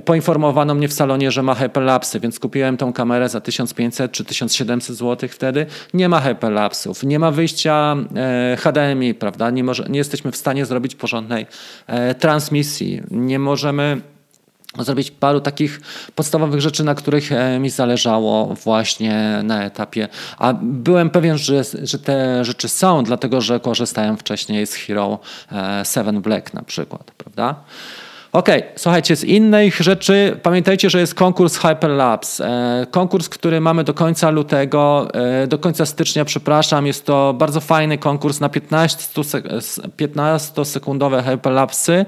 poinformowano 0.05 0.75
mnie 0.75 0.87
w 0.87 0.93
salonie, 0.93 1.31
że 1.31 1.43
ma 1.43 1.55
hyperlapsy, 1.55 2.19
więc 2.19 2.39
kupiłem 2.39 2.77
tą 2.77 2.93
kamerę 2.93 3.29
za 3.29 3.41
1500 3.41 4.11
czy 4.11 4.25
1700 4.25 4.95
zł 4.95 5.29
wtedy. 5.29 5.65
Nie 5.93 6.09
ma 6.09 6.19
hyperlapsów, 6.19 7.03
nie 7.03 7.19
ma 7.19 7.31
wyjścia 7.31 7.95
e, 8.15 8.57
HDMI, 8.59 9.13
prawda? 9.13 9.49
Nie, 9.49 9.63
może, 9.63 9.85
nie 9.89 9.97
jesteśmy 9.97 10.31
w 10.31 10.37
stanie 10.37 10.65
zrobić 10.65 10.95
porządnej 10.95 11.47
e, 11.87 12.15
transmisji. 12.15 13.01
Nie 13.11 13.39
możemy 13.39 14.01
zrobić 14.77 15.11
paru 15.11 15.41
takich 15.41 15.81
podstawowych 16.15 16.61
rzeczy, 16.61 16.83
na 16.83 16.95
których 16.95 17.31
e, 17.31 17.59
mi 17.59 17.69
zależało 17.69 18.55
właśnie 18.55 19.39
na 19.43 19.63
etapie. 19.63 20.07
A 20.37 20.53
byłem 20.61 21.09
pewien, 21.09 21.37
że, 21.37 21.63
że 21.83 21.99
te 21.99 22.45
rzeczy 22.45 22.69
są, 22.69 23.03
dlatego 23.03 23.41
że 23.41 23.59
korzystałem 23.59 24.17
wcześniej 24.17 24.67
z 24.67 24.73
Hero 24.73 25.19
7 25.93 26.17
e, 26.17 26.21
Black 26.21 26.53
na 26.53 26.63
przykład, 26.63 27.11
prawda? 27.17 27.55
Okay, 28.31 28.63
słuchajcie, 28.75 29.15
z 29.15 29.23
innych 29.23 29.81
rzeczy 29.81 30.39
pamiętajcie, 30.43 30.89
że 30.89 30.99
jest 30.99 31.15
konkurs 31.15 31.57
Hyperlapse. 31.57 32.47
E, 32.47 32.85
konkurs, 32.91 33.29
który 33.29 33.61
mamy 33.61 33.83
do 33.83 33.93
końca 33.93 34.29
lutego, 34.29 35.07
e, 35.13 35.47
do 35.47 35.57
końca 35.57 35.85
stycznia, 35.85 36.25
przepraszam. 36.25 36.87
Jest 36.87 37.05
to 37.05 37.33
bardzo 37.33 37.61
fajny 37.61 37.97
konkurs 37.97 38.39
na 38.39 38.49
15-sekundowe 38.49 41.23
hyperlapsy. 41.23 42.05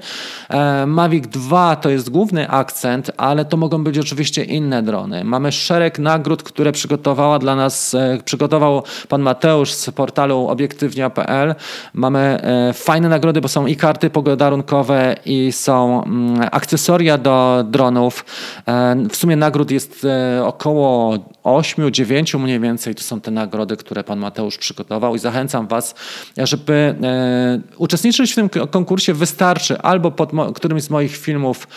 E, 0.48 0.86
Mavic 0.86 1.26
2 1.26 1.76
to 1.76 1.90
jest 1.90 2.10
główny 2.10 2.50
akcent, 2.50 3.10
ale 3.16 3.44
to 3.44 3.56
mogą 3.56 3.84
być 3.84 3.98
oczywiście 3.98 4.44
inne 4.44 4.82
drony. 4.82 5.24
Mamy 5.24 5.52
szereg 5.52 5.98
nagród, 5.98 6.42
które 6.42 6.72
przygotowała 6.72 7.38
dla 7.38 7.56
nas, 7.56 7.96
przygotował 8.24 8.82
pan 9.08 9.22
Mateusz 9.22 9.72
z 9.72 9.90
portalu 9.90 10.48
obiektywnia.pl. 10.48 11.54
Mamy 11.94 12.40
fajne 12.74 13.08
nagrody, 13.08 13.40
bo 13.40 13.48
są 13.48 13.66
i 13.66 13.76
karty 13.76 14.10
pogodarunkowe 14.10 15.16
i 15.24 15.52
są 15.52 16.11
akcesoria 16.50 17.18
do 17.18 17.64
dronów. 17.68 18.24
E, 18.66 18.96
w 19.10 19.16
sumie 19.16 19.36
nagród 19.36 19.70
jest 19.70 20.04
e, 20.04 20.44
około 20.44 21.18
8-9 21.44 22.38
mniej 22.38 22.60
więcej. 22.60 22.94
To 22.94 23.02
są 23.02 23.20
te 23.20 23.30
nagrody, 23.30 23.76
które 23.76 24.04
pan 24.04 24.18
Mateusz 24.18 24.58
przygotował 24.58 25.14
i 25.14 25.18
zachęcam 25.18 25.66
was, 25.66 25.94
żeby 26.36 26.94
e, 27.02 27.60
uczestniczyć 27.76 28.32
w 28.32 28.34
tym 28.34 28.48
konkursie. 28.70 29.14
Wystarczy 29.14 29.78
albo 29.78 30.10
pod 30.10 30.30
którymś 30.54 30.82
z 30.82 30.90
moich 30.90 31.16
filmów 31.16 31.68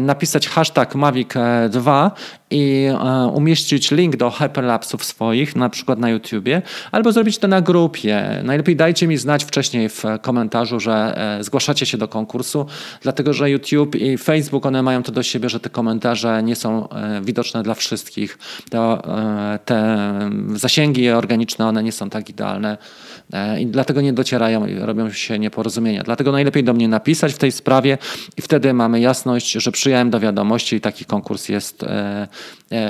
napisać 0.00 0.48
hashtag 0.48 0.94
Mavic2 0.94 2.10
i 2.52 2.88
umieścić 3.32 3.90
link 3.90 4.16
do 4.16 4.30
hyperlapsów 4.30 5.04
swoich, 5.04 5.56
na 5.56 5.68
przykład 5.68 5.98
na 5.98 6.10
YouTubie, 6.10 6.62
albo 6.92 7.12
zrobić 7.12 7.38
to 7.38 7.48
na 7.48 7.60
grupie. 7.60 8.40
Najlepiej 8.44 8.76
dajcie 8.76 9.06
mi 9.06 9.16
znać 9.16 9.44
wcześniej 9.44 9.88
w 9.88 10.04
komentarzu, 10.22 10.80
że 10.80 11.18
zgłaszacie 11.40 11.86
się 11.86 11.98
do 11.98 12.08
konkursu, 12.08 12.66
dlatego 13.00 13.32
że 13.32 13.50
YouTube 13.50 13.96
i 13.96 14.18
Facebook, 14.18 14.66
one 14.66 14.82
mają 14.82 15.02
to 15.02 15.12
do 15.12 15.22
siebie, 15.22 15.48
że 15.48 15.60
te 15.60 15.70
komentarze 15.70 16.42
nie 16.42 16.56
są 16.56 16.88
e, 16.88 17.20
widoczne 17.24 17.62
dla 17.62 17.74
wszystkich. 17.74 18.38
To, 18.70 19.02
e, 19.18 19.58
te 19.64 20.08
zasięgi 20.54 21.10
organiczne, 21.10 21.66
one 21.66 21.82
nie 21.82 21.92
są 21.92 22.10
tak 22.10 22.30
idealne 22.30 22.72
e, 22.72 22.76
i 23.60 23.66
dlatego 23.66 24.00
nie 24.00 24.12
docierają 24.12 24.66
i 24.66 24.74
robią 24.74 25.10
się 25.10 25.38
nieporozumienia. 25.38 26.02
Dlatego 26.02 26.32
najlepiej 26.32 26.64
do 26.64 26.72
mnie 26.72 26.88
napisać 26.88 27.34
w 27.34 27.38
tej 27.38 27.52
sprawie 27.52 27.98
i 28.36 28.42
wtedy 28.42 28.74
mamy 28.74 29.00
jasność, 29.00 29.52
że 29.52 29.72
przyjąłem 29.72 30.10
do 30.10 30.20
wiadomości 30.20 30.76
i 30.76 30.80
taki 30.80 31.04
konkurs 31.04 31.48
jest, 31.48 31.84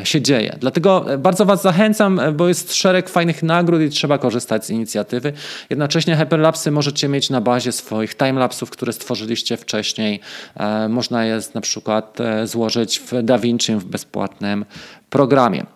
się 0.04 0.20
dzieje. 0.20 0.56
Dlatego 0.60 1.04
bardzo 1.18 1.44
Was 1.44 1.62
zachęcam, 1.62 2.20
bo 2.34 2.48
jest 2.48 2.74
szereg 2.74 3.08
fajnych 3.08 3.42
nagród 3.42 3.82
i 3.82 3.90
trzeba 3.90 4.18
korzystać 4.18 4.66
z 4.66 4.70
inicjatywy. 4.70 5.32
Jednocześnie 5.70 6.16
Hyperlapsy 6.16 6.70
możecie 6.70 7.08
mieć 7.08 7.30
na 7.30 7.40
bazie 7.40 7.72
swoich 7.72 8.14
timelapsów, 8.14 8.70
które 8.70 8.92
stworzyliście 8.92 9.56
wcześniej. 9.56 10.20
Można 10.88 11.24
je 11.24 11.40
na 11.54 11.60
przykład 11.60 12.18
złożyć 12.44 13.00
w 13.00 13.22
DaVinci 13.22 13.74
w 13.74 13.84
bezpłatnym 13.84 14.64
programie. 15.10 15.66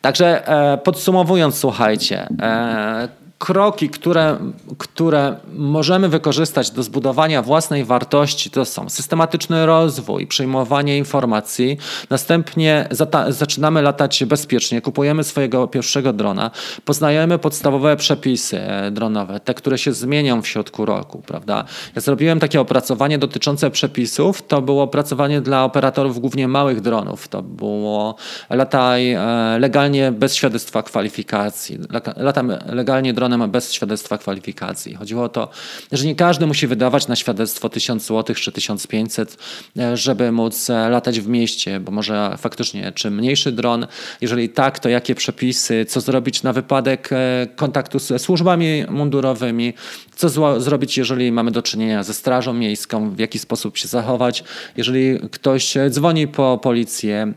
Także 0.00 0.48
e, 0.48 0.78
podsumowując, 0.78 1.58
słuchajcie, 1.58 2.28
e, 2.42 3.08
kroki, 3.38 3.88
które, 3.88 4.38
które 4.78 5.36
możemy 5.52 6.08
wykorzystać 6.08 6.70
do 6.70 6.82
zbudowania 6.82 7.42
własnej 7.42 7.84
wartości, 7.84 8.50
to 8.50 8.64
są 8.64 8.88
systematyczny 8.88 9.66
rozwój, 9.66 10.26
przyjmowanie 10.26 10.98
informacji, 10.98 11.78
następnie 12.10 12.88
zaczynamy 13.28 13.82
latać 13.82 14.24
bezpiecznie, 14.24 14.80
kupujemy 14.80 15.24
swojego 15.24 15.68
pierwszego 15.68 16.12
drona, 16.12 16.50
poznajemy 16.84 17.38
podstawowe 17.38 17.96
przepisy 17.96 18.60
e, 18.60 18.90
dronowe, 18.90 19.40
te, 19.40 19.54
które 19.54 19.78
się 19.78 19.92
zmienią 19.92 20.42
w 20.42 20.48
środku 20.48 20.84
roku, 20.84 21.22
prawda? 21.26 21.64
Ja 21.94 22.00
zrobiłem 22.00 22.40
takie 22.40 22.60
opracowanie 22.60 23.18
dotyczące 23.18 23.70
przepisów, 23.70 24.42
to 24.42 24.62
było 24.62 24.82
opracowanie 24.82 25.40
dla 25.40 25.64
operatorów 25.64 26.20
głównie 26.20 26.48
małych 26.48 26.80
dronów, 26.80 27.28
to 27.28 27.42
było 27.42 28.14
lataj 28.50 29.12
e, 29.12 29.58
legalnie 29.58 30.12
bez 30.12 30.34
świadectwa 30.34 30.82
kwalifikacji, 30.82 31.78
latam 32.16 32.52
legalnie 32.66 33.12
dronem 33.14 33.27
dronem 33.28 33.50
bez 33.50 33.72
świadectwa 33.72 34.18
kwalifikacji. 34.18 34.94
Chodziło 34.94 35.24
o 35.24 35.28
to, 35.28 35.48
że 35.92 36.06
nie 36.06 36.14
każdy 36.14 36.46
musi 36.46 36.66
wydawać 36.66 37.08
na 37.08 37.16
świadectwo 37.16 37.68
1000 37.68 38.06
zł 38.06 38.36
czy 38.36 38.52
1500, 38.52 39.36
e, 39.78 39.96
żeby 39.96 40.32
móc 40.32 40.70
e, 40.70 40.88
latać 40.88 41.20
w 41.20 41.28
mieście, 41.28 41.80
bo 41.80 41.92
może 41.92 42.34
faktycznie 42.38 42.92
czy 42.92 43.10
mniejszy 43.10 43.52
dron, 43.52 43.86
jeżeli 44.20 44.48
tak, 44.48 44.78
to 44.78 44.88
jakie 44.88 45.14
przepisy, 45.14 45.86
co 45.88 46.00
zrobić 46.00 46.42
na 46.42 46.52
wypadek 46.52 47.08
e, 47.12 47.46
kontaktu 47.56 47.98
ze 47.98 48.18
służbami 48.18 48.84
mundurowymi, 48.88 49.74
co 50.16 50.60
zrobić, 50.60 50.98
jeżeli 50.98 51.32
mamy 51.32 51.50
do 51.50 51.62
czynienia 51.62 52.02
ze 52.02 52.14
strażą 52.14 52.52
miejską, 52.52 53.10
w 53.10 53.18
jaki 53.18 53.38
sposób 53.38 53.76
się 53.76 53.88
zachować, 53.88 54.44
jeżeli 54.76 55.18
ktoś 55.30 55.74
dzwoni 55.90 56.28
po 56.28 56.58
policję 56.62 57.32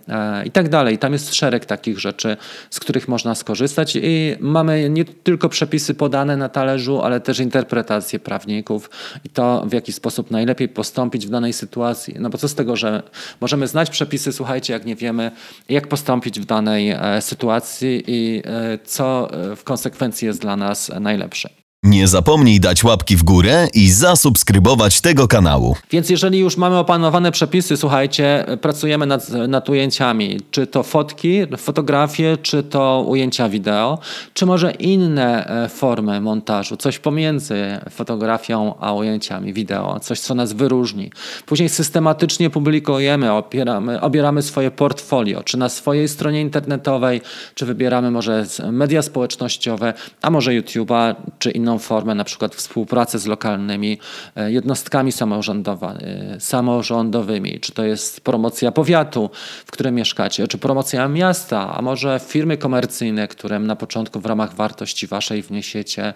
i 0.45 0.51
tak 0.51 0.69
dalej. 0.69 0.97
Tam 0.97 1.13
jest 1.13 1.35
szereg 1.35 1.65
takich 1.65 1.99
rzeczy, 1.99 2.37
z 2.69 2.79
których 2.79 3.07
można 3.07 3.35
skorzystać 3.35 3.95
i 3.95 4.35
mamy 4.39 4.89
nie 4.89 5.05
tylko 5.05 5.49
przepisy 5.49 5.80
przepisy 5.81 5.93
podane 5.93 6.37
na 6.37 6.49
talerzu, 6.49 7.01
ale 7.01 7.19
też 7.19 7.39
interpretacje 7.39 8.19
prawników 8.19 8.89
i 9.23 9.29
to, 9.29 9.63
w 9.67 9.73
jaki 9.73 9.93
sposób 9.93 10.31
najlepiej 10.31 10.69
postąpić 10.69 11.27
w 11.27 11.29
danej 11.29 11.53
sytuacji. 11.53 12.15
No 12.19 12.29
bo 12.29 12.37
co 12.37 12.47
z 12.47 12.55
tego, 12.55 12.75
że 12.75 13.03
możemy 13.41 13.67
znać 13.67 13.89
przepisy, 13.89 14.33
słuchajcie, 14.33 14.73
jak 14.73 14.85
nie 14.85 14.95
wiemy, 14.95 15.31
jak 15.69 15.87
postąpić 15.87 16.39
w 16.39 16.45
danej 16.45 16.89
e, 16.89 17.21
sytuacji 17.21 18.03
i 18.07 18.41
e, 18.45 18.77
co 18.83 19.29
e, 19.31 19.55
w 19.55 19.63
konsekwencji 19.63 20.25
jest 20.25 20.41
dla 20.41 20.55
nas 20.55 20.91
najlepsze. 20.99 21.60
Nie 21.85 22.07
zapomnij 22.07 22.59
dać 22.59 22.83
łapki 22.83 23.15
w 23.17 23.23
górę 23.23 23.67
i 23.73 23.91
zasubskrybować 23.91 25.01
tego 25.01 25.27
kanału. 25.27 25.75
Więc 25.91 26.09
jeżeli 26.09 26.39
już 26.39 26.57
mamy 26.57 26.77
opanowane 26.77 27.31
przepisy, 27.31 27.77
słuchajcie, 27.77 28.45
pracujemy 28.61 29.05
nad, 29.05 29.29
nad 29.29 29.69
ujęciami, 29.69 30.39
czy 30.51 30.67
to 30.67 30.83
fotki, 30.83 31.41
fotografie, 31.57 32.37
czy 32.41 32.63
to 32.63 33.05
ujęcia 33.07 33.49
wideo, 33.49 33.99
czy 34.33 34.45
może 34.45 34.71
inne 34.71 35.47
e, 35.47 35.69
formy 35.69 36.21
montażu, 36.21 36.77
coś 36.77 36.99
pomiędzy 36.99 37.79
fotografią 37.89 38.75
a 38.79 38.93
ujęciami 38.93 39.53
wideo, 39.53 39.99
coś 39.99 40.19
co 40.19 40.35
nas 40.35 40.53
wyróżni. 40.53 41.11
Później 41.45 41.69
systematycznie 41.69 42.49
publikujemy, 42.49 43.33
opieramy, 43.33 44.01
obieramy 44.01 44.41
swoje 44.41 44.71
portfolio, 44.71 45.43
czy 45.43 45.57
na 45.57 45.69
swojej 45.69 46.07
stronie 46.07 46.41
internetowej, 46.41 47.21
czy 47.55 47.65
wybieramy 47.65 48.11
może 48.11 48.45
media 48.71 49.01
społecznościowe, 49.01 49.93
a 50.21 50.29
może 50.29 50.51
YouTube'a, 50.51 51.15
czy 51.39 51.51
inną 51.51 51.70
inną 51.71 51.79
formę, 51.79 52.15
na 52.15 52.23
przykład 52.23 52.55
współpracy 52.55 53.19
z 53.19 53.25
lokalnymi 53.25 53.97
e, 54.35 54.51
jednostkami 54.51 55.11
e, 55.11 56.39
samorządowymi, 56.39 57.59
czy 57.59 57.71
to 57.71 57.83
jest 57.83 58.21
promocja 58.21 58.71
powiatu, 58.71 59.29
w 59.65 59.71
którym 59.71 59.95
mieszkacie, 59.95 60.47
czy 60.47 60.57
promocja 60.57 61.07
miasta, 61.07 61.75
a 61.75 61.81
może 61.81 62.19
firmy 62.27 62.57
komercyjne, 62.57 63.27
którym 63.27 63.67
na 63.67 63.75
początku 63.75 64.19
w 64.19 64.25
ramach 64.25 64.55
wartości 64.55 65.07
waszej 65.07 65.41
wniesiecie 65.41 66.13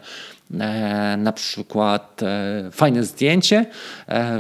E, 0.59 1.17
na 1.17 1.31
przykład 1.31 2.21
fajne 2.71 3.03
zdjęcie 3.03 3.65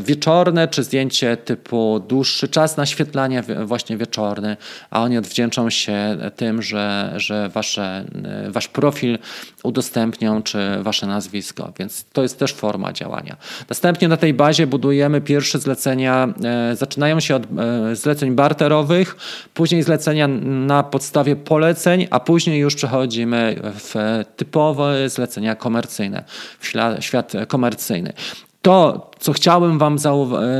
wieczorne, 0.01 0.67
czy 0.67 0.83
zdjęcie 0.83 1.37
typu 1.37 1.99
dłuższy 2.07 2.47
czas 2.47 2.77
naświetlania 2.77 3.43
właśnie 3.65 3.97
wieczorny, 3.97 4.57
a 4.89 5.01
oni 5.01 5.17
odwdzięczą 5.17 5.69
się 5.69 6.17
tym, 6.35 6.61
że, 6.61 7.13
że 7.15 7.49
wasze, 7.49 8.05
wasz 8.49 8.67
profil 8.67 9.19
udostępnią, 9.63 10.43
czy 10.43 10.77
wasze 10.81 11.04
nazwisko, 11.07 11.73
więc 11.79 12.05
to 12.13 12.23
jest 12.23 12.39
też 12.39 12.53
forma 12.53 12.93
działania. 12.93 13.37
Następnie 13.69 14.07
na 14.07 14.17
tej 14.17 14.33
bazie 14.33 14.67
budujemy 14.67 15.21
pierwsze 15.21 15.59
zlecenia, 15.59 16.33
zaczynają 16.73 17.19
się 17.19 17.35
od 17.35 17.43
zleceń 17.93 18.31
barterowych, 18.31 19.15
później 19.53 19.83
zlecenia 19.83 20.27
na 20.27 20.83
podstawie 20.83 21.35
poleceń, 21.35 22.07
a 22.11 22.19
później 22.19 22.59
już 22.59 22.75
przechodzimy 22.75 23.55
w 23.63 24.23
typowe 24.35 25.09
zlecenia 25.09 25.55
komercyjne, 25.55 26.23
w 26.59 26.67
świat 26.99 27.33
komercyjny. 27.47 28.13
To, 28.61 29.11
co 29.19 29.33
chciałbym 29.33 29.79
Wam 29.79 29.97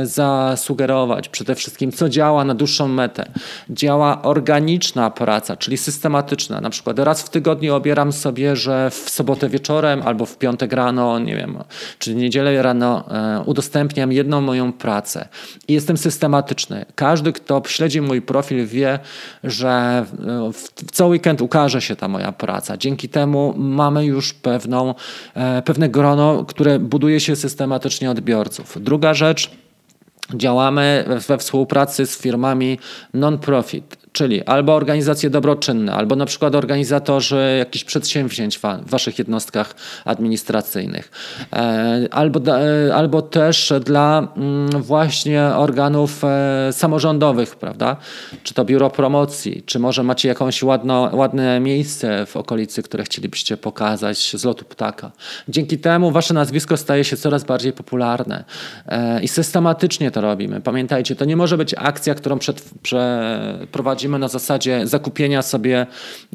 zasugerować, 0.02 1.28
przede 1.28 1.54
wszystkim, 1.54 1.92
co 1.92 2.08
działa 2.08 2.44
na 2.44 2.54
dłuższą 2.54 2.88
metę. 2.88 3.30
Działa 3.70 4.22
organiczna 4.22 5.10
praca, 5.10 5.56
czyli 5.56 5.76
systematyczna. 5.76 6.60
Na 6.60 6.70
przykład 6.70 6.98
raz 6.98 7.22
w 7.22 7.30
tygodniu 7.30 7.74
obieram 7.74 8.12
sobie, 8.12 8.56
że 8.56 8.90
w 8.90 9.10
sobotę 9.10 9.48
wieczorem 9.48 10.02
albo 10.02 10.26
w 10.26 10.38
piątek 10.38 10.72
rano, 10.72 11.18
nie 11.18 11.36
wiem, 11.36 11.58
czy 11.98 12.14
niedzielę 12.14 12.62
rano 12.62 13.04
e, 13.10 13.42
udostępniam 13.46 14.12
jedną 14.12 14.40
moją 14.40 14.72
pracę. 14.72 15.28
I 15.68 15.72
jestem 15.72 15.96
systematyczny. 15.96 16.84
Każdy, 16.94 17.32
kto 17.32 17.62
śledzi 17.66 18.00
mój 18.00 18.22
profil, 18.22 18.66
wie, 18.66 18.98
że 19.44 19.68
e, 19.68 20.52
w 20.52 20.92
cały 20.92 21.10
weekend 21.10 21.42
ukaże 21.42 21.80
się 21.80 21.96
ta 21.96 22.08
moja 22.08 22.32
praca. 22.32 22.76
Dzięki 22.76 23.08
temu 23.08 23.54
mamy 23.56 24.04
już 24.04 24.34
pewną, 24.34 24.94
e, 25.34 25.62
pewne 25.62 25.88
grono, 25.88 26.44
które 26.44 26.78
buduje 26.78 27.20
się 27.20 27.36
systematycznie 27.36 28.10
odbiorców. 28.46 28.82
Druga 28.82 29.14
rzecz, 29.14 29.50
działamy 30.34 31.04
we 31.28 31.38
współpracy 31.38 32.06
z 32.06 32.18
firmami 32.18 32.78
non-profit 33.14 33.96
czyli 34.16 34.44
albo 34.44 34.74
organizacje 34.74 35.30
dobroczynne, 35.30 35.92
albo 35.92 36.16
na 36.16 36.26
przykład 36.26 36.54
organizatorzy 36.54 37.56
jakichś 37.58 37.84
przedsięwzięć 37.84 38.58
w 38.58 38.62
waszych 38.90 39.18
jednostkach 39.18 39.74
administracyjnych, 40.04 41.10
e, 41.52 42.08
albo, 42.10 42.40
e, 42.58 42.94
albo 42.94 43.22
też 43.22 43.72
dla 43.84 44.28
mm, 44.36 44.82
właśnie 44.82 45.42
organów 45.42 46.24
e, 46.24 46.72
samorządowych, 46.72 47.56
prawda? 47.56 47.96
Czy 48.42 48.54
to 48.54 48.64
biuro 48.64 48.90
promocji, 48.90 49.62
czy 49.66 49.78
może 49.78 50.02
macie 50.02 50.28
jakąś 50.28 50.62
ładno, 50.62 51.10
ładne 51.12 51.60
miejsce 51.60 52.26
w 52.26 52.36
okolicy, 52.36 52.82
które 52.82 53.04
chcielibyście 53.04 53.56
pokazać 53.56 54.36
z 54.36 54.44
lotu 54.44 54.64
ptaka. 54.64 55.12
Dzięki 55.48 55.78
temu 55.78 56.10
wasze 56.10 56.34
nazwisko 56.34 56.76
staje 56.76 57.04
się 57.04 57.16
coraz 57.16 57.44
bardziej 57.44 57.72
popularne 57.72 58.44
i 59.22 59.28
systematycznie 59.28 60.10
to 60.10 60.20
robimy. 60.20 60.60
Pamiętajcie, 60.60 61.16
to 61.16 61.24
nie 61.24 61.36
może 61.36 61.56
być 61.56 61.74
akcja, 61.78 62.14
którą 62.14 62.38
przed, 62.38 62.70
przeprowadzimy 64.06 64.18
na 64.18 64.28
zasadzie 64.28 64.86
zakupienia 64.86 65.42
sobie 65.42 65.86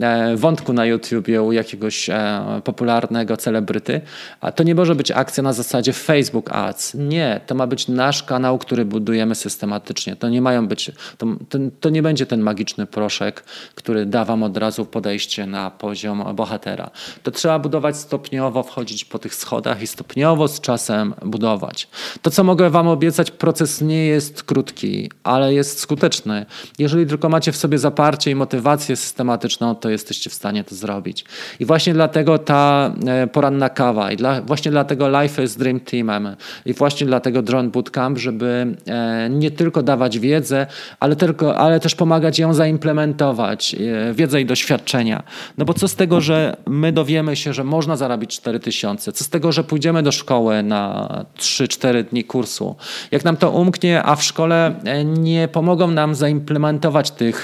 e, 0.01 0.35
wątku 0.35 0.73
na 0.73 0.85
YouTubie 0.85 1.41
u 1.41 1.51
jakiegoś 1.51 2.09
e, 2.09 2.61
popularnego 2.63 3.37
celebryty, 3.37 4.01
a 4.41 4.51
to 4.51 4.63
nie 4.63 4.75
może 4.75 4.95
być 4.95 5.11
akcja 5.11 5.43
na 5.43 5.53
zasadzie 5.53 5.93
Facebook 5.93 6.51
Ads. 6.51 6.93
Nie, 6.93 7.41
to 7.47 7.55
ma 7.55 7.67
być 7.67 7.87
nasz 7.87 8.23
kanał, 8.23 8.57
który 8.57 8.85
budujemy 8.85 9.35
systematycznie. 9.35 10.15
To 10.15 10.29
nie 10.29 10.41
mają 10.41 10.67
być, 10.67 10.91
to, 11.17 11.27
to, 11.49 11.57
to 11.79 11.89
nie 11.89 12.01
będzie 12.01 12.25
ten 12.25 12.41
magiczny 12.41 12.85
proszek, 12.85 13.43
który 13.75 14.05
da 14.05 14.25
wam 14.25 14.43
od 14.43 14.57
razu 14.57 14.85
podejście 14.85 15.45
na 15.45 15.71
poziom 15.71 16.35
bohatera. 16.35 16.89
To 17.23 17.31
trzeba 17.31 17.59
budować 17.59 17.97
stopniowo, 17.97 18.63
wchodzić 18.63 19.05
po 19.05 19.19
tych 19.19 19.35
schodach 19.35 19.81
i 19.81 19.87
stopniowo 19.87 20.47
z 20.47 20.61
czasem 20.61 21.13
budować. 21.25 21.87
To, 22.21 22.31
co 22.31 22.43
mogę 22.43 22.69
wam 22.69 22.87
obiecać, 22.87 23.31
proces 23.31 23.81
nie 23.81 24.05
jest 24.05 24.43
krótki, 24.43 25.11
ale 25.23 25.53
jest 25.53 25.79
skuteczny. 25.79 26.45
Jeżeli 26.79 27.05
tylko 27.05 27.29
macie 27.29 27.51
w 27.51 27.57
sobie 27.61 27.77
zaparcie 27.77 28.31
i 28.31 28.35
motywację 28.35 28.95
systematyczną, 28.95 29.75
to 29.75 29.89
jesteście 29.89 30.29
w 30.29 30.33
stanie 30.33 30.63
to 30.63 30.75
zrobić. 30.75 31.25
I 31.59 31.65
właśnie 31.65 31.93
dlatego 31.93 32.37
ta 32.37 32.93
e, 33.07 33.27
poranna 33.27 33.69
kawa 33.69 34.11
i 34.11 34.17
dla, 34.17 34.41
właśnie 34.41 34.71
dlatego 34.71 35.21
Life 35.21 35.43
is 35.43 35.57
Dream 35.57 35.79
Teamem 35.79 36.35
i 36.65 36.73
właśnie 36.73 37.07
dlatego 37.07 37.41
Drone 37.41 37.69
Bootcamp, 37.69 38.17
żeby 38.17 38.75
e, 38.87 39.29
nie 39.29 39.51
tylko 39.51 39.83
dawać 39.83 40.19
wiedzę, 40.19 40.67
ale, 40.99 41.15
tylko, 41.15 41.57
ale 41.57 41.79
też 41.79 41.95
pomagać 41.95 42.39
ją 42.39 42.53
zaimplementować, 42.53 43.75
e, 44.09 44.13
wiedzę 44.13 44.41
i 44.41 44.45
doświadczenia. 44.45 45.23
No 45.57 45.65
bo 45.65 45.73
co 45.73 45.87
z 45.87 45.95
tego, 45.95 46.21
że 46.21 46.57
my 46.67 46.91
dowiemy 46.91 47.35
się, 47.35 47.53
że 47.53 47.63
można 47.63 47.95
zarobić 47.95 48.35
4000? 48.35 49.11
Co 49.11 49.23
z 49.23 49.29
tego, 49.29 49.51
że 49.51 49.63
pójdziemy 49.63 50.03
do 50.03 50.11
szkoły 50.11 50.63
na 50.63 51.25
3-4 51.37 52.03
dni 52.03 52.23
kursu? 52.23 52.75
Jak 53.11 53.25
nam 53.25 53.37
to 53.37 53.51
umknie, 53.51 54.03
a 54.03 54.15
w 54.15 54.23
szkole 54.23 54.75
nie 55.05 55.47
pomogą 55.47 55.91
nam 55.91 56.15
zaimplementować 56.15 57.11
tych, 57.11 57.40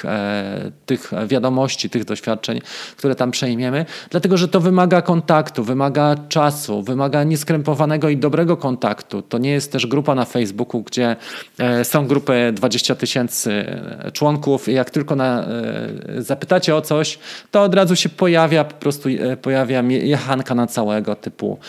tych 0.85 1.11
wiadomości, 1.27 1.89
tych 1.89 2.05
doświadczeń, 2.05 2.61
które 2.97 3.15
tam 3.15 3.31
przejmiemy, 3.31 3.85
dlatego 4.09 4.37
że 4.37 4.47
to 4.47 4.59
wymaga 4.59 5.01
kontaktu, 5.01 5.63
wymaga 5.63 6.15
czasu, 6.29 6.83
wymaga 6.83 7.23
nieskrępowanego 7.23 8.09
i 8.09 8.17
dobrego 8.17 8.57
kontaktu. 8.57 9.21
To 9.21 9.37
nie 9.37 9.51
jest 9.51 9.71
też 9.71 9.87
grupa 9.87 10.15
na 10.15 10.25
Facebooku, 10.25 10.81
gdzie 10.81 11.15
e, 11.57 11.85
są 11.85 12.07
grupy 12.07 12.51
20 12.53 12.95
tysięcy 12.95 13.51
e, 13.51 14.11
członków 14.11 14.67
i 14.69 14.73
jak 14.73 14.89
tylko 14.89 15.15
na, 15.15 15.43
e, 15.43 16.21
zapytacie 16.21 16.75
o 16.75 16.81
coś, 16.81 17.19
to 17.51 17.63
od 17.63 17.75
razu 17.75 17.95
się 17.95 18.09
pojawia 18.09 18.63
po 18.63 18.73
prostu 18.73 19.09
pojawia 19.41 19.81
jechanka 19.81 20.55
na 20.55 20.67
całego 20.67 21.15
typu 21.15 21.59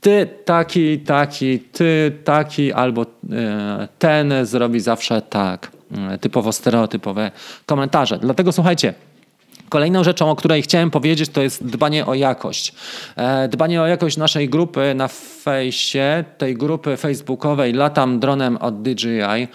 ty 0.00 0.28
taki, 0.44 0.98
taki, 0.98 1.58
ty 1.58 2.12
taki, 2.24 2.72
albo 2.72 3.06
ten 3.98 4.34
zrobi 4.42 4.80
zawsze 4.80 5.22
tak. 5.22 5.75
Typowo 6.20 6.52
stereotypowe 6.52 7.30
komentarze. 7.66 8.18
Dlatego 8.18 8.52
słuchajcie, 8.52 8.94
Kolejną 9.68 10.04
rzeczą, 10.04 10.30
o 10.30 10.36
której 10.36 10.62
chciałem 10.62 10.90
powiedzieć, 10.90 11.30
to 11.30 11.42
jest 11.42 11.66
dbanie 11.66 12.06
o 12.06 12.14
jakość. 12.14 12.74
E, 13.16 13.48
dbanie 13.48 13.82
o 13.82 13.86
jakość 13.86 14.16
naszej 14.16 14.48
grupy 14.48 14.94
na 14.94 15.08
fejsie, 15.08 16.24
tej 16.38 16.54
grupy 16.54 16.96
facebookowej 16.96 17.72
Latam 17.72 18.20
Dronem 18.20 18.56
od 18.56 18.82
DJI 18.82 19.20
e, 19.20 19.48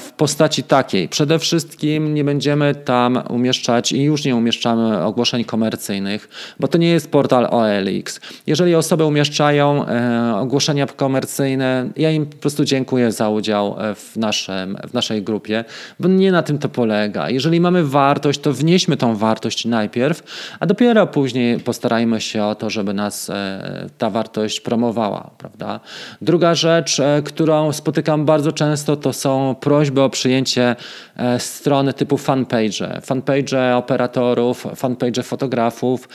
w 0.00 0.12
postaci 0.16 0.62
takiej. 0.62 1.08
Przede 1.08 1.38
wszystkim 1.38 2.14
nie 2.14 2.24
będziemy 2.24 2.74
tam 2.74 3.22
umieszczać 3.28 3.92
i 3.92 4.02
już 4.02 4.24
nie 4.24 4.36
umieszczamy 4.36 5.02
ogłoszeń 5.04 5.44
komercyjnych, 5.44 6.28
bo 6.60 6.68
to 6.68 6.78
nie 6.78 6.88
jest 6.88 7.10
portal 7.10 7.48
OLX. 7.50 8.20
Jeżeli 8.46 8.74
osoby 8.74 9.04
umieszczają 9.04 9.86
e, 9.86 10.36
ogłoszenia 10.36 10.86
komercyjne, 10.86 11.88
ja 11.96 12.10
im 12.10 12.26
po 12.26 12.36
prostu 12.36 12.64
dziękuję 12.64 13.12
za 13.12 13.28
udział 13.28 13.76
w, 13.94 14.16
naszym, 14.16 14.76
w 14.90 14.94
naszej 14.94 15.22
grupie, 15.22 15.64
bo 16.00 16.08
nie 16.08 16.32
na 16.32 16.42
tym 16.42 16.58
to 16.58 16.68
polega. 16.68 17.30
Jeżeli 17.30 17.60
mamy 17.60 17.84
wartość, 17.84 18.40
to 18.40 18.52
wnieśmy 18.52 18.96
tą 18.96 19.16
wartość 19.16 19.23
wartość 19.24 19.64
najpierw, 19.64 20.22
a 20.60 20.66
dopiero 20.66 21.06
później 21.06 21.60
postarajmy 21.60 22.20
się 22.20 22.44
o 22.44 22.54
to, 22.54 22.70
żeby 22.70 22.94
nas 22.94 23.30
e, 23.30 23.86
ta 23.98 24.10
wartość 24.10 24.60
promowała. 24.60 25.30
Prawda? 25.38 25.80
Druga 26.22 26.54
rzecz, 26.54 27.00
e, 27.00 27.22
którą 27.24 27.72
spotykam 27.72 28.24
bardzo 28.24 28.52
często, 28.52 28.96
to 28.96 29.12
są 29.12 29.54
prośby 29.60 30.02
o 30.02 30.10
przyjęcie 30.10 30.76
e, 31.16 31.40
strony 31.40 31.92
typu 31.92 32.16
fanpage. 32.18 33.00
Fanpage 33.02 33.76
operatorów, 33.76 34.66
fanpage 34.76 35.22
fotografów. 35.22 36.08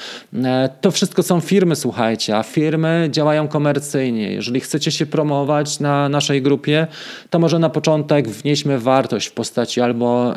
To 0.81 0.91
wszystko 0.91 1.23
są 1.23 1.39
firmy, 1.39 1.75
słuchajcie, 1.75 2.37
a 2.37 2.43
firmy 2.43 3.07
działają 3.11 3.47
komercyjnie. 3.47 4.31
Jeżeli 4.31 4.59
chcecie 4.59 4.91
się 4.91 5.05
promować 5.05 5.79
na 5.79 6.09
naszej 6.09 6.41
grupie, 6.41 6.87
to 7.29 7.39
może 7.39 7.59
na 7.59 7.69
początek 7.69 8.27
wnieśmy 8.27 8.79
wartość 8.79 9.27
w 9.27 9.31
postaci 9.31 9.81
albo 9.81 10.33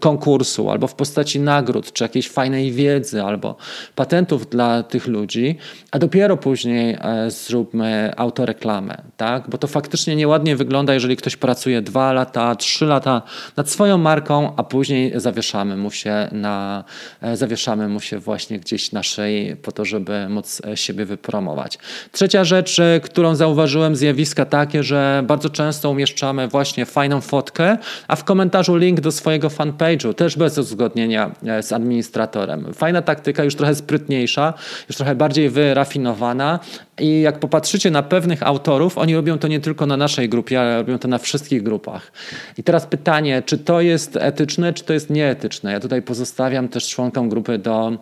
konkursu, 0.00 0.70
albo 0.70 0.86
w 0.86 0.94
postaci 0.94 1.40
nagród, 1.40 1.92
czy 1.96 2.04
jakiejś 2.04 2.30
fajnej 2.30 2.72
wiedzy 2.72 3.22
albo 3.22 3.56
patentów 3.94 4.50
dla 4.50 4.82
tych 4.82 5.06
ludzi, 5.06 5.58
a 5.90 5.98
dopiero 5.98 6.36
później 6.36 6.96
e, 7.00 7.30
zróbmy 7.30 8.12
autoreklamę, 8.16 9.02
tak? 9.16 9.50
Bo 9.50 9.58
to 9.58 9.66
faktycznie 9.66 10.16
nieładnie 10.16 10.56
wygląda, 10.56 10.94
jeżeli 10.94 11.16
ktoś 11.16 11.36
pracuje 11.36 11.82
dwa 11.82 12.12
lata, 12.12 12.54
trzy 12.56 12.86
lata 12.86 13.22
nad 13.56 13.70
swoją 13.70 13.98
marką, 13.98 14.52
a 14.56 14.62
później 14.62 15.12
zawieszamy 15.16 15.76
mu 15.76 15.90
się 15.90 16.28
na, 16.32 16.84
e, 17.22 17.36
zawieszamy 17.36 17.88
mu 17.88 18.00
się 18.00 18.18
właśnie 18.18 18.58
gdzieś 18.58 18.92
naszej 18.92 19.56
po 19.56 19.72
to, 19.72 19.84
żeby 19.84 20.28
móc 20.28 20.62
e, 20.66 20.76
siebie 20.76 21.04
wypromować. 21.04 21.78
Trzecia 22.12 22.44
rzecz, 22.44 22.80
którą 23.02 23.34
zauważyłem, 23.34 23.96
zjawiska 23.96 24.44
takie, 24.44 24.82
że 24.82 25.22
bardzo 25.26 25.50
często 25.50 25.90
umieszczamy 25.90 26.48
właśnie 26.48 26.86
fajną 26.86 27.20
fotkę, 27.20 27.78
a 28.08 28.16
w 28.16 28.24
komentarzu 28.24 28.76
link 28.76 29.00
do 29.00 29.12
swojego 29.12 29.48
fanpage'u, 29.48 30.14
też 30.14 30.36
bez 30.36 30.58
uzgodnienia 30.58 31.30
z 31.60 31.72
administracją 31.72 31.85
administratorem. 31.86 32.74
Fajna 32.74 33.02
taktyka, 33.02 33.44
już 33.44 33.54
trochę 33.54 33.74
sprytniejsza, 33.74 34.54
już 34.88 34.96
trochę 34.96 35.14
bardziej 35.14 35.50
wyrafinowana 35.50 36.60
i 37.00 37.20
jak 37.20 37.38
popatrzycie 37.38 37.90
na 37.90 38.02
pewnych 38.02 38.42
autorów, 38.42 38.98
oni 38.98 39.14
robią 39.14 39.38
to 39.38 39.48
nie 39.48 39.60
tylko 39.60 39.86
na 39.86 39.96
naszej 39.96 40.28
grupie, 40.28 40.60
ale 40.60 40.76
robią 40.76 40.98
to 40.98 41.08
na 41.08 41.18
wszystkich 41.18 41.62
grupach. 41.62 42.12
I 42.58 42.62
teraz 42.62 42.86
pytanie, 42.86 43.42
czy 43.46 43.58
to 43.58 43.80
jest 43.80 44.16
etyczne, 44.16 44.72
czy 44.72 44.84
to 44.84 44.92
jest 44.92 45.10
nieetyczne? 45.10 45.72
Ja 45.72 45.80
tutaj 45.80 46.02
pozostawiam 46.02 46.68
też 46.68 46.88
członkom 46.88 47.28
grupy 47.28 47.58
do, 47.58 47.92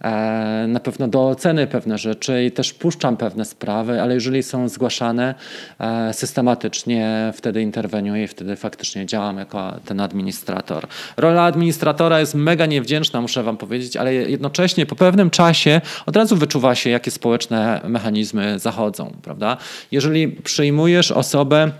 e, 0.00 0.64
na 0.68 0.80
pewno 0.80 1.08
do 1.08 1.28
oceny 1.28 1.66
pewne 1.66 1.98
rzeczy 1.98 2.44
i 2.44 2.50
też 2.50 2.72
puszczam 2.72 3.16
pewne 3.16 3.44
sprawy, 3.44 4.02
ale 4.02 4.14
jeżeli 4.14 4.42
są 4.42 4.68
zgłaszane 4.68 5.34
e, 5.80 6.12
systematycznie, 6.12 7.32
wtedy 7.34 7.62
interweniuję 7.62 8.24
i 8.24 8.28
wtedy 8.28 8.56
faktycznie 8.56 9.06
działam 9.06 9.38
jako 9.38 9.74
ten 9.84 10.00
administrator. 10.00 10.86
Rola 11.16 11.42
administratora 11.42 12.20
jest 12.20 12.34
mega 12.34 12.66
niewdzięczna, 12.66 13.20
muszę 13.28 13.42
wam 13.42 13.56
powiedzieć, 13.56 13.96
ale 13.96 14.14
jednocześnie 14.14 14.86
po 14.86 14.96
pewnym 14.96 15.30
czasie 15.30 15.80
od 16.06 16.16
razu 16.16 16.36
wyczuwa 16.36 16.74
się, 16.74 16.90
jakie 16.90 17.10
społeczne 17.10 17.80
mechanizmy 17.88 18.58
zachodzą, 18.58 19.12
prawda? 19.22 19.56
Jeżeli 19.92 20.28
przyjmujesz 20.28 21.12
osobę, 21.12 21.70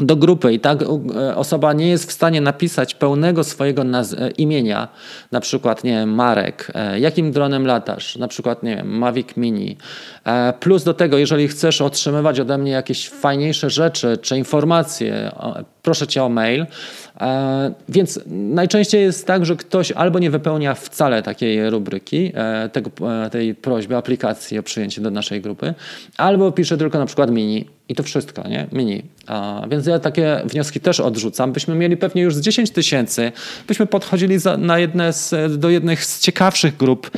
do 0.00 0.16
grupy 0.16 0.52
i 0.52 0.60
tak 0.60 0.82
e, 0.82 1.36
osoba 1.36 1.72
nie 1.72 1.88
jest 1.88 2.08
w 2.08 2.12
stanie 2.12 2.40
napisać 2.40 2.94
pełnego 2.94 3.44
swojego 3.44 3.82
e, 3.82 4.30
imienia, 4.30 4.88
na 5.32 5.40
przykład, 5.40 5.84
nie 5.84 5.90
wiem, 5.90 6.14
Marek, 6.14 6.72
e, 6.74 7.00
jakim 7.00 7.32
dronem 7.32 7.66
latasz, 7.66 8.16
na 8.16 8.28
przykład, 8.28 8.62
nie 8.62 8.76
wiem, 8.76 8.98
Mavic 8.98 9.36
Mini. 9.36 9.76
Plus 10.60 10.84
do 10.84 10.94
tego, 10.94 11.18
jeżeli 11.18 11.48
chcesz 11.48 11.80
otrzymywać 11.80 12.40
ode 12.40 12.58
mnie 12.58 12.72
jakieś 12.72 13.08
fajniejsze 13.08 13.70
rzeczy 13.70 14.18
czy 14.22 14.38
informacje, 14.38 15.30
proszę 15.82 16.06
cię 16.06 16.24
o 16.24 16.28
mail. 16.28 16.66
Więc 17.88 18.20
najczęściej 18.26 19.02
jest 19.02 19.26
tak, 19.26 19.46
że 19.46 19.56
ktoś 19.56 19.92
albo 19.92 20.18
nie 20.18 20.30
wypełnia 20.30 20.74
wcale 20.74 21.22
takiej 21.22 21.70
rubryki, 21.70 22.32
tego, 22.72 22.90
tej 23.30 23.54
prośby, 23.54 23.96
aplikacji 23.96 24.58
o 24.58 24.62
przyjęcie 24.62 25.00
do 25.00 25.10
naszej 25.10 25.40
grupy, 25.40 25.74
albo 26.16 26.52
pisze 26.52 26.76
tylko 26.76 26.98
na 26.98 27.06
przykład 27.06 27.30
mini 27.30 27.66
i 27.88 27.94
to 27.94 28.02
wszystko, 28.02 28.48
nie? 28.48 28.66
Mini. 28.72 29.02
Więc 29.70 29.86
ja 29.86 29.98
takie 29.98 30.42
wnioski 30.44 30.80
też 30.80 31.00
odrzucam. 31.00 31.52
Byśmy 31.52 31.74
mieli 31.74 31.96
pewnie 31.96 32.22
już 32.22 32.34
z 32.34 32.40
10 32.40 32.70
tysięcy, 32.70 33.32
byśmy 33.68 33.86
podchodzili 33.86 34.36
na 34.58 34.78
jedne 34.78 35.12
z, 35.12 35.58
do 35.58 35.70
jednych 35.70 36.04
z 36.04 36.20
ciekawszych 36.20 36.76
grup 36.76 37.10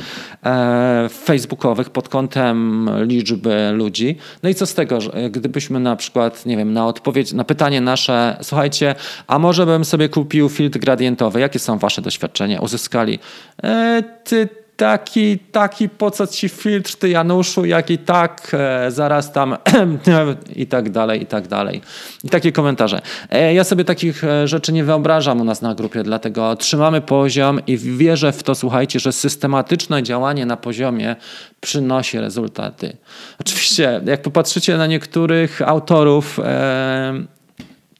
e, 0.45 1.09
facebookowych 1.09 1.89
pod 1.89 2.09
kątem 2.09 2.89
liczby 3.01 3.71
ludzi. 3.73 4.17
No 4.43 4.49
i 4.49 4.55
co 4.55 4.65
z 4.65 4.73
tego, 4.73 4.99
gdybyśmy 5.31 5.79
na 5.79 5.95
przykład, 5.95 6.45
nie 6.45 6.57
wiem, 6.57 6.73
na 6.73 6.87
odpowiedź, 6.87 7.33
na 7.33 7.43
pytanie 7.43 7.81
nasze, 7.81 8.37
słuchajcie, 8.55 8.95
a 9.27 9.39
może 9.39 9.65
bym 9.65 9.85
sobie 9.85 10.09
kupił 10.09 10.49
filtr 10.49 10.79
gradientowy, 10.79 11.39
jakie 11.39 11.59
są 11.59 11.77
wasze 11.77 12.01
doświadczenia? 12.01 12.59
Uzyskali, 12.59 13.19
e, 13.63 14.03
ty 14.23 14.49
taki, 14.77 15.39
taki 15.39 15.89
po 15.89 16.11
co 16.11 16.27
ci 16.27 16.49
filtr, 16.49 16.95
ty 16.95 17.09
Januszu, 17.09 17.65
jak 17.65 17.89
i 17.89 17.97
tak 17.97 18.51
e, 18.53 18.91
zaraz 18.91 19.31
tam 19.31 19.57
i 20.55 20.67
tak 20.67 20.89
dalej, 20.89 21.21
i 21.21 21.25
tak 21.25 21.47
dalej. 21.47 21.81
I 22.23 22.29
takie 22.29 22.51
komentarze. 22.51 23.01
E, 23.29 23.53
ja 23.53 23.63
sobie 23.63 23.85
takich 23.85 24.23
e, 24.23 24.47
rzeczy 24.47 24.73
nie 24.73 24.83
wyobrażam 24.83 25.41
u 25.41 25.43
nas 25.43 25.61
na 25.61 25.75
grupie, 25.75 26.03
dlatego 26.03 26.55
trzymamy 26.55 27.01
poziom 27.01 27.59
i 27.67 27.77
wierzę 27.77 28.31
w 28.31 28.43
to, 28.43 28.55
słuchajcie, 28.55 28.99
że 28.99 29.11
systematyczne 29.11 30.03
działanie 30.03 30.45
na 30.45 30.57
poziomie 30.57 31.15
przynosi 31.61 32.19
rezultaty. 32.19 32.97
Oczywiście, 33.39 34.01
jak 34.05 34.21
popatrzycie 34.21 34.77
na 34.77 34.87
niektórych 34.87 35.61
autorów, 35.61 36.39
e, 36.39 37.34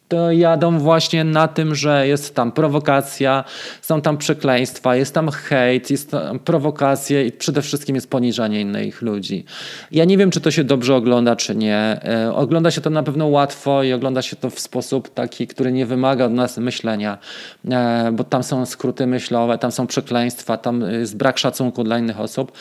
to 0.07 0.31
jadą 0.31 0.79
właśnie 0.79 1.23
na 1.23 1.47
tym, 1.47 1.75
że 1.75 2.07
jest 2.07 2.35
tam 2.35 2.51
prowokacja, 2.51 3.43
są 3.81 4.01
tam 4.01 4.17
przekleństwa, 4.17 4.95
jest 4.95 5.13
tam 5.13 5.31
hejt, 5.31 5.91
jest 5.91 6.11
tam 6.11 6.39
i 7.27 7.31
przede 7.31 7.61
wszystkim 7.61 7.95
jest 7.95 8.09
poniżanie 8.09 8.61
innych 8.61 9.01
ludzi. 9.01 9.45
Ja 9.91 10.05
nie 10.05 10.17
wiem, 10.17 10.31
czy 10.31 10.41
to 10.41 10.51
się 10.51 10.63
dobrze 10.63 10.95
ogląda, 10.95 11.35
czy 11.35 11.55
nie. 11.55 11.99
E, 12.03 12.33
ogląda 12.33 12.71
się 12.71 12.81
to 12.81 12.89
na 12.89 13.03
pewno 13.03 13.27
łatwo 13.27 13.83
i 13.83 13.93
ogląda 13.93 14.21
się 14.21 14.35
to 14.35 14.49
w 14.49 14.59
sposób 14.59 15.13
taki, 15.13 15.47
który 15.47 15.71
nie 15.71 15.85
wymaga 15.85 16.25
od 16.25 16.33
nas 16.33 16.57
myślenia, 16.57 17.17
e, 17.71 18.11
bo 18.13 18.23
tam 18.23 18.43
są 18.43 18.65
skróty 18.65 19.07
myślowe, 19.07 19.57
tam 19.57 19.71
są 19.71 19.87
przekleństwa, 19.87 20.57
tam 20.57 20.81
jest 20.81 21.17
brak 21.17 21.37
szacunku 21.37 21.83
dla 21.83 21.99
innych 21.99 22.19
osób. 22.19 22.51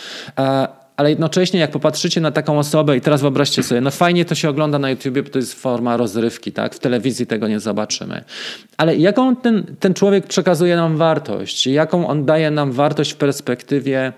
Ale 0.96 1.10
jednocześnie 1.10 1.60
jak 1.60 1.70
popatrzycie 1.70 2.20
na 2.20 2.30
taką 2.30 2.58
osobę 2.58 2.96
i 2.96 3.00
teraz 3.00 3.20
wyobraźcie 3.20 3.62
sobie, 3.62 3.80
no 3.80 3.90
fajnie 3.90 4.24
to 4.24 4.34
się 4.34 4.48
ogląda 4.48 4.78
na 4.78 4.90
YouTubie, 4.90 5.22
bo 5.22 5.30
to 5.30 5.38
jest 5.38 5.54
forma 5.54 5.96
rozrywki, 5.96 6.52
tak? 6.52 6.74
W 6.74 6.78
telewizji 6.78 7.26
tego 7.26 7.48
nie 7.48 7.60
zobaczymy. 7.60 8.24
Ale 8.76 8.96
jaką 8.96 9.36
ten, 9.36 9.76
ten 9.80 9.94
człowiek 9.94 10.26
przekazuje 10.26 10.76
nam 10.76 10.96
wartość? 10.96 11.66
Jaką 11.66 12.08
on 12.08 12.24
daje 12.24 12.50
nam 12.50 12.72
wartość 12.72 13.12
w 13.12 13.16
perspektywie 13.16 14.12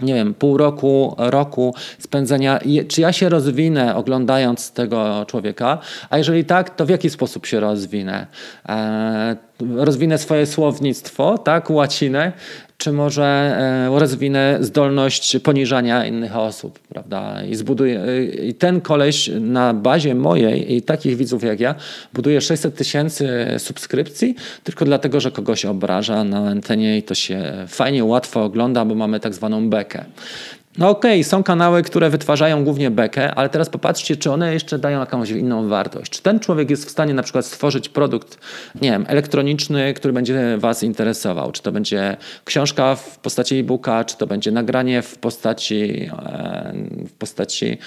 nie 0.00 0.14
wiem, 0.14 0.34
pół 0.34 0.56
roku, 0.56 1.14
roku 1.18 1.74
spędzenia, 1.98 2.60
czy 2.88 3.00
ja 3.00 3.12
się 3.12 3.28
rozwinę 3.28 3.96
oglądając 3.96 4.72
tego 4.72 5.24
człowieka, 5.28 5.78
a 6.10 6.18
jeżeli 6.18 6.44
tak, 6.44 6.76
to 6.76 6.86
w 6.86 6.88
jaki 6.88 7.10
sposób 7.10 7.46
się 7.46 7.60
rozwinę? 7.60 8.26
E, 8.68 9.36
rozwinę 9.76 10.18
swoje 10.18 10.46
słownictwo, 10.46 11.38
tak, 11.38 11.70
łacinę, 11.70 12.32
czy 12.78 12.92
może 12.92 13.24
e, 13.24 13.98
rozwinę 13.98 14.58
zdolność 14.60 15.38
poniżania 15.38 16.06
innych 16.06 16.36
osób, 16.36 16.78
prawda? 16.78 17.44
I 17.44 17.54
zbuduję, 17.54 18.00
i 18.42 18.54
ten 18.54 18.80
koleś 18.80 19.30
na 19.40 19.74
bazie 19.74 20.14
mojej 20.14 20.74
i 20.74 20.82
takich 20.82 21.16
widzów 21.16 21.42
jak 21.42 21.60
ja 21.60 21.74
buduje 22.12 22.40
600 22.40 22.76
tysięcy 22.76 23.28
subskrypcji 23.58 24.34
tylko 24.64 24.84
dlatego, 24.84 25.20
że 25.20 25.30
kogoś 25.30 25.64
obraża 25.64 26.24
na 26.24 26.38
antenie 26.38 26.98
i 26.98 27.02
to 27.02 27.14
się 27.14 27.52
fajnie, 27.68 28.04
łatwo 28.04 28.44
ogląda, 28.44 28.84
bo 28.84 28.94
mamy 28.94 29.20
tak 29.20 29.34
zwaną 29.34 29.70
bekę. 29.70 30.04
No 30.78 30.90
okej, 30.90 31.20
okay, 31.20 31.24
są 31.24 31.42
kanały, 31.42 31.82
które 31.82 32.10
wytwarzają 32.10 32.64
głównie 32.64 32.90
bekę, 32.90 33.34
ale 33.34 33.48
teraz 33.48 33.68
popatrzcie, 33.68 34.16
czy 34.16 34.30
one 34.30 34.52
jeszcze 34.52 34.78
dają 34.78 35.00
jakąś 35.00 35.30
inną 35.30 35.68
wartość. 35.68 36.12
Czy 36.12 36.22
ten 36.22 36.40
człowiek 36.40 36.70
jest 36.70 36.86
w 36.86 36.90
stanie 36.90 37.14
na 37.14 37.22
przykład 37.22 37.46
stworzyć 37.46 37.88
produkt, 37.88 38.38
nie 38.82 38.90
wiem, 38.90 39.04
elektroniczny, 39.08 39.94
który 39.94 40.14
będzie 40.14 40.58
Was 40.58 40.82
interesował? 40.82 41.52
Czy 41.52 41.62
to 41.62 41.72
będzie 41.72 42.16
książka 42.44 42.94
w 42.94 43.18
postaci 43.18 43.56
e-booka, 43.56 44.04
czy 44.04 44.16
to 44.16 44.26
będzie 44.26 44.50
nagranie 44.50 45.02
w 45.02 45.18
postaci, 45.18 46.10
e, 46.26 46.74
w 47.08 47.12
postaci 47.12 47.78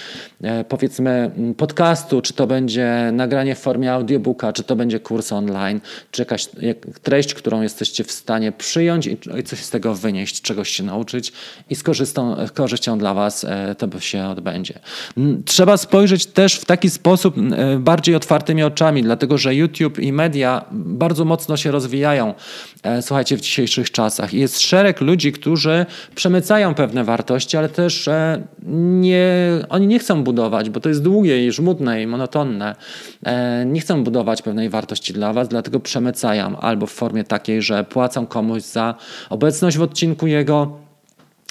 e, 0.42 0.64
powiedzmy 0.64 1.32
podcastu, 1.58 2.22
czy 2.22 2.34
to 2.34 2.48
będzie 2.48 3.10
nagranie 3.14 3.56
w 3.56 3.60
formie 3.60 3.94
audiobooka, 3.94 4.54
czy 4.54 4.64
to 4.64 4.76
będzie 4.76 5.00
kurs 5.00 5.32
online, 5.32 5.82
czy 6.12 6.22
jakaś 6.22 6.48
treść, 7.04 7.34
którą 7.34 7.62
jesteście 7.62 8.04
w 8.04 8.12
stanie 8.12 8.52
przyjąć 8.52 9.08
i 9.08 9.44
coś 9.46 9.60
z 9.60 9.70
tego 9.70 9.96
wynieść, 9.96 10.42
czegoś 10.42 10.70
się 10.70 10.84
nauczyć 10.84 11.34
i 11.70 11.76
skorzystać 11.76 12.77
korzyścią 12.78 12.98
dla 12.98 13.14
Was 13.14 13.44
e, 13.44 13.76
to 13.76 14.00
się 14.00 14.28
odbędzie. 14.28 14.80
Trzeba 15.46 15.78
spojrzeć 15.78 16.26
też 16.26 16.56
w 16.56 16.66
taki 16.66 16.90
sposób 16.90 17.36
e, 17.38 17.80
bardziej 17.80 18.16
otwartymi 18.16 18.64
oczami, 18.64 19.04
dlatego 19.04 19.38
że 19.38 19.56
YouTube 19.56 20.00
i 20.00 20.14
media 20.14 20.66
bardzo 20.72 21.26
mocno 21.26 21.58
się 21.58 21.72
rozwijają, 21.72 22.34
e, 22.84 23.02
słuchajcie, 23.02 23.38
w 23.38 23.42
dzisiejszych 23.42 23.92
czasach. 23.92 24.34
Jest 24.34 24.60
szereg 24.60 25.02
ludzi, 25.02 25.32
którzy 25.32 25.86
przemycają 26.16 26.74
pewne 26.74 27.04
wartości, 27.04 27.58
ale 27.58 27.70
też 27.70 28.10
nie, 29.02 29.28
oni 29.70 29.88
nie 29.88 30.00
chcą 30.00 30.24
budować, 30.24 30.70
bo 30.70 30.80
to 30.80 30.90
jest 30.90 31.04
długie 31.04 31.48
i 31.48 31.52
żmudne 31.52 32.02
i 32.02 32.08
monotonne. 32.08 32.76
Nie 33.66 33.82
chcą 33.82 34.04
budować 34.04 34.42
pewnej 34.42 34.70
wartości 34.70 35.14
dla 35.14 35.34
Was, 35.34 35.48
dlatego 35.48 35.80
przemycają 35.80 36.60
albo 36.60 36.86
w 36.88 36.92
formie 36.92 37.24
takiej, 37.24 37.62
że 37.62 37.84
płacą 37.84 38.28
komuś 38.28 38.62
za 38.64 38.96
obecność 39.30 39.78
w 39.78 39.82
odcinku 39.82 40.28
jego, 40.28 40.87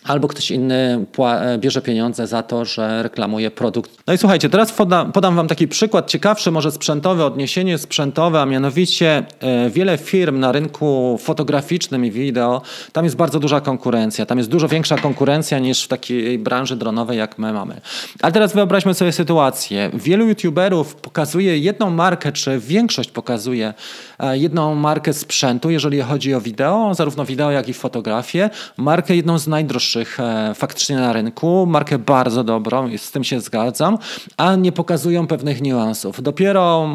albo 0.07 0.29
ktoś 0.29 0.51
inny 0.51 1.07
e, 1.19 1.59
bierze 1.59 1.83
pieniądze 1.83 2.27
za 2.27 2.43
to, 2.43 2.65
że 2.65 3.03
reklamuje 3.03 3.51
produkt. 3.51 3.91
No 4.07 4.15
i 4.15 4.19
słuchajcie, 4.19 4.49
teraz 4.49 4.73
podam, 4.73 5.13
podam 5.13 5.37
Wam 5.37 5.49
taki 5.49 5.69
przykład 5.69 6.11
ciekawszy, 6.11 6.51
może 6.51 6.73
sprzętowy, 6.73 7.25
odniesienie 7.25 7.79
sprzętowe, 7.79 8.41
a 8.41 8.47
mianowicie 8.47 9.25
e, 9.41 9.71
wiele 9.71 9.99
firm 9.99 10.41
na 10.41 10.53
rynku 10.53 11.19
fotograficznym 11.23 12.05
i 12.05 12.11
wideo, 12.11 12.63
tam 12.93 13.05
jest 13.05 13.17
bardzo 13.17 13.41
duża 13.41 13.61
konkurencja. 13.61 14.27
Tam 14.27 14.39
jest 14.39 14.51
dużo 14.51 14.69
większa 14.69 14.99
konkurencja 14.99 15.59
niż 15.59 15.85
w 15.85 15.89
takiej 15.89 16.39
branży 16.39 16.77
dronowej, 16.77 17.19
jak 17.19 17.39
my 17.39 17.53
mamy. 17.53 17.81
Ale 18.23 18.33
teraz 18.33 18.53
wyobraźmy 18.53 18.95
sobie 18.95 19.13
sytuację. 19.13 19.91
Wielu 19.95 20.27
youtuberów 20.29 20.95
pokazuje 20.95 21.59
jedną 21.59 21.91
markę, 21.91 22.33
czy 22.33 22.59
większość 22.59 23.11
pokazuje 23.11 23.75
e, 24.19 24.39
jedną 24.39 24.75
markę 24.75 25.13
sprzętu, 25.13 25.71
jeżeli 25.71 26.01
chodzi 26.01 26.35
o 26.35 26.41
wideo, 26.41 26.95
zarówno 26.95 27.25
wideo, 27.25 27.51
jak 27.51 27.69
i 27.69 27.75
fotografię. 27.75 28.51
Markę 28.77 29.17
jedną 29.17 29.39
z 29.39 29.47
najdroższych 29.47 29.96
E, 30.19 30.55
faktycznie 30.55 30.97
na 30.97 31.13
rynku, 31.13 31.67
markę 31.67 31.99
bardzo 31.99 32.45
dobrą 32.45 32.99
z 32.99 33.11
tym 33.11 33.25
się 33.25 33.41
zgadzam, 33.41 33.99
a 34.37 34.57
nie 34.57 34.73
pokazują 34.73 35.27
pewnych 35.27 35.63
niuansów. 35.63 36.23
Dopiero 36.23 36.89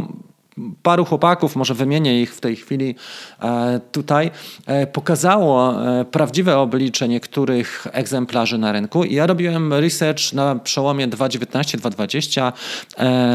paru 0.84 1.06
chłopaków, 1.06 1.56
może 1.56 1.74
wymienię 1.74 2.22
ich 2.22 2.36
w 2.36 2.42
tej 2.42 2.56
chwili 2.56 2.96
e, 3.42 3.80
tutaj, 3.92 4.32
e, 4.66 4.88
pokazało 4.88 5.86
e, 6.00 6.06
prawdziwe 6.06 6.58
oblicze 6.58 7.08
niektórych 7.08 7.88
egzemplarzy 7.92 8.58
na 8.58 8.72
rynku. 8.72 9.04
I 9.04 9.14
ja 9.14 9.28
robiłem 9.28 9.74
research 9.74 10.34
na 10.34 10.56
przełomie 10.56 11.08
2019-2020 11.08 12.52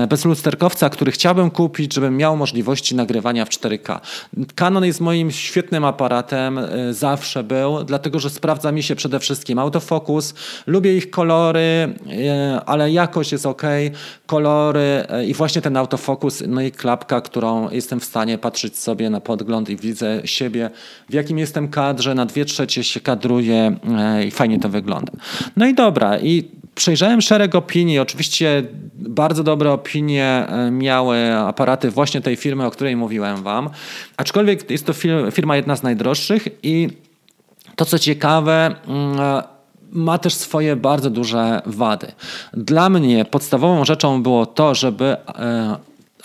bez 0.08 0.24
lusterkowca, 0.24 0.90
który 0.90 1.12
chciałbym 1.12 1.50
kupić, 1.50 1.94
żebym 1.94 2.16
miał 2.16 2.36
możliwości 2.36 2.94
nagrywania 2.94 3.44
w 3.44 3.48
4K. 3.48 4.00
Canon 4.54 4.84
jest 4.84 5.00
moim 5.00 5.30
świetnym 5.30 5.84
aparatem, 5.84 6.60
zawsze 6.90 7.44
był, 7.44 7.84
dlatego 7.84 8.18
że 8.18 8.30
sprawdza 8.30 8.72
mi 8.72 8.82
się 8.82 8.96
przede 8.96 9.18
wszystkim 9.18 9.58
autofokus, 9.58 10.34
lubię 10.66 10.96
ich 10.96 11.10
kolory, 11.10 11.94
ale 12.66 12.90
jakość 12.90 13.32
jest 13.32 13.46
ok, 13.46 13.62
kolory 14.26 15.06
i 15.26 15.34
właśnie 15.34 15.62
ten 15.62 15.76
autofokus, 15.76 16.42
no 16.46 16.60
i 16.60 16.70
klapka 16.70 17.15
którą 17.20 17.70
jestem 17.70 18.00
w 18.00 18.04
stanie 18.04 18.38
patrzeć 18.38 18.78
sobie 18.78 19.10
na 19.10 19.20
podgląd 19.20 19.70
i 19.70 19.76
widzę 19.76 20.20
siebie, 20.24 20.70
w 21.08 21.14
jakim 21.14 21.38
jestem 21.38 21.68
kadrze, 21.68 22.14
na 22.14 22.26
dwie 22.26 22.44
trzecie 22.44 22.84
się 22.84 23.00
kadruję 23.00 23.76
e, 23.98 24.24
i 24.24 24.30
fajnie 24.30 24.60
to 24.60 24.68
wygląda. 24.68 25.12
No 25.56 25.66
i 25.66 25.74
dobra, 25.74 26.18
i 26.18 26.50
przejrzałem 26.74 27.22
szereg 27.22 27.54
opinii. 27.54 27.98
Oczywiście 27.98 28.62
bardzo 28.94 29.44
dobre 29.44 29.72
opinie 29.72 30.46
e, 30.48 30.70
miały 30.70 31.34
aparaty 31.34 31.90
właśnie 31.90 32.20
tej 32.20 32.36
firmy, 32.36 32.66
o 32.66 32.70
której 32.70 32.96
mówiłem 32.96 33.42
wam. 33.42 33.70
Aczkolwiek 34.16 34.70
jest 34.70 34.86
to 34.86 34.92
firma 35.32 35.56
jedna 35.56 35.76
z 35.76 35.82
najdroższych 35.82 36.48
i 36.62 36.88
to 37.76 37.84
co 37.84 37.98
ciekawe, 37.98 38.74
mm, 38.86 39.20
e, 39.20 39.42
ma 39.92 40.18
też 40.18 40.34
swoje 40.34 40.76
bardzo 40.76 41.10
duże 41.10 41.62
wady. 41.66 42.12
Dla 42.52 42.88
mnie 42.88 43.24
podstawową 43.24 43.84
rzeczą 43.84 44.22
było 44.22 44.46
to, 44.46 44.74
żeby 44.74 45.16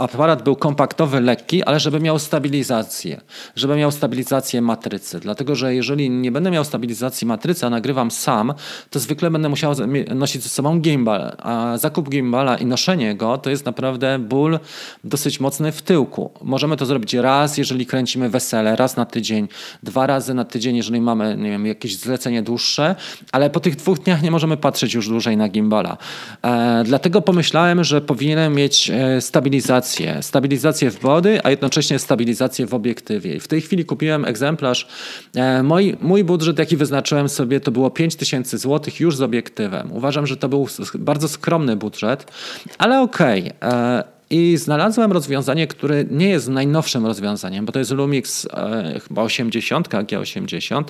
aparat 0.02 0.44
był 0.44 0.56
kompaktowy, 0.56 1.22
lekki, 1.22 1.64
ale 1.64 1.80
żeby 1.80 2.00
miał 2.00 2.20
stabilizację, 2.20 3.22
żeby 3.56 3.76
miał 3.76 3.92
stabilizację 3.92 4.62
matrycy. 4.62 5.20
Dlatego, 5.20 5.56
że 5.56 5.76
jeżeli 5.76 6.10
nie 6.10 6.32
będę 6.32 6.52
miał 6.52 6.66
stabilizacji 6.66 7.28
matrycy, 7.28 7.66
a 7.66 7.70
nagrywam 7.70 8.12
sam, 8.12 8.54
to 8.90 9.00
zwykle 9.00 9.32
będę 9.32 9.50
musiał 9.50 9.74
nosić 10.16 10.44
ze 10.44 10.50
sobą 10.50 10.80
gimbal, 10.80 11.36
a 11.38 11.78
zakup 11.78 12.10
gimbala 12.10 12.58
i 12.58 12.66
noszenie 12.66 13.16
go 13.16 13.38
to 13.38 13.50
jest 13.50 13.66
naprawdę 13.66 14.20
ból 14.20 14.60
dosyć 15.04 15.40
mocny 15.40 15.72
w 15.72 15.82
tyłku. 15.82 16.32
Możemy 16.42 16.78
to 16.78 16.86
zrobić 16.86 17.14
raz, 17.14 17.58
jeżeli 17.58 17.86
kręcimy 17.86 18.30
wesele, 18.30 18.76
raz 18.76 18.98
na 18.98 19.06
tydzień, 19.06 19.48
dwa 19.84 20.08
razy 20.08 20.34
na 20.34 20.46
tydzień, 20.46 20.76
jeżeli 20.76 21.02
mamy 21.02 21.38
nie 21.38 21.50
wiem, 21.50 21.66
jakieś 21.66 21.98
zlecenie 21.98 22.42
dłuższe, 22.42 22.96
ale 23.32 23.50
po 23.50 23.60
tych 23.60 23.76
dwóch 23.76 24.00
dniach 24.00 24.22
nie 24.22 24.32
możemy 24.32 24.58
patrzeć 24.58 24.94
już 24.94 25.08
dłużej 25.08 25.38
na 25.38 25.50
gimbala. 25.50 25.98
E, 26.44 26.84
dlatego 26.86 27.22
pomyślałem, 27.22 27.84
że 27.84 28.02
powinienem 28.02 28.56
mieć 28.56 28.90
e, 28.90 29.22
stabilizację 29.22 29.91
stabilizację. 29.92 30.24
Stabilizację 30.24 30.92
w 30.92 31.00
body, 31.00 31.40
a 31.44 31.50
jednocześnie 31.50 32.00
stabilizację 32.00 32.66
w 32.66 32.74
obiektywie. 32.74 33.36
I 33.36 33.40
w 33.40 33.48
tej 33.48 33.62
chwili 33.62 33.86
kupiłem 33.86 34.26
egzemplarz. 34.26 34.88
E, 35.36 35.64
mój, 35.64 35.98
mój 36.02 36.24
budżet, 36.24 36.60
jaki 36.60 36.78
wyznaczyłem 36.78 37.30
sobie, 37.30 37.60
to 37.60 37.72
było 37.72 37.90
5000 37.90 38.58
zł 38.58 38.94
już 39.00 39.16
z 39.16 39.22
obiektywem. 39.22 39.92
Uważam, 39.92 40.28
że 40.28 40.38
to 40.38 40.50
był 40.50 40.68
bardzo 40.96 41.28
skromny 41.28 41.76
budżet, 41.76 42.32
ale 42.78 43.02
okej. 43.02 43.42
Okay. 43.42 44.11
I 44.32 44.58
znalazłem 44.58 45.12
rozwiązanie, 45.12 45.68
które 45.68 46.04
nie 46.12 46.30
jest 46.30 46.50
najnowszym 46.50 47.06
rozwiązaniem, 47.06 47.66
bo 47.66 47.72
to 47.72 47.80
jest 47.80 47.92
Lumix 47.92 48.48
e, 48.54 49.00
chyba 49.08 49.22
80, 49.22 49.90
G80. 49.90 50.84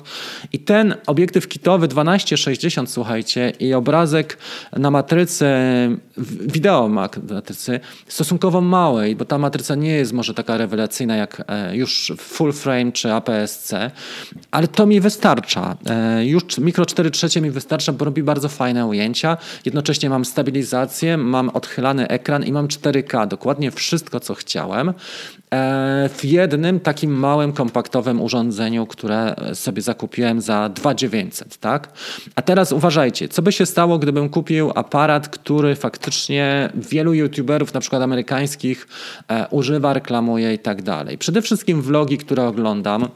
I 0.52 0.58
ten 0.58 0.94
obiektyw 1.06 1.48
kitowy 1.48 1.88
1260, 1.88 2.90
słuchajcie, 2.90 3.52
i 3.60 3.74
obrazek 3.74 4.38
na 4.72 4.90
matrycy, 4.90 5.46
wideo 6.40 6.88
matrycy, 6.88 7.80
stosunkowo 8.08 8.60
małej, 8.60 9.16
bo 9.16 9.24
ta 9.24 9.38
matryca 9.38 9.74
nie 9.74 9.92
jest 9.92 10.12
może 10.12 10.34
taka 10.34 10.56
rewelacyjna 10.56 11.16
jak 11.16 11.44
e, 11.48 11.76
już 11.76 12.12
full 12.18 12.52
frame 12.52 12.92
czy 12.92 13.12
APS-C, 13.12 13.90
ale 14.50 14.68
to 14.68 14.86
mi 14.86 15.00
wystarcza. 15.00 15.76
E, 15.86 16.26
już 16.26 16.58
mikro 16.58 16.86
4 16.86 17.10
trzecie 17.10 17.40
mi 17.40 17.50
wystarcza, 17.50 17.92
bo 17.92 18.04
robi 18.04 18.22
bardzo 18.22 18.48
fajne 18.48 18.86
ujęcia. 18.86 19.36
Jednocześnie 19.64 20.10
mam 20.10 20.24
stabilizację, 20.24 21.16
mam 21.16 21.48
odchylany 21.48 22.08
ekran 22.08 22.44
i 22.44 22.52
mam 22.52 22.68
4K 22.68 23.31
dokładnie 23.32 23.70
wszystko, 23.70 24.20
co 24.20 24.34
chciałem 24.34 24.88
e, 24.88 24.92
w 26.16 26.24
jednym 26.24 26.80
takim 26.80 27.10
małym, 27.10 27.52
kompaktowym 27.52 28.20
urządzeniu, 28.20 28.86
które 28.86 29.34
sobie 29.54 29.82
zakupiłem 29.82 30.40
za 30.40 30.68
2900, 30.68 31.56
tak? 31.56 31.88
A 32.34 32.42
teraz 32.42 32.72
uważajcie, 32.72 33.28
co 33.28 33.42
by 33.42 33.52
się 33.52 33.66
stało, 33.66 33.98
gdybym 33.98 34.28
kupił 34.28 34.72
aparat, 34.74 35.28
który 35.28 35.74
faktycznie 35.74 36.70
wielu 36.74 37.14
youtuberów, 37.14 37.74
na 37.74 37.80
przykład 37.80 38.02
amerykańskich, 38.02 38.88
e, 39.28 39.48
używa, 39.50 39.92
reklamuje 39.92 40.54
i 40.54 40.58
tak 40.58 40.82
dalej. 40.82 41.18
Przede 41.18 41.42
wszystkim 41.42 41.82
vlogi, 41.82 42.18
które 42.18 42.46
oglądam, 42.46 43.08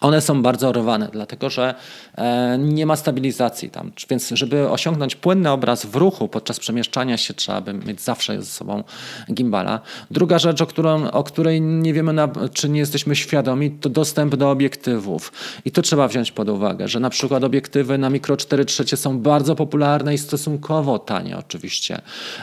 one 0.00 0.20
są 0.20 0.42
bardzo 0.42 0.72
rwane, 0.72 1.08
dlatego 1.12 1.50
że 1.50 1.74
e, 2.14 2.58
nie 2.58 2.86
ma 2.86 2.96
stabilizacji 2.96 3.70
tam. 3.70 3.92
Więc 4.10 4.30
żeby 4.30 4.70
osiągnąć 4.70 5.16
płynny 5.16 5.50
obraz 5.50 5.86
w 5.86 5.96
ruchu 5.96 6.28
podczas 6.28 6.60
przemieszczania 6.60 7.16
się, 7.16 7.34
trzeba 7.34 7.60
by 7.60 7.74
mieć 7.74 8.00
zawsze 8.00 8.42
ze 8.42 8.46
sobą 8.46 8.84
gimbala. 9.32 9.80
Druga 10.10 10.38
rzecz, 10.38 10.60
o, 10.60 10.66
którą, 10.66 11.10
o 11.10 11.24
której 11.24 11.60
nie 11.60 11.94
wiemy, 11.94 12.12
na, 12.12 12.28
czy 12.52 12.68
nie 12.68 12.80
jesteśmy 12.80 13.16
świadomi, 13.16 13.70
to 13.70 13.88
dostęp 13.88 14.36
do 14.36 14.50
obiektywów. 14.50 15.32
I 15.64 15.70
to 15.70 15.82
trzeba 15.82 16.08
wziąć 16.08 16.32
pod 16.32 16.48
uwagę, 16.48 16.88
że 16.88 17.00
na 17.00 17.10
przykład 17.10 17.44
obiektywy 17.44 17.98
na 17.98 18.10
mikro 18.10 18.36
4 18.36 18.64
trzecie 18.64 18.96
są 18.96 19.18
bardzo 19.18 19.56
popularne 19.56 20.14
i 20.14 20.18
stosunkowo 20.18 20.98
tanie 20.98 21.38
oczywiście. 21.38 22.00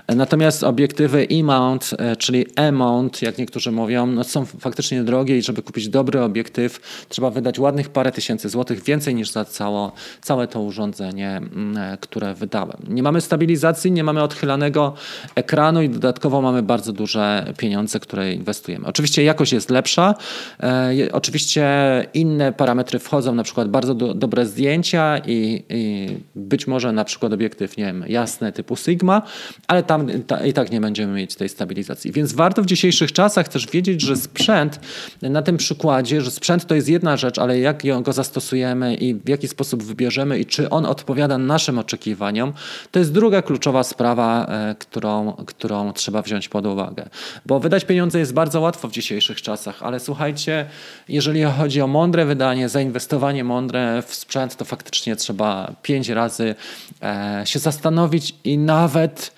Natomiast 0.07 0.63
obiektywy 0.63 1.27
E-mount, 1.31 1.91
e, 1.97 2.15
czyli 2.15 2.45
E-mount, 2.55 3.21
jak 3.21 3.37
niektórzy 3.37 3.71
mówią, 3.71 4.05
no 4.05 4.23
są 4.23 4.45
faktycznie 4.45 5.03
drogie 5.03 5.37
i 5.37 5.41
żeby 5.41 5.61
kupić 5.61 5.89
dobry 5.89 6.21
obiektyw, 6.21 6.79
trzeba 7.09 7.29
wydać 7.29 7.42
wydać 7.43 7.59
ładnych 7.59 7.89
parę 7.89 8.11
tysięcy 8.11 8.49
złotych, 8.49 8.83
więcej 8.83 9.15
niż 9.15 9.31
za 9.31 9.45
cało, 9.45 9.91
całe 10.21 10.47
to 10.47 10.61
urządzenie, 10.61 11.37
mm, 11.37 11.97
które 11.97 12.33
wydałem. 12.33 12.77
Nie 12.87 13.03
mamy 13.03 13.21
stabilizacji, 13.21 13.91
nie 13.91 14.03
mamy 14.03 14.23
odchylanego 14.23 14.93
ekranu 15.35 15.81
i 15.81 15.89
dodatkowo 15.89 16.41
mamy 16.41 16.63
bardzo 16.63 16.93
duże 16.93 17.53
pieniądze, 17.57 17.99
które 17.99 18.33
inwestujemy. 18.33 18.87
Oczywiście 18.87 19.23
jakość 19.23 19.53
jest 19.53 19.69
lepsza, 19.69 20.15
e, 20.63 20.93
oczywiście 21.11 21.65
inne 22.13 22.53
parametry 22.53 22.99
wchodzą, 22.99 23.35
na 23.35 23.43
przykład 23.43 23.69
bardzo 23.69 23.95
do, 23.95 24.13
dobre 24.13 24.45
zdjęcia 24.45 25.17
i, 25.17 25.63
i, 25.69 26.07
być 26.35 26.67
może 26.67 26.91
na 26.91 27.05
przykład 27.05 27.33
obiektyw, 27.33 27.77
nie 27.77 27.85
wiem, 27.85 28.05
jasny 28.07 28.51
typu 28.51 28.75
Sigma, 28.75 29.21
ale 29.67 29.83
tam 29.83 30.07
ta, 30.27 30.45
i 30.45 30.53
tak 30.53 30.71
nie 30.71 30.81
będziemy 30.81 31.13
mieć 31.13 31.35
tej 31.35 31.49
stabilizacji. 31.49 32.11
Więc 32.11 32.33
warto 32.33 32.61
w 32.61 32.65
dzisiejszych 32.65 33.11
czasach 33.11 33.47
też 33.47 33.67
wiedzieć, 33.67 34.01
że 34.01 34.15
sprzęt, 34.15 34.79
na 35.21 35.41
tym 35.41 35.57
przykładzie, 35.57 36.21
że 36.21 36.31
sprzęt 36.31 36.65
to 36.65 36.75
jest 36.75 36.89
jedna 36.89 37.17
rzecz, 37.17 37.32
rzecz, 37.33 37.39
ale 37.39 37.59
jak 37.59 37.83
go 38.01 38.13
zastosujemy 38.13 38.95
i 38.95 39.15
w 39.15 39.29
jaki 39.29 39.47
sposób 39.47 39.83
wybierzemy 39.83 40.39
i 40.39 40.45
czy 40.45 40.69
on 40.69 40.85
odpowiada 40.85 41.37
naszym 41.37 41.79
oczekiwaniom, 41.79 42.53
to 42.91 42.99
jest 42.99 43.13
druga 43.13 43.41
kluczowa 43.41 43.83
sprawa, 43.83 44.45
e, 44.45 44.75
którą, 44.79 45.33
którą 45.33 45.93
trzeba 45.93 46.21
wziąć 46.21 46.49
pod 46.49 46.65
uwagę. 46.65 47.09
Bo 47.45 47.59
wydać 47.59 47.85
pieniądze 47.85 48.19
jest 48.19 48.33
bardzo 48.33 48.61
łatwo 48.61 48.87
w 48.87 48.91
dzisiejszych 48.91 49.41
czasach, 49.41 49.83
ale 49.83 49.99
słuchajcie, 49.99 50.65
jeżeli 51.07 51.43
chodzi 51.43 51.81
o 51.81 51.87
mądre 51.87 52.25
wydanie, 52.25 52.69
zainwestowanie 52.69 53.43
mądre 53.43 54.03
w 54.07 54.15
sprzęt, 54.15 54.55
to 54.55 54.65
faktycznie 54.65 55.15
trzeba 55.15 55.71
pięć 55.81 56.09
razy 56.09 56.55
e, 57.01 57.41
się 57.45 57.59
zastanowić 57.59 58.35
i 58.43 58.57
nawet 58.57 59.31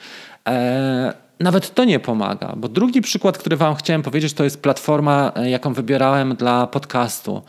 e, 0.48 1.25
nawet 1.40 1.74
to 1.74 1.84
nie 1.84 2.00
pomaga, 2.00 2.54
bo 2.58 2.68
drugi 2.68 3.02
przykład, 3.02 3.38
który 3.38 3.58
Wam 3.58 3.76
chciałem 3.76 4.02
powiedzieć, 4.02 4.34
to 4.34 4.44
jest 4.44 4.62
platforma, 4.62 5.32
e, 5.36 5.50
jaką 5.50 5.74
wybierałem 5.74 6.36
dla 6.36 6.68
podcastu. 6.68 7.42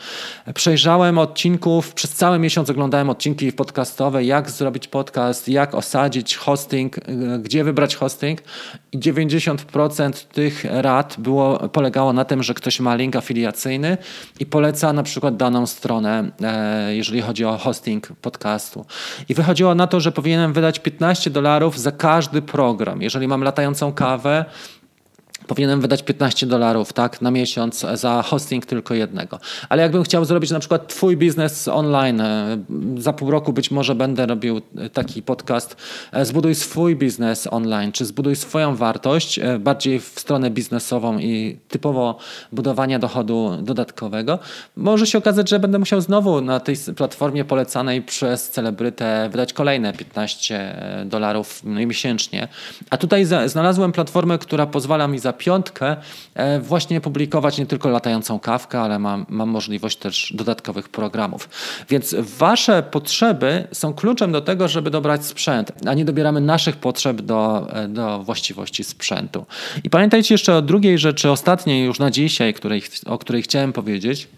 Przejrzałem 0.55 1.19
odcinków, 1.19 1.95
przez 1.95 2.13
cały 2.13 2.39
miesiąc 2.39 2.71
oglądałem 2.71 3.11
odcinki 3.11 3.53
podcastowe, 3.53 4.25
jak 4.25 4.51
zrobić 4.51 4.89
podcast, 4.89 5.49
jak 5.49 5.75
osadzić 5.75 6.37
hosting, 6.37 6.99
e, 6.99 7.03
gdzie 7.39 7.65
wybrać 7.65 7.97
hosting 7.97 8.41
i 8.93 8.99
90% 8.99 10.29
tych 10.29 10.65
rad 10.71 11.17
było, 11.19 11.69
polegało 11.69 12.13
na 12.13 12.25
tym, 12.25 12.43
że 12.43 12.55
ktoś 12.55 12.81
ma 12.81 12.95
link 12.95 13.17
afiliacyjny 13.17 13.99
i 14.41 14.47
poleca 14.47 14.93
na 14.93 15.03
przykład 15.03 15.37
daną 15.37 15.67
stronę, 15.67 16.31
e, 16.43 16.97
jeżeli 16.97 17.21
chodzi 17.21 17.45
o 17.45 17.59
hosting 17.59 18.09
podcastu. 18.23 18.85
I 19.29 19.35
wychodziło 19.35 19.75
na 19.75 19.87
to, 19.87 20.01
że 20.01 20.13
powinienem 20.13 20.53
wydać 20.53 20.79
15 20.79 21.31
dolarów 21.31 21.81
za 21.81 21.93
każdy 21.93 22.43
program. 22.43 23.03
Jeżeli 23.03 23.29
mam 23.29 23.43
latający 23.43 23.76
gorącą 23.77 23.93
kawę 23.93 24.45
powinienem 25.47 25.81
wydać 25.81 26.03
15 26.03 26.47
dolarów 26.47 26.93
tak, 26.93 27.23
na 27.23 27.31
miesiąc 27.31 27.87
za 27.95 28.23
hosting 28.23 28.67
tylko 28.67 28.95
jednego. 28.95 29.39
Ale 29.69 29.83
jakbym 29.83 30.03
chciał 30.03 30.25
zrobić 30.25 30.51
na 30.51 30.59
przykład 30.59 30.89
twój 30.89 31.17
biznes 31.17 31.69
online, 31.69 32.21
e, 32.21 32.59
za 32.99 33.13
pół 33.13 33.31
roku 33.31 33.53
być 33.53 33.71
może 33.71 33.95
będę 33.95 34.27
robił 34.27 34.61
e, 34.79 34.91
taki 34.91 35.23
podcast 35.23 35.77
e, 36.13 36.25
zbuduj 36.25 36.55
swój 36.55 36.97
biznes 36.97 37.49
online, 37.51 37.93
czy 37.93 38.05
zbuduj 38.05 38.37
swoją 38.37 38.77
wartość, 38.77 39.41
bardziej 39.59 40.01
w 40.01 40.21
stronę 40.21 40.51
biznesową 40.51 41.19
i 41.19 41.59
typowo 41.69 42.19
budowania 42.53 42.99
dochodu 42.99 43.59
dodatkowego, 43.63 44.39
może 44.77 45.07
się 45.07 45.19
okazać, 45.19 45.49
że 45.49 45.59
będę 45.59 45.79
musiał 45.79 46.01
znowu 46.01 46.41
na 46.41 46.61
tej 46.61 46.77
platformie 46.97 47.45
polecanej 47.45 48.03
przez 48.03 48.51
celebrytę 48.51 49.29
wydać 49.33 49.53
kolejne 49.53 49.93
15 49.93 50.77
dolarów 51.07 51.65
miesięcznie. 51.65 52.49
A 52.91 52.97
tutaj 52.97 53.27
znalazłem 53.47 53.93
platformę, 53.93 54.39
która 54.39 54.67
pozwala 54.67 55.09
mi 55.09 55.19
za 55.19 55.33
piątkę 55.39 55.97
e, 56.35 56.61
właśnie 56.61 57.01
publikować 57.01 57.59
nie 57.59 57.67
tylko 57.67 57.89
latającą 57.89 58.39
kawkę, 58.39 58.81
ale 58.81 58.99
mam, 58.99 59.27
mam 59.29 59.49
możliwość 59.49 59.97
też 59.97 60.33
dodatkowych 60.35 60.89
programów. 60.89 61.49
Więc 61.89 62.15
wasze 62.19 62.83
potrzeby 62.83 63.69
są 63.73 63.95
kluczem 63.95 64.33
do 64.33 64.41
tego, 64.41 64.69
żeby 64.69 64.91
dobrać 64.91 65.27
sprzęt, 65.27 65.73
a 65.87 65.95
nie 65.95 66.05
dobieramy 66.05 66.41
naszych 66.41 66.77
potrzeb 66.77 67.21
do, 67.21 67.67
e, 67.73 67.89
do 67.89 68.23
właściwości 68.23 68.85
sprzętu. 68.85 69.47
I 69.85 69.91
pamiętajcie 69.91 70.35
jeszcze 70.35 70.57
o 70.57 70.63
drugiej 70.63 70.99
rzeczy, 70.99 71.31
ostatniej 71.31 71.85
już 71.85 71.99
na 71.99 72.11
dzisiaj, 72.11 72.55
której, 72.55 72.83
o 73.07 73.19
której 73.19 73.43
chciałem 73.43 73.73
powiedzieć 73.73 74.29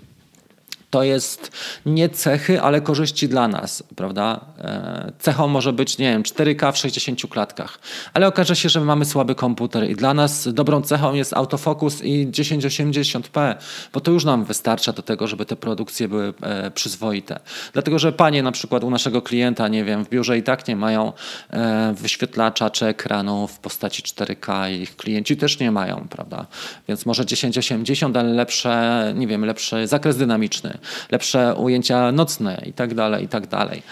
to 0.90 1.02
jest 1.02 1.50
nie 1.86 2.08
cechy, 2.08 2.60
ale 2.60 2.80
korzyści 2.80 3.28
dla 3.28 3.48
nas, 3.48 3.82
prawda? 3.96 4.40
E, 4.58 5.12
cechą 5.18 5.48
może 5.48 5.72
być, 5.72 5.98
nie 5.98 6.12
wiem, 6.12 6.22
4K 6.22 6.72
w 6.72 6.76
60 6.76 7.20
klatkach, 7.30 7.78
ale 8.14 8.26
okaże 8.26 8.56
się, 8.56 8.68
że 8.68 8.80
mamy 8.80 9.04
słaby 9.04 9.34
komputer 9.34 9.90
i 9.90 9.96
dla 9.96 10.14
nas 10.14 10.48
dobrą 10.52 10.82
cechą 10.82 11.14
jest 11.14 11.32
autofokus 11.32 12.04
i 12.04 12.28
1080p, 12.28 13.54
bo 13.92 14.00
to 14.00 14.10
już 14.10 14.24
nam 14.24 14.44
wystarcza 14.44 14.92
do 14.92 15.02
tego, 15.02 15.26
żeby 15.26 15.46
te 15.46 15.56
produkcje 15.56 16.08
były 16.08 16.34
e, 16.42 16.70
przyzwoite. 16.70 17.40
Dlatego, 17.72 17.98
że 17.98 18.12
panie 18.12 18.42
na 18.42 18.52
przykład 18.52 18.84
u 18.84 18.90
naszego 18.90 19.22
klienta, 19.22 19.68
nie 19.68 19.84
wiem, 19.84 20.04
w 20.04 20.08
biurze 20.08 20.38
i 20.38 20.42
tak 20.42 20.68
nie 20.68 20.76
mają 20.76 21.12
e, 21.50 21.94
wyświetlacza 21.96 22.70
czy 22.70 22.86
ekranu 22.86 23.46
w 23.46 23.58
postaci 23.58 24.02
4K 24.02 24.72
i 24.72 24.82
ich 24.82 24.96
klienci 24.96 25.36
też 25.36 25.58
nie 25.58 25.72
mają, 25.72 26.06
prawda? 26.10 26.46
Więc 26.88 27.06
może 27.06 27.24
1080, 27.24 28.16
ale 28.16 28.32
lepsze, 28.32 29.12
nie 29.16 29.26
wiem, 29.26 29.44
lepszy 29.44 29.86
zakres 29.86 30.16
dynamiczny 30.16 30.77
lepsze 31.10 31.54
ujęcia 31.54 32.12
nocne 32.12 32.62
i 32.66 32.72
tak 32.72 32.94
dalej, 32.94 33.24
i 33.24 33.28
tak 33.28 33.46
dalej. 33.46 33.82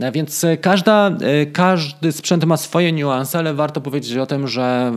E, 0.00 0.12
więc 0.12 0.44
e, 0.44 0.56
każda, 0.56 1.08
e, 1.08 1.46
każdy 1.46 2.12
sprzęt 2.12 2.44
ma 2.44 2.56
swoje 2.56 2.92
niuanse, 2.92 3.38
ale 3.38 3.54
warto 3.54 3.80
powiedzieć 3.80 4.16
o 4.16 4.26
tym, 4.26 4.48
że 4.48 4.92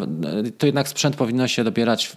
to 0.58 0.66
jednak 0.66 0.88
sprzęt 0.88 1.16
powinno 1.16 1.48
się 1.48 1.64
dobierać 1.64 2.12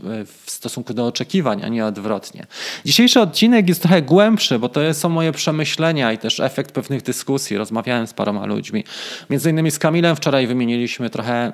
w 0.47 0.51
stosunku 0.51 0.95
do 0.95 1.07
oczekiwań, 1.07 1.65
a 1.65 1.69
nie 1.69 1.87
odwrotnie. 1.87 2.47
Dzisiejszy 2.85 3.21
odcinek 3.21 3.69
jest 3.69 3.83
trochę 3.83 4.03
głębszy, 4.03 4.59
bo 4.59 4.69
to 4.69 4.95
są 4.95 5.09
moje 5.09 5.33
przemyślenia 5.33 6.13
i 6.13 6.19
też 6.19 6.41
efekt 6.41 6.73
pewnych 6.73 7.03
dyskusji. 7.03 7.57
Rozmawiałem 7.57 8.07
z 8.07 8.15
paroma 8.15 8.47
ludźmi. 8.47 8.85
Między 9.31 9.51
innymi 9.51 9.71
z 9.71 9.79
Kamilem 9.79 10.17
wczoraj 10.17 10.47
wymieniliśmy 10.47 11.11
trochę 11.11 11.53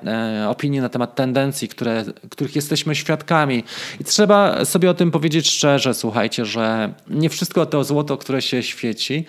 opinii 0.49 0.79
na 0.79 0.89
temat 0.89 1.15
tendencji, 1.15 1.67
które, 1.67 2.03
których 2.29 2.55
jesteśmy 2.55 2.95
świadkami. 2.95 3.63
I 3.99 4.03
trzeba 4.03 4.65
sobie 4.65 4.89
o 4.89 4.93
tym 4.93 5.11
powiedzieć 5.11 5.49
szczerze, 5.49 5.93
słuchajcie, 5.93 6.45
że 6.45 6.93
nie 7.09 7.29
wszystko 7.29 7.61
to 7.67 7.83
złoto, 7.83 8.17
które 8.17 8.41
się 8.41 8.63
świeci. 8.63 9.25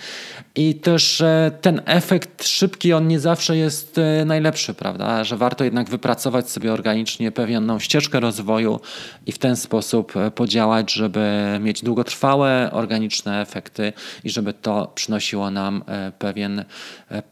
I 0.58 0.74
też 0.74 1.22
ten 1.60 1.82
efekt 1.84 2.44
szybki, 2.46 2.92
on 2.92 3.08
nie 3.08 3.20
zawsze 3.20 3.56
jest 3.56 3.98
e, 3.98 4.24
najlepszy, 4.24 4.74
prawda? 4.74 5.24
Że 5.24 5.36
warto 5.36 5.64
jednak 5.64 5.90
wypracować 5.90 6.50
sobie 6.50 6.72
organicznie 6.72 7.32
pewną 7.32 7.78
ścieżkę 7.78 8.20
rozwoju 8.20 8.80
i 9.26 9.32
w 9.32 9.38
ten 9.38 9.56
sposób 9.56 10.16
e, 10.16 10.30
podziałać, 10.30 10.92
żeby 10.92 11.58
mieć 11.60 11.84
długotrwałe, 11.84 12.70
organiczne 12.72 13.40
efekty 13.40 13.92
i 14.24 14.30
żeby 14.30 14.52
to 14.52 14.92
przynosiło 14.94 15.50
nam 15.50 15.84
e, 15.86 16.12
pewien, 16.18 16.64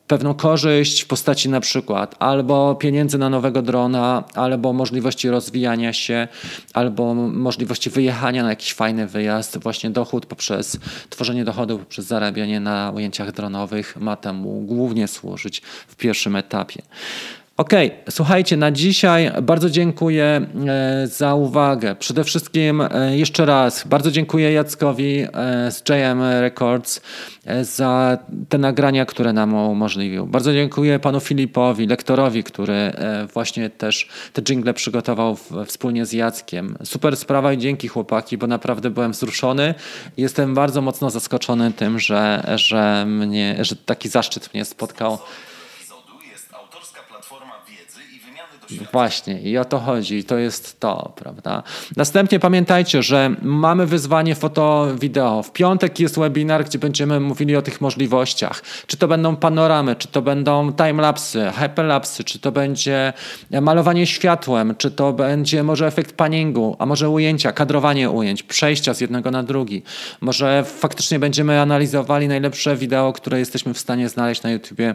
pewną 0.06 0.34
korzyść 0.34 1.02
w 1.02 1.06
postaci 1.06 1.48
na 1.48 1.60
przykład 1.60 2.14
albo 2.18 2.74
pieniędzy 2.74 3.18
na 3.18 3.30
nowego 3.30 3.62
drona, 3.62 4.24
albo 4.34 4.72
możliwości 4.72 5.28
rozwijania 5.30 5.92
się, 5.92 6.28
albo 6.74 7.14
możliwości 7.14 7.90
wyjechania 7.90 8.42
na 8.42 8.50
jakiś 8.50 8.74
fajny 8.74 9.06
wyjazd, 9.06 9.58
właśnie 9.58 9.90
dochód 9.90 10.26
poprzez 10.26 10.78
tworzenie 11.10 11.44
dochodu 11.44 11.78
poprzez 11.78 12.06
zarabianie 12.06 12.60
na 12.60 12.92
dronowych 13.24 13.96
ma 13.96 14.16
temu 14.16 14.60
głównie 14.60 15.08
służyć 15.08 15.60
w 15.88 15.96
pierwszym 15.96 16.36
etapie. 16.36 16.82
OK, 17.56 17.70
słuchajcie, 18.10 18.56
na 18.56 18.70
dzisiaj 18.70 19.32
bardzo 19.42 19.70
dziękuję 19.70 20.46
e, 20.68 21.06
za 21.06 21.34
uwagę. 21.34 21.94
Przede 21.94 22.24
wszystkim 22.24 22.80
e, 22.80 23.16
jeszcze 23.16 23.46
raz 23.46 23.86
bardzo 23.86 24.10
dziękuję 24.10 24.52
Jackowi 24.52 25.20
e, 25.20 25.26
z 25.70 25.82
JM 25.88 26.22
Records 26.40 27.00
za 27.62 28.18
te 28.48 28.58
nagrania, 28.58 29.06
które 29.06 29.32
nam 29.32 29.54
umożliwił. 29.54 30.26
Bardzo 30.26 30.52
dziękuję 30.52 30.98
panu 30.98 31.20
Filipowi, 31.20 31.86
lektorowi, 31.86 32.44
który 32.44 32.92
właśnie 33.34 33.70
też 33.70 34.08
te 34.32 34.42
jingle 34.42 34.74
przygotował 34.74 35.36
wspólnie 35.66 36.06
z 36.06 36.12
Jackiem. 36.12 36.76
Super 36.84 37.16
sprawa 37.16 37.52
i 37.52 37.58
dzięki 37.58 37.88
chłopaki, 37.88 38.38
bo 38.38 38.46
naprawdę 38.46 38.90
byłem 38.90 39.12
wzruszony. 39.12 39.74
Jestem 40.16 40.54
bardzo 40.54 40.82
mocno 40.82 41.10
zaskoczony 41.10 41.72
tym, 41.72 41.98
że, 41.98 42.42
że, 42.54 43.04
mnie, 43.06 43.56
że 43.60 43.76
taki 43.76 44.08
zaszczyt 44.08 44.54
mnie 44.54 44.64
spotkał. 44.64 45.18
Właśnie, 48.92 49.40
i 49.40 49.58
o 49.58 49.64
to 49.64 49.78
chodzi, 49.78 50.24
to 50.24 50.38
jest 50.38 50.80
to, 50.80 51.12
prawda? 51.16 51.62
Następnie 51.96 52.40
pamiętajcie, 52.40 53.02
że 53.02 53.30
mamy 53.42 53.86
wyzwanie 53.86 54.34
foto-wideo. 54.34 55.42
W 55.42 55.52
piątek 55.52 56.00
jest 56.00 56.18
webinar, 56.18 56.64
gdzie 56.64 56.78
będziemy 56.78 57.20
mówili 57.20 57.56
o 57.56 57.62
tych 57.62 57.80
możliwościach. 57.80 58.62
Czy 58.86 58.96
to 58.96 59.08
będą 59.08 59.36
panoramy, 59.36 59.96
czy 59.96 60.08
to 60.08 60.22
będą 60.22 60.72
timelapsy, 60.72 61.50
hyperlapsy, 61.58 62.24
czy 62.24 62.38
to 62.38 62.52
będzie 62.52 63.12
malowanie 63.60 64.06
światłem, 64.06 64.74
czy 64.78 64.90
to 64.90 65.12
będzie 65.12 65.62
może 65.62 65.86
efekt 65.86 66.12
paningu, 66.12 66.76
a 66.78 66.86
może 66.86 67.10
ujęcia, 67.10 67.52
kadrowanie 67.52 68.10
ujęć, 68.10 68.42
przejścia 68.42 68.94
z 68.94 69.00
jednego 69.00 69.30
na 69.30 69.42
drugi. 69.42 69.82
Może 70.20 70.64
faktycznie 70.64 71.18
będziemy 71.18 71.60
analizowali 71.60 72.28
najlepsze 72.28 72.76
wideo, 72.76 73.12
które 73.12 73.38
jesteśmy 73.38 73.74
w 73.74 73.78
stanie 73.78 74.08
znaleźć 74.08 74.42
na 74.42 74.50
YouTubie 74.50 74.94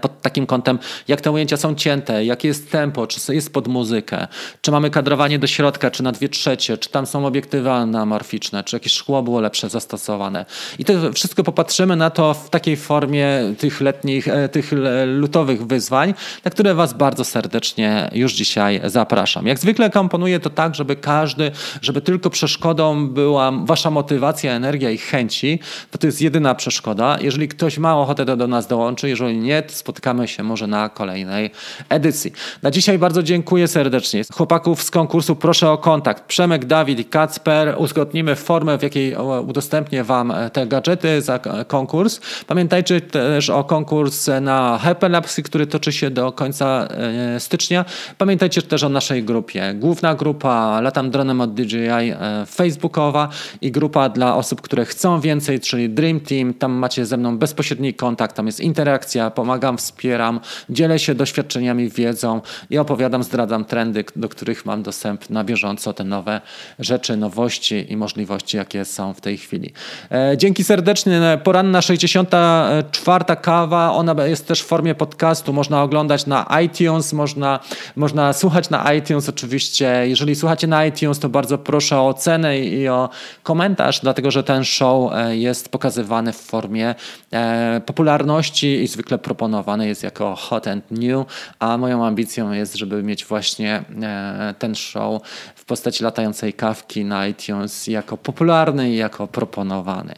pod 0.00 0.22
takim 0.22 0.46
kątem, 0.46 0.78
jak 1.08 1.20
te 1.20 1.30
ujęcia 1.30 1.56
są 1.56 1.74
cięte, 1.74 2.24
jakie 2.24 2.48
jest 2.48 2.70
tempo, 2.70 3.06
czy 3.06 3.34
jest 3.34 3.52
pod 3.52 3.68
muzykę, 3.68 4.26
czy 4.60 4.70
mamy 4.70 4.90
kadrowanie 4.90 5.38
do 5.38 5.46
środka, 5.46 5.90
czy 5.90 6.02
na 6.02 6.12
dwie 6.12 6.28
trzecie, 6.28 6.78
czy 6.78 6.90
tam 6.90 7.06
są 7.06 7.26
obiektywy 7.26 7.70
anamorficzne, 7.70 8.64
czy 8.64 8.76
jakieś 8.76 8.92
szkło 8.92 9.22
było 9.22 9.40
lepsze 9.40 9.70
zastosowane. 9.70 10.46
I 10.78 10.84
to 10.84 11.12
wszystko 11.12 11.44
popatrzymy 11.44 11.96
na 11.96 12.10
to 12.10 12.34
w 12.34 12.50
takiej 12.50 12.76
formie 12.76 13.28
tych 13.58 13.80
letnich, 13.80 14.28
e, 14.28 14.48
tych 14.48 14.72
lutowych 15.06 15.66
wyzwań, 15.66 16.14
na 16.44 16.50
które 16.50 16.74
Was 16.74 16.92
bardzo 16.92 17.24
serdecznie 17.24 18.10
już 18.12 18.32
dzisiaj 18.32 18.80
zapraszam. 18.84 19.46
Jak 19.46 19.58
zwykle 19.58 19.90
komponuję 19.90 20.40
to 20.40 20.50
tak, 20.50 20.74
żeby 20.74 20.96
każdy, 20.96 21.50
żeby 21.82 22.00
tylko 22.00 22.30
przeszkodą 22.30 23.08
była 23.08 23.52
Wasza 23.64 23.90
motywacja, 23.90 24.52
energia 24.52 24.90
i 24.90 24.98
chęci, 24.98 25.58
bo 25.92 25.98
to 25.98 26.06
jest 26.06 26.22
jedyna 26.22 26.54
przeszkoda. 26.54 27.18
Jeżeli 27.20 27.48
ktoś 27.48 27.78
ma 27.78 27.96
ochotę 27.96 28.24
do, 28.24 28.36
do 28.36 28.46
nas 28.46 28.66
dołączy, 28.66 29.08
jeżeli 29.08 29.38
nie, 29.38 29.53
Spotykamy 29.66 30.28
się 30.28 30.42
może 30.42 30.66
na 30.66 30.88
kolejnej 30.88 31.50
edycji. 31.88 32.32
Na 32.62 32.70
dzisiaj 32.70 32.98
bardzo 32.98 33.22
dziękuję 33.22 33.68
serdecznie. 33.68 34.22
Chłopaków 34.32 34.82
z 34.82 34.90
konkursu 34.90 35.36
proszę 35.36 35.70
o 35.70 35.78
kontakt. 35.78 36.24
Przemek, 36.24 36.64
Dawid 36.64 36.98
i 36.98 37.04
Kacper. 37.04 37.74
Uzgodnimy 37.78 38.36
formę, 38.36 38.78
w 38.78 38.82
jakiej 38.82 39.16
udostępnię 39.46 40.04
Wam 40.04 40.32
te 40.52 40.66
gadżety 40.66 41.22
za 41.22 41.38
konkurs. 41.68 42.20
Pamiętajcie 42.46 43.00
też 43.00 43.50
o 43.50 43.64
konkurs 43.64 44.30
na 44.40 44.78
Hyperlapsy, 44.82 45.42
który 45.42 45.66
toczy 45.66 45.92
się 45.92 46.10
do 46.10 46.32
końca 46.32 46.88
e, 46.90 47.40
stycznia. 47.40 47.84
Pamiętajcie 48.18 48.62
też 48.62 48.82
o 48.82 48.88
naszej 48.88 49.24
grupie. 49.24 49.74
Główna 49.74 50.14
grupa 50.14 50.80
Latam 50.80 51.10
Dronem 51.10 51.40
od 51.40 51.54
DJI 51.54 51.88
e, 51.88 52.46
Facebookowa 52.46 53.28
i 53.60 53.70
grupa 53.70 54.08
dla 54.08 54.36
osób, 54.36 54.60
które 54.60 54.84
chcą 54.84 55.20
więcej, 55.20 55.60
czyli 55.60 55.90
Dream 55.90 56.20
Team. 56.20 56.54
Tam 56.54 56.72
macie 56.72 57.06
ze 57.06 57.16
mną 57.16 57.38
bezpośredni 57.38 57.94
kontakt, 57.94 58.36
tam 58.36 58.46
jest 58.46 58.60
interakcja, 58.60 59.30
pomagam, 59.44 59.78
wspieram, 59.78 60.40
dzielę 60.70 60.98
się 60.98 61.14
doświadczeniami, 61.14 61.88
wiedzą 61.88 62.40
i 62.70 62.78
opowiadam, 62.78 63.22
zdradzam 63.22 63.64
trendy, 63.64 64.04
do 64.16 64.28
których 64.28 64.66
mam 64.66 64.82
dostęp 64.82 65.30
na 65.30 65.44
bieżąco, 65.44 65.92
te 65.92 66.04
nowe 66.04 66.40
rzeczy, 66.78 67.16
nowości 67.16 67.92
i 67.92 67.96
możliwości, 67.96 68.56
jakie 68.56 68.84
są 68.84 69.14
w 69.14 69.20
tej 69.20 69.38
chwili. 69.38 69.72
E, 70.10 70.34
dzięki 70.36 70.64
serdecznie. 70.64 71.38
Poranna 71.44 71.82
64. 71.82 73.24
kawa, 73.42 73.92
ona 73.92 74.26
jest 74.26 74.46
też 74.46 74.62
w 74.62 74.66
formie 74.66 74.94
podcastu, 74.94 75.52
można 75.52 75.82
oglądać 75.82 76.26
na 76.26 76.46
iTunes, 76.64 77.12
można, 77.12 77.60
można 77.96 78.32
słuchać 78.32 78.70
na 78.70 78.92
iTunes 78.92 79.28
oczywiście. 79.28 80.04
Jeżeli 80.06 80.34
słuchacie 80.34 80.66
na 80.66 80.86
iTunes, 80.86 81.18
to 81.18 81.28
bardzo 81.28 81.58
proszę 81.58 81.98
o 81.98 82.08
ocenę 82.08 82.58
i 82.58 82.88
o 82.88 83.08
komentarz, 83.42 84.00
dlatego 84.00 84.30
że 84.30 84.42
ten 84.42 84.64
show 84.64 85.12
e, 85.12 85.36
jest 85.36 85.68
pokazywany 85.68 86.32
w 86.32 86.40
formie 86.40 86.94
e, 87.32 87.80
popularności 87.86 88.82
i 88.82 88.86
zwykle 88.94 89.18
proponowany 89.34 89.86
jest 89.88 90.02
jako 90.02 90.34
hot 90.34 90.68
and 90.68 90.90
new, 90.90 91.26
a 91.58 91.78
moją 91.78 92.06
ambicją 92.06 92.52
jest, 92.52 92.74
żeby 92.74 93.02
mieć 93.02 93.24
właśnie 93.24 93.84
e, 94.02 94.54
ten 94.58 94.74
show 94.74 95.22
w 95.54 95.64
postaci 95.64 96.04
latającej 96.04 96.52
kawki 96.52 97.04
na 97.04 97.26
iTunes 97.26 97.86
jako 97.86 98.16
popularny 98.16 98.90
i 98.90 98.96
jako 98.96 99.26
proponowany. 99.26 100.14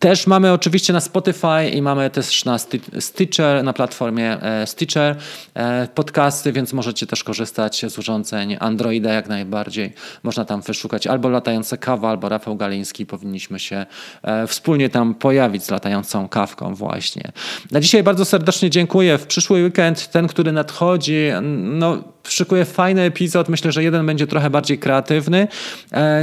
Też 0.00 0.26
mamy 0.26 0.52
oczywiście 0.52 0.92
na 0.92 1.00
Spotify 1.00 1.68
i 1.72 1.82
mamy 1.82 2.10
też 2.10 2.44
na 2.44 2.58
Stitcher, 2.98 3.64
na 3.64 3.72
platformie 3.72 4.42
e, 4.42 4.66
Stitcher 4.66 5.16
e, 5.54 5.88
podcasty, 5.94 6.52
więc 6.52 6.72
możecie 6.72 7.06
też 7.06 7.24
korzystać 7.24 7.84
z 7.88 7.98
urządzeń 7.98 8.56
Androida 8.60 9.12
jak 9.12 9.28
najbardziej. 9.28 9.92
Można 10.22 10.44
tam 10.44 10.60
wyszukać 10.60 11.06
albo 11.06 11.28
latające 11.28 11.78
kawa, 11.78 12.10
albo 12.10 12.28
Rafał 12.28 12.56
Galiński. 12.56 13.06
Powinniśmy 13.06 13.58
się 13.58 13.86
e, 14.22 14.46
wspólnie 14.46 14.88
tam 14.88 15.14
pojawić 15.14 15.64
z 15.64 15.70
latającą 15.70 16.28
kawką 16.28 16.74
właśnie. 16.74 17.32
Na 17.70 17.80
dzisiaj 17.80 18.02
bardzo 18.02 18.24
serdecznie 18.24 18.70
dziękuję. 18.70 19.18
W 19.18 19.26
przyszły 19.26 19.62
weekend, 19.62 20.08
ten, 20.08 20.28
który 20.28 20.52
nadchodzi, 20.52 21.28
no 21.62 21.98
szykuję 22.24 22.64
fajny 22.64 23.02
epizod. 23.02 23.48
Myślę, 23.48 23.72
że 23.72 23.82
jeden 23.82 24.06
będzie 24.06 24.26
trochę 24.26 24.50
bardziej 24.50 24.78
kreatywny. 24.78 25.48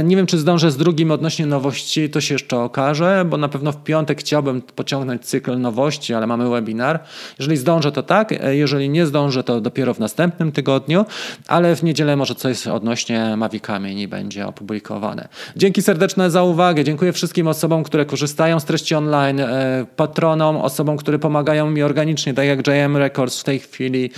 Nie 0.04 0.16
wiem, 0.16 0.26
czy 0.26 0.38
zdążę 0.38 0.70
z 0.70 0.76
drugim 0.76 1.10
odnośnie 1.10 1.46
nowości, 1.46 2.10
to 2.10 2.20
się 2.20 2.34
jeszcze 2.34 2.60
okaże, 2.60 3.24
bo 3.30 3.36
na 3.36 3.48
pewno 3.48 3.72
w 3.72 3.82
piątek 3.82 4.20
chciałbym 4.20 4.62
pociągnąć 4.62 5.24
cykl 5.24 5.58
nowości, 5.58 6.14
ale 6.14 6.26
mamy 6.26 6.50
webinar. 6.50 7.00
Jeżeli 7.38 7.56
zdążę, 7.56 7.92
to 7.92 8.02
tak. 8.02 8.34
Jeżeli 8.50 8.88
nie 8.88 9.06
zdążę, 9.06 9.44
to 9.44 9.60
dopiero 9.60 9.94
w 9.94 9.98
następnym 9.98 10.52
tygodniu, 10.52 11.04
ale 11.48 11.76
w 11.76 11.82
niedzielę 11.82 12.16
może 12.16 12.34
coś 12.34 12.66
odnośnie 12.66 13.36
Mavica 13.36 13.78
Mini 13.78 14.08
będzie 14.08 14.46
opublikowane. 14.46 15.28
Dzięki 15.56 15.82
serdeczne 15.82 16.30
za 16.30 16.42
uwagę. 16.42 16.84
Dziękuję 16.84 17.12
wszystkim 17.12 17.48
osobom, 17.48 17.82
które 17.82 18.06
korzystają 18.06 18.60
z 18.60 18.64
treści 18.64 18.94
online, 18.94 19.40
e, 19.40 19.86
patronom, 19.96 20.56
osobom, 20.56 20.96
które 20.96 21.18
pomagają 21.18 21.70
mi 21.70 21.82
organicznie, 21.82 22.34
tak 22.34 22.46
jak 22.46 22.66
JM 22.66 22.96
Records 22.96 23.40
w 23.40 23.44
tej 23.44 23.58
chwili. 23.58 24.10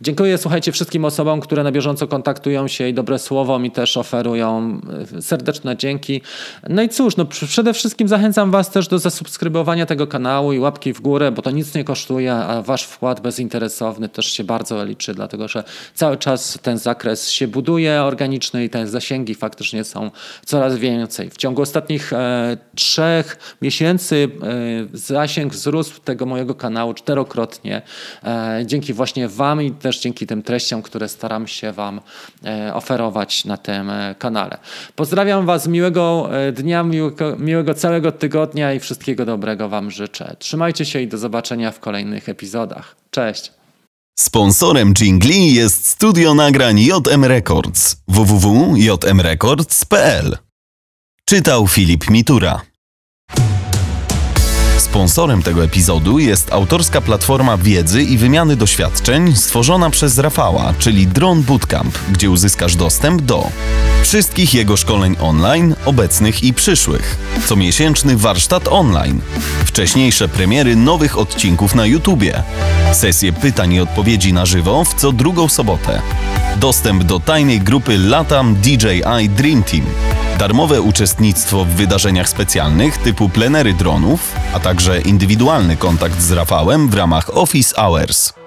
Dziękuję, 0.00 0.38
słuchajcie, 0.38 0.72
wszystkim 0.72 1.04
osobom, 1.04 1.25
które 1.40 1.62
na 1.62 1.72
bieżąco 1.72 2.06
kontaktują 2.06 2.68
się 2.68 2.88
i 2.88 2.94
dobre 2.94 3.18
słowo 3.18 3.58
mi 3.58 3.70
też 3.70 3.96
oferują. 3.96 4.80
E, 5.16 5.22
serdeczne 5.22 5.76
dzięki. 5.76 6.20
No 6.68 6.82
i 6.82 6.88
cóż, 6.88 7.16
no 7.16 7.24
przede 7.24 7.74
wszystkim 7.74 8.08
zachęcam 8.08 8.50
Was 8.50 8.70
też 8.70 8.88
do 8.88 8.98
zasubskrybowania 8.98 9.86
tego 9.86 10.06
kanału 10.06 10.52
i 10.52 10.58
łapki 10.58 10.92
w 10.92 11.00
górę, 11.00 11.32
bo 11.32 11.42
to 11.42 11.50
nic 11.50 11.74
nie 11.74 11.84
kosztuje, 11.84 12.34
a 12.34 12.62
wasz 12.62 12.82
wkład 12.82 13.20
bezinteresowny 13.20 14.08
też 14.08 14.26
się 14.26 14.44
bardzo 14.44 14.84
liczy, 14.84 15.14
dlatego 15.14 15.48
że 15.48 15.64
cały 15.94 16.16
czas 16.16 16.58
ten 16.62 16.78
zakres 16.78 17.30
się 17.30 17.48
buduje 17.48 18.02
organiczny 18.02 18.64
i 18.64 18.70
te 18.70 18.86
zasięgi 18.86 19.34
faktycznie 19.34 19.84
są 19.84 20.10
coraz 20.44 20.76
więcej. 20.76 21.30
W 21.30 21.36
ciągu 21.36 21.62
ostatnich 21.62 22.12
e, 22.12 22.56
trzech 22.74 23.56
miesięcy 23.62 24.28
e, 24.92 24.98
zasięg 24.98 25.52
wzrósł 25.52 26.00
tego 26.00 26.26
mojego 26.26 26.54
kanału 26.54 26.94
czterokrotnie. 26.94 27.82
E, 28.24 28.62
dzięki 28.66 28.92
właśnie 28.92 29.28
wam 29.28 29.62
i 29.62 29.70
też 29.70 30.00
dzięki 30.00 30.26
tym 30.26 30.42
treściom, 30.42 30.82
które 30.82 31.08
staram 31.16 31.46
się 31.46 31.72
wam 31.72 32.00
e, 32.44 32.74
oferować 32.74 33.44
na 33.44 33.56
tym 33.56 33.90
e, 33.90 34.14
kanale. 34.18 34.58
Pozdrawiam 34.96 35.46
was, 35.46 35.66
miłego 35.66 36.28
e, 36.32 36.52
dnia, 36.52 36.82
miłego, 36.82 37.36
miłego 37.36 37.74
całego 37.74 38.12
tygodnia 38.12 38.72
i 38.72 38.80
wszystkiego 38.80 39.24
dobrego 39.24 39.68
Wam 39.68 39.90
życzę. 39.90 40.36
Trzymajcie 40.38 40.84
się 40.84 41.00
i 41.00 41.08
do 41.08 41.18
zobaczenia 41.18 41.72
w 41.72 41.80
kolejnych 41.80 42.28
epizodach. 42.28 42.96
Cześć! 43.10 43.52
Sponsorem 44.18 44.94
Jingli 44.94 45.54
jest 45.54 45.86
studio 45.86 46.34
nagrań 46.34 46.80
JM 46.80 47.24
Records 47.24 47.96
www.jmrecords.pl 48.08 50.38
Czytał 51.24 51.68
Filip 51.68 52.10
Mitura. 52.10 52.60
Sponsorem 54.96 55.42
tego 55.42 55.64
epizodu 55.64 56.18
jest 56.18 56.52
autorska 56.52 57.00
platforma 57.00 57.56
wiedzy 57.56 58.02
i 58.02 58.18
wymiany 58.18 58.56
doświadczeń 58.56 59.36
stworzona 59.36 59.90
przez 59.90 60.18
Rafała, 60.18 60.74
czyli 60.78 61.06
Drone 61.06 61.42
Bootcamp, 61.42 61.98
gdzie 62.10 62.30
uzyskasz 62.30 62.76
dostęp 62.76 63.22
do 63.22 63.50
wszystkich 64.02 64.54
jego 64.54 64.76
szkoleń 64.76 65.16
online, 65.20 65.74
obecnych 65.84 66.44
i 66.44 66.54
przyszłych, 66.54 67.18
comiesięczny 67.46 68.16
warsztat 68.16 68.68
online, 68.68 69.20
wcześniejsze 69.64 70.28
premiery 70.28 70.76
nowych 70.76 71.18
odcinków 71.18 71.74
na 71.74 71.86
YouTubie, 71.86 72.42
sesje 72.92 73.32
pytań 73.32 73.72
i 73.72 73.80
odpowiedzi 73.80 74.32
na 74.32 74.46
żywo 74.46 74.84
w 74.84 74.94
co 74.94 75.12
drugą 75.12 75.48
sobotę, 75.48 76.02
dostęp 76.56 77.04
do 77.04 77.20
tajnej 77.20 77.60
grupy 77.60 77.98
Latam 77.98 78.54
DJI 78.54 79.28
Dream 79.28 79.62
Team, 79.62 79.84
darmowe 80.38 80.80
uczestnictwo 80.80 81.64
w 81.64 81.68
wydarzeniach 81.68 82.28
specjalnych 82.28 82.98
typu 82.98 83.28
plenery 83.28 83.74
dronów, 83.74 84.34
a 84.54 84.60
także 84.60 85.00
indywidualny 85.00 85.76
kontakt 85.76 86.20
z 86.20 86.32
Rafałem 86.32 86.88
w 86.88 86.94
ramach 86.94 87.36
Office 87.36 87.74
Hours. 87.76 88.45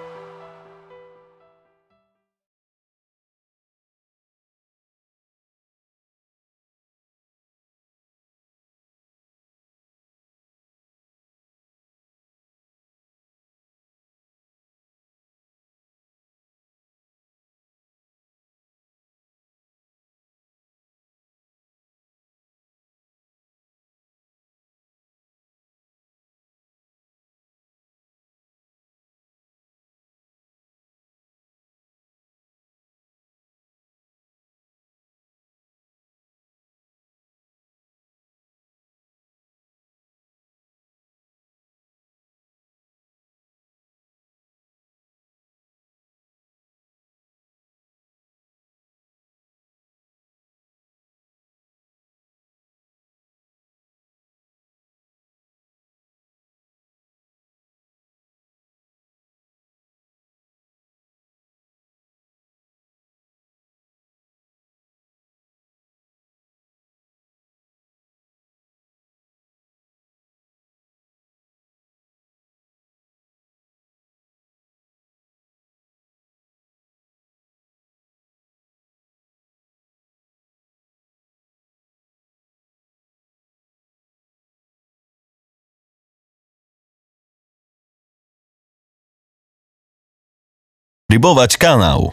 Subskrybować 91.10 91.56
kanał. 91.56 92.12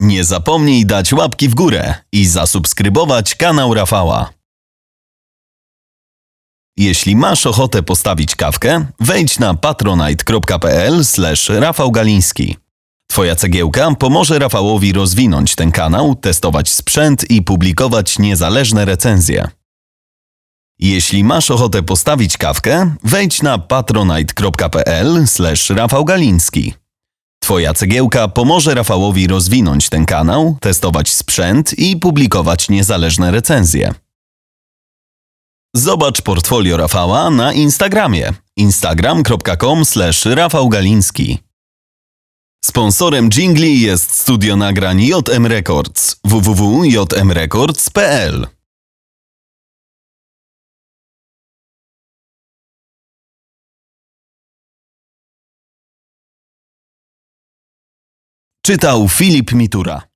Nie 0.00 0.24
zapomnij 0.24 0.86
dać 0.86 1.12
łapki 1.12 1.48
w 1.48 1.54
górę 1.54 1.94
i 2.12 2.26
zasubskrybować 2.26 3.34
kanał 3.34 3.74
Rafała. 3.74 4.30
Jeśli 6.76 7.16
masz 7.16 7.46
ochotę 7.46 7.82
postawić 7.82 8.36
kawkę, 8.36 8.86
wejdź 9.00 9.38
na 9.38 9.54
patronite.pl 9.54 11.02
Rafał 11.48 11.90
Galiński. 11.90 12.56
Twoja 13.10 13.36
cegiełka 13.36 13.94
pomoże 13.94 14.38
Rafałowi 14.38 14.92
rozwinąć 14.92 15.54
ten 15.54 15.72
kanał, 15.72 16.14
testować 16.14 16.68
sprzęt 16.68 17.30
i 17.30 17.42
publikować 17.42 18.18
niezależne 18.18 18.84
recenzje. 18.84 19.48
Jeśli 20.78 21.24
masz 21.24 21.50
ochotę 21.50 21.82
postawić 21.82 22.36
kawkę, 22.36 22.94
wejdź 23.04 23.42
na 23.42 23.58
patronite.pl 23.58 25.24
Rafał 25.70 26.04
Galiński. 26.04 26.85
Twoja 27.46 27.74
cegiełka 27.74 28.28
pomoże 28.28 28.74
Rafałowi 28.74 29.26
rozwinąć 29.26 29.88
ten 29.88 30.06
kanał, 30.06 30.56
testować 30.60 31.08
sprzęt 31.08 31.78
i 31.78 31.96
publikować 31.96 32.68
niezależne 32.68 33.30
recenzje. 33.30 33.94
Zobacz 35.76 36.22
portfolio 36.22 36.76
Rafała 36.76 37.30
na 37.30 37.52
Instagramie 37.52 38.32
instagram.com 38.56 39.82
Rafał. 40.24 40.70
Sponsorem 42.64 43.30
jingli 43.30 43.80
jest 43.80 44.10
studio 44.10 44.56
nagrań 44.56 45.02
JM 45.02 45.46
Records 45.46 46.16
www.jmrecords.pl 46.24 48.55
Czytał 58.66 59.08
Filip 59.08 59.52
Mitura. 59.52 60.08